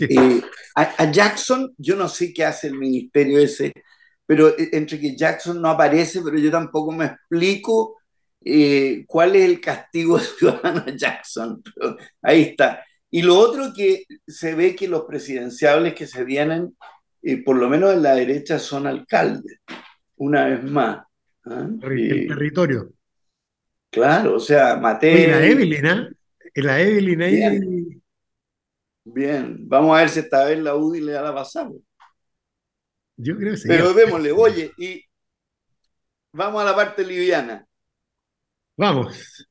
Eh, 0.00 0.42
a, 0.74 1.10
Jackson, 1.10 1.74
yo 1.78 1.96
no 1.96 2.08
sé 2.08 2.32
qué 2.32 2.44
hace 2.44 2.68
el 2.68 2.78
ministerio 2.78 3.38
ese, 3.38 3.72
pero 4.26 4.48
eh, 4.48 4.68
entre 4.72 5.00
que 5.00 5.16
Jackson 5.16 5.60
no 5.60 5.70
aparece, 5.70 6.20
pero 6.22 6.38
yo 6.38 6.50
tampoco 6.50 6.92
me 6.92 7.06
explico 7.06 7.96
eh, 8.48 9.04
cuál 9.08 9.34
es 9.34 9.44
el 9.44 9.60
castigo 9.60 10.18
ciudadano 10.20 10.84
Jackson. 10.94 11.60
ahí 12.22 12.42
está. 12.42 12.84
Y 13.10 13.22
lo 13.22 13.36
otro 13.36 13.72
que 13.74 14.04
se 14.24 14.54
ve 14.54 14.76
que 14.76 14.86
los 14.86 15.02
presidenciables 15.02 15.94
que 15.94 16.06
se 16.06 16.22
vienen, 16.22 16.76
por 17.44 17.56
lo 17.56 17.68
menos 17.68 17.92
en 17.92 18.02
la 18.02 18.14
derecha, 18.14 18.60
son 18.60 18.86
alcaldes, 18.86 19.60
una 20.16 20.46
vez 20.46 20.62
más. 20.62 21.04
¿ah? 21.44 21.68
El 21.82 22.28
territorio. 22.28 22.92
Claro, 23.90 24.36
o 24.36 24.40
sea, 24.40 24.76
Mateo. 24.76 25.30
la 25.30 25.44
Evelyn, 25.44 25.86
¿eh? 25.86 26.08
La 26.54 26.80
Evelyn 26.80 27.22
ahí. 27.22 28.00
Bien, 29.04 29.56
vamos 29.68 29.96
a 29.96 30.00
ver 30.00 30.08
si 30.08 30.20
esta 30.20 30.44
vez 30.44 30.58
la 30.58 30.76
UDI 30.76 31.00
le 31.00 31.12
da 31.12 31.22
la 31.22 31.34
pasada. 31.34 31.70
Yo 33.16 33.36
creo 33.36 33.52
que 33.52 33.56
sí. 33.56 33.68
Pero 33.68 33.92
démosle, 33.92 34.30
oye, 34.30 34.72
y 34.76 35.02
vamos 36.32 36.62
a 36.62 36.66
la 36.66 36.76
parte 36.76 37.04
liviana. 37.04 37.65
Vamos. 38.76 39.46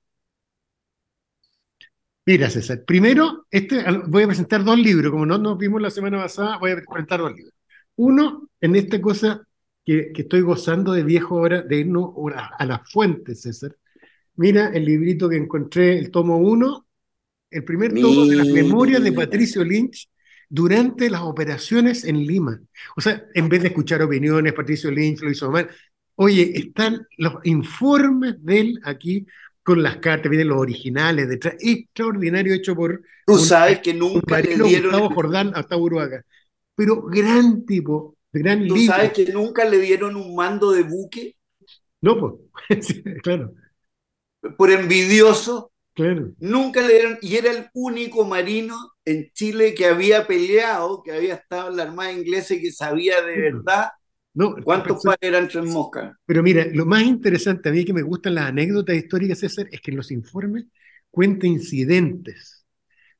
Mira, 2.27 2.49
César, 2.49 2.83
primero, 2.85 3.45
este, 3.51 3.83
voy 4.07 4.23
a 4.23 4.27
presentar 4.27 4.63
dos 4.63 4.79
libros, 4.79 5.11
como 5.11 5.25
no 5.27 5.37
nos 5.37 5.57
vimos 5.59 5.79
la 5.79 5.91
semana 5.91 6.17
pasada, 6.17 6.57
voy 6.57 6.71
a 6.71 6.75
presentar 6.75 7.19
dos 7.19 7.35
libros. 7.35 7.53
Uno, 7.97 8.49
en 8.59 8.75
esta 8.75 8.99
cosa 8.99 9.47
que, 9.85 10.11
estoy 10.15 10.41
gozando 10.41 10.93
de 10.93 11.03
viejo 11.03 11.37
ahora, 11.37 11.61
de 11.61 11.77
irnos 11.77 12.13
a 12.57 12.65
la 12.65 12.79
fuente, 12.79 13.35
César. 13.35 13.75
Mira 14.37 14.69
el 14.73 14.85
librito 14.85 15.29
que 15.29 15.37
encontré, 15.37 15.99
el 15.99 16.09
tomo 16.09 16.37
uno, 16.37 16.87
el 17.51 17.63
primer 17.63 17.93
tomo 17.93 18.25
de 18.25 18.35
las 18.37 18.47
memorias 18.47 19.03
de 19.03 19.13
Patricio 19.13 19.63
Lynch 19.63 20.09
durante 20.49 21.09
las 21.09 21.21
operaciones 21.21 22.05
en 22.05 22.25
Lima. 22.25 22.59
O 22.97 23.01
sea, 23.01 23.23
en 23.35 23.47
vez 23.49 23.61
de 23.61 23.67
escuchar 23.67 24.01
opiniones, 24.01 24.53
Patricio 24.53 24.89
Lynch 24.89 25.21
lo 25.21 25.29
hizo 25.29 25.51
mal. 25.51 25.69
Oye, 26.15 26.57
están 26.57 27.07
los 27.17 27.33
informes 27.43 28.35
de 28.43 28.59
él 28.59 28.79
aquí 28.83 29.25
con 29.63 29.81
las 29.81 29.97
cartas, 29.97 30.29
vienen 30.29 30.49
los 30.49 30.59
originales 30.59 31.27
detrás. 31.27 31.55
Extraordinario 31.59 32.53
hecho 32.53 32.75
por. 32.75 33.01
Tú 33.25 33.37
sabes 33.37 33.79
que 33.79 33.93
nunca 33.93 34.39
le 34.39 34.55
dieron. 34.55 34.91
Gustavo 34.91 35.13
Jordán 35.13 35.51
hasta 35.55 35.75
Uruaga. 35.75 36.23
Pero 36.75 37.01
gran 37.03 37.65
tipo, 37.65 38.15
gran 38.31 38.67
¿Tú 38.67 38.77
sabes 38.85 39.11
que 39.11 39.25
nunca 39.31 39.65
le 39.65 39.79
dieron 39.79 40.15
un 40.15 40.35
mando 40.35 40.71
de 40.71 40.83
buque? 40.83 41.35
No, 42.01 42.39
pues, 42.67 43.03
claro. 43.23 43.53
Por 44.57 44.71
envidioso. 44.71 45.71
Claro. 45.95 46.33
Nunca 46.39 46.81
le 46.81 46.93
dieron, 46.93 47.17
y 47.21 47.37
era 47.37 47.51
el 47.51 47.69
único 47.73 48.25
marino 48.25 48.75
en 49.05 49.31
Chile 49.31 49.73
que 49.73 49.85
había 49.85 50.27
peleado, 50.27 51.01
que 51.01 51.13
había 51.13 51.35
estado 51.35 51.69
en 51.69 51.77
la 51.77 51.83
Armada 51.83 52.11
Inglesa 52.11 52.53
y 52.53 52.61
que 52.61 52.71
sabía 52.71 53.21
de 53.21 53.39
verdad 53.39 53.91
no, 54.35 54.55
cuántos 54.63 55.01
padres 55.01 55.21
eran 55.21 55.47
tres 55.47 55.65
moscas. 55.65 56.13
Pero 56.25 56.43
mira, 56.43 56.65
lo 56.73 56.85
más 56.85 57.03
interesante 57.03 57.69
a 57.69 57.71
mí 57.71 57.85
que 57.85 57.93
me 57.93 58.01
gustan 58.01 58.35
las 58.35 58.49
anécdotas 58.49 58.97
históricas, 58.97 59.39
César, 59.39 59.67
es 59.71 59.79
que 59.79 59.91
en 59.91 59.97
los 59.97 60.11
informes 60.11 60.65
cuenta 61.09 61.47
incidentes, 61.47 62.65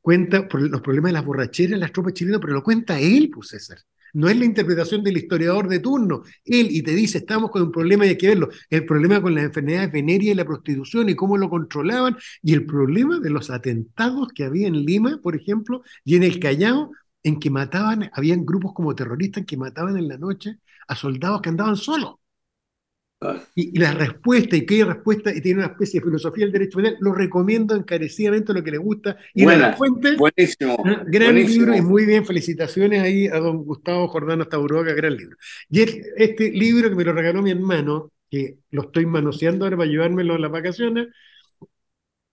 cuenta 0.02 0.46
los 0.52 0.82
problemas 0.82 1.10
de 1.10 1.14
las 1.14 1.26
borracheras 1.26 1.80
las 1.80 1.94
tropas 1.94 2.14
chilenas, 2.14 2.42
pero 2.42 2.54
lo 2.54 2.64
cuenta 2.64 3.00
él, 3.00 3.30
pues 3.34 3.48
César. 3.48 3.78
No 4.14 4.30
es 4.30 4.38
la 4.38 4.46
interpretación 4.46 5.04
del 5.04 5.18
historiador 5.18 5.70
de 5.70 5.80
turno. 5.80 6.24
Él 6.44 6.68
y 6.70 6.82
te 6.84 6.92
dice, 6.92 7.20
estamos 7.20 7.50
con 7.50 7.64
un 7.64 7.72
problema 7.72 8.06
y 8.06 8.10
hay 8.10 8.18
que 8.18 8.30
verlo. 8.30 8.50
El 8.70 8.86
problema 8.86 9.22
con 9.22 9.36
las 9.36 9.46
enfermedades 9.46 9.92
venéreas 9.92 10.34
y 10.34 10.38
la 10.38 10.46
prostitución 10.46 11.10
y 11.10 11.16
cómo 11.16 11.38
lo 11.38 11.50
controlaban. 11.50 12.18
Y 12.42 12.54
el 12.54 12.66
problema 12.66 13.20
de 13.20 13.30
los 13.30 13.50
atentados 13.50 14.30
que 14.34 14.46
había 14.46 14.68
en 14.68 14.86
Lima, 14.86 15.20
por 15.22 15.36
ejemplo, 15.36 15.82
y 16.06 16.16
en 16.16 16.24
el 16.24 16.40
Callao, 16.40 16.92
en 17.24 17.40
que 17.40 17.50
mataban, 17.50 18.10
habían 18.14 18.46
grupos 18.46 18.74
como 18.74 18.96
terroristas 18.96 19.46
que 19.46 19.58
mataban 19.58 19.98
en 19.98 20.08
la 20.08 20.18
noche 20.18 20.60
a 20.88 20.96
soldados 20.96 21.42
que 21.42 21.50
andaban 21.50 21.76
solos. 21.76 22.16
Y, 23.56 23.80
la 23.80 23.94
respuesta, 23.94 24.56
y 24.56 24.66
qué 24.66 24.84
respuesta, 24.84 25.34
y 25.34 25.42
tiene 25.42 25.60
una 25.60 25.72
especie 25.72 26.00
de 26.00 26.06
filosofía 26.06 26.46
del 26.46 26.52
derecho 26.52 26.78
penal, 26.78 26.98
lo 27.00 27.14
recomiendo 27.14 27.76
encarecidamente 27.76 28.54
lo 28.54 28.64
que 28.64 28.72
le 28.72 28.78
gusta. 28.78 29.18
Y 29.34 29.46
la 29.46 29.74
fuente, 29.74 30.16
buenísimo. 30.16 30.78
Gran 31.08 31.36
libro 31.36 31.76
y 31.76 31.82
muy 31.82 32.06
bien, 32.06 32.26
felicitaciones 32.26 33.02
ahí 33.02 33.28
a 33.28 33.40
don 33.40 33.64
Gustavo 33.64 34.08
Jordano 34.10 34.48
Tauroga, 34.48 34.94
gran 34.94 35.16
libro. 35.16 35.38
Y 35.70 35.82
este 35.82 36.52
libro 36.52 36.90
que 36.90 36.96
me 36.96 37.04
lo 37.04 37.14
regaló 37.14 37.42
mi 37.42 37.52
hermano, 37.52 38.12
que 38.30 38.58
lo 38.72 38.84
estoy 38.84 39.06
manoseando 39.06 39.66
ahora 39.66 39.78
para 39.78 39.90
llevármelo 39.90 40.36
a 40.36 40.40
las 40.40 40.52
vacaciones, 40.52 41.08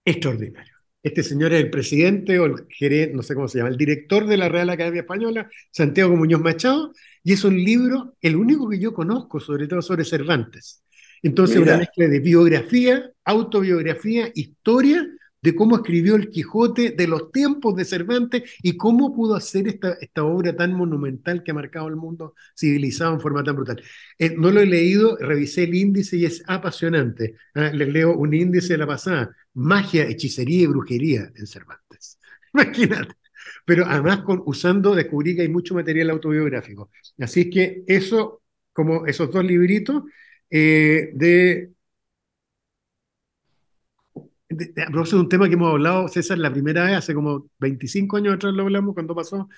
extraordinario. 0.05 0.73
Este 1.03 1.23
señor 1.23 1.53
es 1.53 1.61
el 1.65 1.71
presidente 1.71 2.39
o 2.39 2.47
el 2.47 2.67
gerente, 2.69 3.15
no 3.15 3.23
sé 3.23 3.35
cómo 3.35 3.49
se 3.49 3.59
llama, 3.59 3.71
el 3.71 3.77
director 3.77 4.27
de 4.27 4.37
la 4.37 4.49
Real 4.49 4.71
Academia 4.71 5.01
Española, 5.01 5.51
Santiago 5.71 6.17
Muñoz 6.17 6.41
Machado, 6.41 6.93
y 7.25 7.33
es 7.33 7.45
un 7.45 7.57
libro, 7.57 8.17
el 8.21 8.37
único 8.37 8.69
que 8.69 8.79
yo 8.79 8.93
conozco, 8.93 9.41
sobre 9.41 9.67
todo 9.67 9.83
sobre 9.83 10.05
Cervantes. 10.05 10.83
Entonces, 11.23 11.59
una 11.59 11.77
mezcla 11.77 12.09
de 12.09 12.19
biografía, 12.19 13.11
autobiografía, 13.25 14.31
historia 14.35 15.07
de 15.43 15.55
cómo 15.57 15.77
escribió 15.77 16.15
el 16.15 16.31
Quijote, 16.31 16.91
de 16.91 17.09
los 17.09 17.33
tiempos 17.33 17.75
de 17.75 17.85
Cervantes 17.85 18.43
y 18.63 18.77
cómo 18.77 19.15
pudo 19.15 19.35
hacer 19.35 19.67
esta, 19.67 19.95
esta 20.01 20.25
obra 20.25 20.55
tan 20.55 20.73
monumental 20.73 21.43
que 21.43 21.51
ha 21.51 21.55
marcado 21.55 21.89
el 21.89 21.97
mundo 21.97 22.35
civilizado 22.57 23.15
en 23.15 23.21
forma 23.21 23.43
tan 23.43 23.57
brutal. 23.57 23.83
Eh, 24.19 24.35
no 24.37 24.51
lo 24.51 24.61
he 24.61 24.67
leído, 24.67 25.17
revisé 25.17 25.65
el 25.65 25.75
índice 25.75 26.17
y 26.17 26.25
es 26.27 26.43
apasionante. 26.47 27.35
Ah, 27.55 27.71
les 27.73 27.89
leo 27.89 28.17
un 28.17 28.33
índice 28.35 28.75
de 28.75 28.79
la 28.79 28.87
pasada, 28.87 29.35
magia, 29.55 30.05
hechicería 30.09 30.63
y 30.63 30.67
brujería 30.67 31.33
en 31.35 31.47
Cervantes. 31.47 32.19
Imagínate. 32.55 33.22
Pero 33.65 33.85
además 33.87 34.23
con, 34.23 34.43
usando, 34.47 34.95
descubrí 34.95 35.37
que 35.37 35.43
hay 35.43 35.49
mucho 35.49 35.75
material 35.75 36.11
autobiográfico. 36.11 36.91
Así 37.19 37.51
que 37.51 37.85
eso, 37.87 38.43
como 38.73 39.07
esos 39.07 39.31
dos 39.31 39.45
libritos, 39.45 40.05
eh, 40.51 41.11
de 41.15 41.73
a 44.53 44.91
propósito 44.91 45.17
de 45.17 45.23
un 45.23 45.29
tema 45.29 45.49
que 45.49 45.55
hemos 45.55 45.71
hablado, 45.71 46.09
César, 46.09 46.39
la 46.39 46.53
primera 46.53 46.85
vez, 46.85 46.97
hace 46.97 47.15
como 47.15 47.47
25 47.59 48.17
años 48.17 48.35
atrás 48.35 48.53
lo 48.55 48.63
hablamos, 48.63 48.95
cuando 48.95 49.15
pasó, 49.15 49.49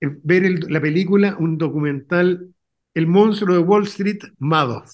eh, 0.00 0.08
ver 0.22 0.70
la 0.70 0.80
película, 0.80 1.36
un 1.38 1.58
documental, 1.58 2.48
El 2.94 3.06
monstruo 3.06 3.56
de 3.56 3.62
Wall 3.62 3.84
Street, 3.84 4.20
Madoff. 4.38 4.92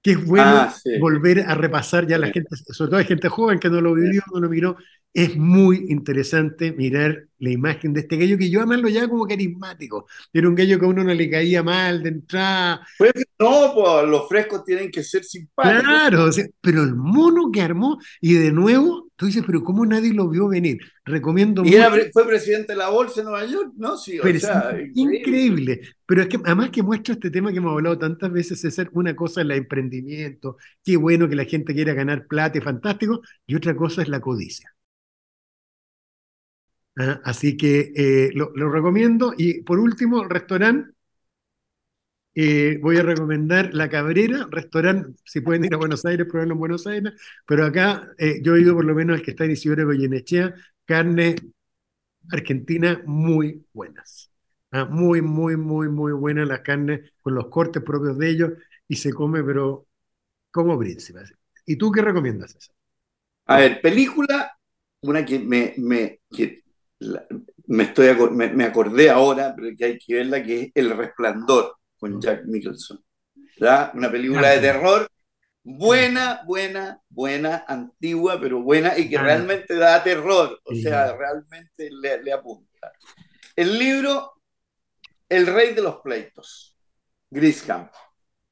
Que 0.00 0.12
es 0.12 0.24
bueno 0.24 0.50
ah, 0.50 0.74
volver 1.00 1.40
a 1.40 1.54
repasar 1.54 2.06
ya 2.06 2.18
la 2.18 2.30
gente, 2.30 2.54
sobre 2.56 2.90
todo 2.90 3.00
hay 3.00 3.06
gente 3.06 3.28
joven 3.28 3.58
que 3.58 3.68
no 3.68 3.80
lo 3.80 3.94
vivió, 3.94 4.22
no 4.32 4.40
lo 4.40 4.48
miró, 4.48 4.76
es 5.14 5.36
muy 5.36 5.86
interesante 5.88 6.72
mirar 6.72 7.24
la 7.38 7.50
imagen 7.50 7.92
de 7.92 8.00
este 8.00 8.16
gallo 8.16 8.36
que 8.36 8.50
yo 8.50 8.60
además 8.60 8.80
lo 8.80 8.88
llamo 8.88 9.08
como 9.08 9.26
carismático. 9.26 10.06
Era 10.32 10.48
un 10.48 10.54
gallo 10.54 10.78
que 10.78 10.84
a 10.84 10.88
uno 10.88 11.04
no 11.04 11.14
le 11.14 11.30
caía 11.30 11.62
mal 11.62 12.02
de 12.02 12.10
entrada. 12.10 12.86
Pues 12.98 13.12
no, 13.38 13.72
pues 13.74 14.08
los 14.08 14.28
frescos 14.28 14.64
tienen 14.64 14.90
que 14.90 15.02
ser 15.02 15.24
simpáticos. 15.24 15.82
Claro, 15.82 16.30
pero 16.60 16.82
el 16.82 16.94
mono 16.94 17.50
que 17.50 17.62
armó, 17.62 17.98
y 18.20 18.34
de 18.34 18.52
nuevo, 18.52 19.10
tú 19.16 19.26
dices, 19.26 19.42
pero 19.46 19.62
¿cómo 19.62 19.86
nadie 19.86 20.12
lo 20.12 20.28
vio 20.28 20.48
venir? 20.48 20.78
Recomiendo 21.04 21.64
Y 21.64 21.74
era, 21.74 21.90
fue 22.12 22.26
presidente 22.26 22.72
de 22.72 22.78
la 22.78 22.90
Bolsa 22.90 23.20
de 23.20 23.24
Nueva 23.24 23.46
York, 23.46 23.72
¿no? 23.76 23.96
Sí, 23.96 24.18
o 24.18 24.38
sea, 24.38 24.76
increíble. 24.94 25.18
increíble. 25.18 25.80
Pero 26.06 26.22
es 26.22 26.28
que 26.28 26.38
además 26.44 26.70
que 26.70 26.82
muestra 26.82 27.14
este 27.14 27.30
tema 27.30 27.50
que 27.50 27.58
hemos 27.58 27.72
hablado 27.72 27.98
tantas 27.98 28.30
veces, 28.30 28.64
es 28.64 28.74
ser 28.74 28.90
una 28.92 29.16
cosa 29.16 29.40
es 29.40 29.46
el 29.46 29.52
emprendimiento, 29.52 30.58
qué 30.84 30.96
bueno 30.96 31.28
que 31.28 31.36
la 31.36 31.44
gente 31.44 31.74
quiera 31.74 31.94
ganar 31.94 32.26
plata 32.26 32.58
y 32.58 32.60
fantástico, 32.60 33.22
y 33.46 33.54
otra 33.54 33.74
cosa 33.74 34.02
es 34.02 34.08
la 34.08 34.20
codicia. 34.20 34.72
Ah, 36.98 37.20
así 37.24 37.56
que 37.56 37.92
eh, 37.94 38.30
lo, 38.34 38.50
recomiendo. 38.70 39.32
Y 39.36 39.62
por 39.62 39.78
último, 39.78 40.24
restaurante 40.24 40.92
eh, 42.34 42.78
voy 42.80 42.96
a 42.98 43.02
recomendar 43.02 43.72
La 43.74 43.88
Cabrera, 43.88 44.46
restaurante, 44.50 45.18
si 45.24 45.40
pueden 45.40 45.64
ir 45.64 45.74
a 45.74 45.76
Buenos 45.76 46.04
Aires, 46.04 46.26
probarlo 46.28 46.54
en 46.54 46.58
Buenos 46.60 46.86
Aires, 46.86 47.12
pero 47.46 47.64
acá 47.64 48.12
eh, 48.18 48.40
yo 48.42 48.54
he 48.54 48.60
ido 48.60 48.74
por 48.74 48.84
lo 48.84 48.94
menos 48.94 49.16
al 49.16 49.22
que 49.24 49.32
está 49.32 49.44
en 49.44 49.52
Isidoro 49.52 49.86
Goyenechea, 49.86 50.54
carne 50.84 51.36
argentina 52.30 53.02
muy 53.06 53.64
buenas. 53.72 54.30
Ah, 54.70 54.84
muy, 54.84 55.22
muy, 55.22 55.56
muy, 55.56 55.88
muy 55.88 56.12
buenas 56.12 56.46
las 56.46 56.60
carnes 56.60 57.12
con 57.22 57.34
los 57.34 57.48
cortes 57.48 57.82
propios 57.82 58.18
de 58.18 58.28
ellos 58.28 58.52
y 58.86 58.96
se 58.96 59.12
come, 59.12 59.42
pero 59.42 59.86
como 60.50 60.78
príncipe. 60.78 61.20
¿Y 61.64 61.76
tú 61.76 61.90
qué 61.90 62.02
recomiendas, 62.02 62.52
César? 62.52 62.74
A 63.46 63.58
ver, 63.58 63.80
película, 63.80 64.58
una 65.00 65.24
que 65.24 65.38
me, 65.38 66.20
me, 67.66 67.84
estoy, 67.84 68.14
me, 68.30 68.48
me 68.50 68.64
acordé 68.64 69.10
ahora, 69.10 69.54
pero 69.54 69.76
que 69.76 69.84
hay 69.84 69.98
que 69.98 70.14
verla, 70.14 70.42
que 70.42 70.62
es 70.62 70.70
El 70.74 70.96
Resplandor 70.96 71.76
con 71.96 72.20
Jack 72.20 72.44
Nicholson. 72.44 73.02
¿verdad? 73.58 73.92
Una 73.94 74.10
película 74.10 74.50
de 74.50 74.60
terror 74.60 75.08
buena, 75.62 76.42
buena, 76.46 77.02
buena, 77.08 77.64
antigua, 77.66 78.40
pero 78.40 78.62
buena 78.62 78.96
y 78.98 79.08
que 79.08 79.18
realmente 79.18 79.74
da 79.74 80.02
terror, 80.02 80.58
o 80.64 80.74
sea, 80.74 81.14
realmente 81.14 81.90
le, 81.90 82.22
le, 82.22 82.32
apunta. 82.32 82.92
El 83.54 83.78
libro 83.78 84.32
El 85.28 85.46
Rey 85.46 85.74
de 85.74 85.82
los 85.82 85.96
Pleitos, 85.96 86.76
Griscamp. 87.30 87.92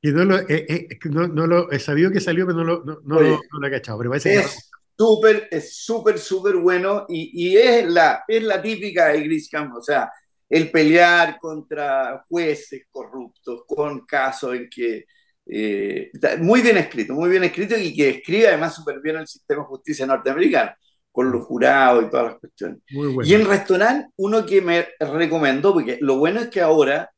Y 0.02 0.12
no 0.12 0.24
lo, 0.24 0.38
eh, 0.40 0.66
eh, 0.68 0.88
no, 1.04 1.26
no, 1.26 1.46
lo 1.46 1.70
he 1.70 1.78
sabido 1.78 2.10
que 2.10 2.20
salió, 2.20 2.46
pero 2.46 2.58
no 2.58 2.64
lo, 2.64 2.84
no, 2.84 3.00
no, 3.02 3.20
lo, 3.20 3.40
no 3.50 3.58
lo 3.60 3.66
he 3.66 3.70
cachado. 3.70 3.98
Pero 3.98 4.10
parece 4.10 4.36
es 4.36 4.70
súper, 4.96 5.48
es 5.50 5.76
súper, 5.76 6.18
súper 6.18 6.56
bueno 6.56 7.04
y, 7.08 7.48
y, 7.48 7.56
es, 7.56 7.86
la, 7.86 8.24
es 8.26 8.42
la 8.42 8.60
típica 8.62 9.08
de 9.08 9.22
Griscamp, 9.22 9.74
o 9.76 9.82
sea, 9.82 10.10
el 10.48 10.70
pelear 10.70 11.38
contra 11.38 12.24
jueces 12.28 12.86
corruptos, 12.90 13.62
con 13.66 14.04
casos 14.04 14.54
en 14.54 14.68
que... 14.70 15.04
Eh, 15.48 16.10
muy 16.40 16.60
bien 16.60 16.76
escrito, 16.76 17.14
muy 17.14 17.30
bien 17.30 17.44
escrito 17.44 17.76
y 17.78 17.94
que 17.94 18.08
escribe 18.08 18.48
además 18.48 18.74
súper 18.74 19.00
bien 19.00 19.16
el 19.16 19.28
sistema 19.28 19.62
de 19.62 19.68
justicia 19.68 20.04
norteamericano, 20.04 20.72
con 21.12 21.30
los 21.30 21.44
jurados 21.44 22.04
y 22.04 22.10
todas 22.10 22.26
las 22.26 22.40
cuestiones. 22.40 22.78
Bueno. 22.92 23.22
Y 23.22 23.32
en 23.34 23.46
restaurante, 23.46 24.10
uno 24.16 24.44
que 24.44 24.60
me 24.60 24.88
recomendó, 24.98 25.72
porque 25.72 25.98
lo 26.00 26.18
bueno 26.18 26.40
es 26.40 26.48
que 26.48 26.60
ahora 26.60 27.12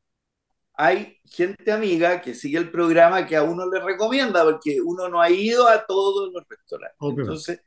hay 0.74 1.16
gente 1.24 1.72
amiga 1.72 2.20
que 2.20 2.34
sigue 2.34 2.56
el 2.56 2.70
programa 2.70 3.26
que 3.26 3.34
a 3.34 3.42
uno 3.42 3.68
le 3.68 3.80
recomienda, 3.80 4.44
porque 4.44 4.78
uno 4.80 5.08
no 5.08 5.20
ha 5.20 5.28
ido 5.28 5.66
a 5.66 5.84
todos 5.84 6.30
los 6.32 6.44
restaurantes. 6.48 6.96
Okay. 7.00 7.22
Entonces, 7.22 7.60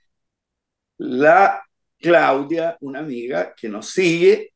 la 1.01 1.63
Claudia, 1.97 2.77
una 2.81 2.99
amiga 2.99 3.55
que 3.59 3.67
nos 3.67 3.89
sigue, 3.89 4.53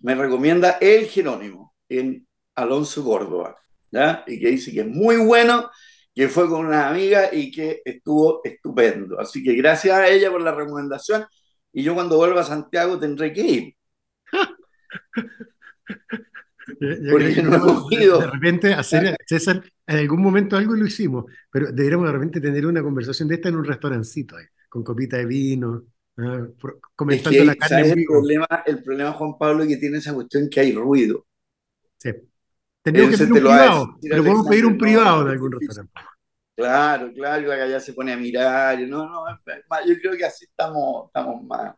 me 0.00 0.14
recomienda 0.14 0.78
El 0.80 1.06
Jerónimo 1.06 1.74
en 1.88 2.24
Alonso 2.54 3.04
Córdoba, 3.04 3.56
¿ya? 3.90 4.22
Y 4.26 4.38
que 4.38 4.48
dice 4.48 4.72
que 4.72 4.82
es 4.82 4.86
muy 4.86 5.16
bueno, 5.16 5.70
que 6.14 6.28
fue 6.28 6.48
con 6.48 6.66
una 6.66 6.88
amiga 6.88 7.34
y 7.34 7.50
que 7.50 7.82
estuvo 7.84 8.40
estupendo. 8.44 9.18
Así 9.18 9.42
que 9.42 9.54
gracias 9.54 9.98
a 9.98 10.08
ella 10.08 10.30
por 10.30 10.40
la 10.40 10.54
recomendación 10.54 11.26
y 11.72 11.82
yo 11.82 11.94
cuando 11.94 12.16
vuelva 12.16 12.42
a 12.42 12.44
Santiago 12.44 12.96
tendré 12.98 13.32
que 13.32 13.40
ir. 13.40 13.74
Porque 17.10 17.42
no 17.42 17.56
hemos 17.56 17.92
ido. 17.92 18.20
De 18.20 18.30
repente 18.30 18.72
hacer, 18.72 19.16
César, 19.26 19.64
en 19.84 19.98
algún 19.98 20.22
momento 20.22 20.56
algo 20.56 20.74
lo 20.74 20.86
hicimos, 20.86 21.24
pero 21.50 21.72
deberíamos 21.72 22.06
de 22.06 22.12
repente 22.12 22.40
tener 22.40 22.66
una 22.66 22.82
conversación 22.82 23.28
de 23.28 23.34
esta 23.34 23.48
en 23.48 23.56
un 23.56 23.64
restaurancito, 23.64 24.36
ahí, 24.36 24.44
con 24.68 24.82
copita 24.82 25.16
de 25.16 25.26
vino, 25.26 25.84
Ah, 26.20 26.48
comentando 26.96 27.30
es 27.30 27.38
que, 27.38 27.44
la 27.44 27.54
carne. 27.54 27.92
El 27.92 28.04
problema, 28.04 28.46
el 28.66 28.82
problema, 28.82 29.12
Juan 29.12 29.38
Pablo, 29.38 29.62
es 29.62 29.68
que 29.68 29.76
tiene 29.76 29.98
esa 29.98 30.12
cuestión 30.12 30.48
que 30.50 30.60
hay 30.60 30.72
ruido. 30.72 31.24
Sí. 31.96 32.10
Tenemos 32.82 33.10
que 33.10 33.18
pedir 33.18 33.32
un 33.32 33.38
privado, 33.38 33.98
pero 34.02 34.22
podemos 34.24 34.48
pedir 34.48 34.66
un 34.66 34.78
privado 34.78 35.24
de 35.24 35.32
algún 35.32 35.52
restaurante. 35.52 35.92
Claro, 36.56 37.12
claro, 37.14 37.42
y 37.46 37.50
acá 37.52 37.68
ya 37.68 37.78
se 37.78 37.92
pone 37.92 38.12
a 38.12 38.16
mirar. 38.16 38.80
No, 38.80 39.08
no, 39.08 39.24
yo 39.86 39.94
creo 40.00 40.16
que 40.16 40.24
así 40.24 40.44
estamos, 40.44 41.06
estamos 41.06 41.44
más, 41.44 41.76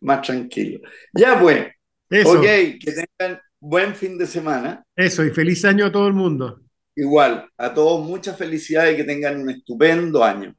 más 0.00 0.22
tranquilos. 0.22 0.82
Ya 1.12 1.40
pues, 1.40 1.66
Eso. 2.08 2.38
ok, 2.38 2.44
que 2.44 2.92
tengan 3.18 3.40
buen 3.58 3.96
fin 3.96 4.16
de 4.16 4.26
semana. 4.28 4.84
Eso, 4.94 5.24
y 5.24 5.30
feliz 5.30 5.64
año 5.64 5.86
a 5.86 5.92
todo 5.92 6.06
el 6.06 6.14
mundo. 6.14 6.60
Igual, 6.94 7.48
a 7.56 7.74
todos 7.74 8.06
muchas 8.06 8.38
felicidades 8.38 8.94
y 8.94 8.96
que 8.98 9.04
tengan 9.04 9.40
un 9.40 9.50
estupendo 9.50 10.22
año. 10.22 10.54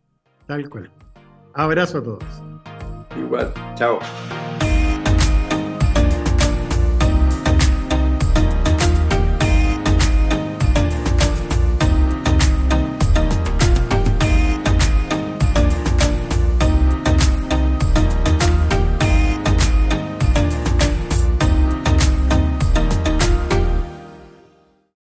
Tal 0.45 0.69
cual. 0.69 0.91
Abrazo 1.53 1.99
a 1.99 2.03
todos. 2.03 2.23
Igual, 3.17 3.53
chao. 3.75 3.99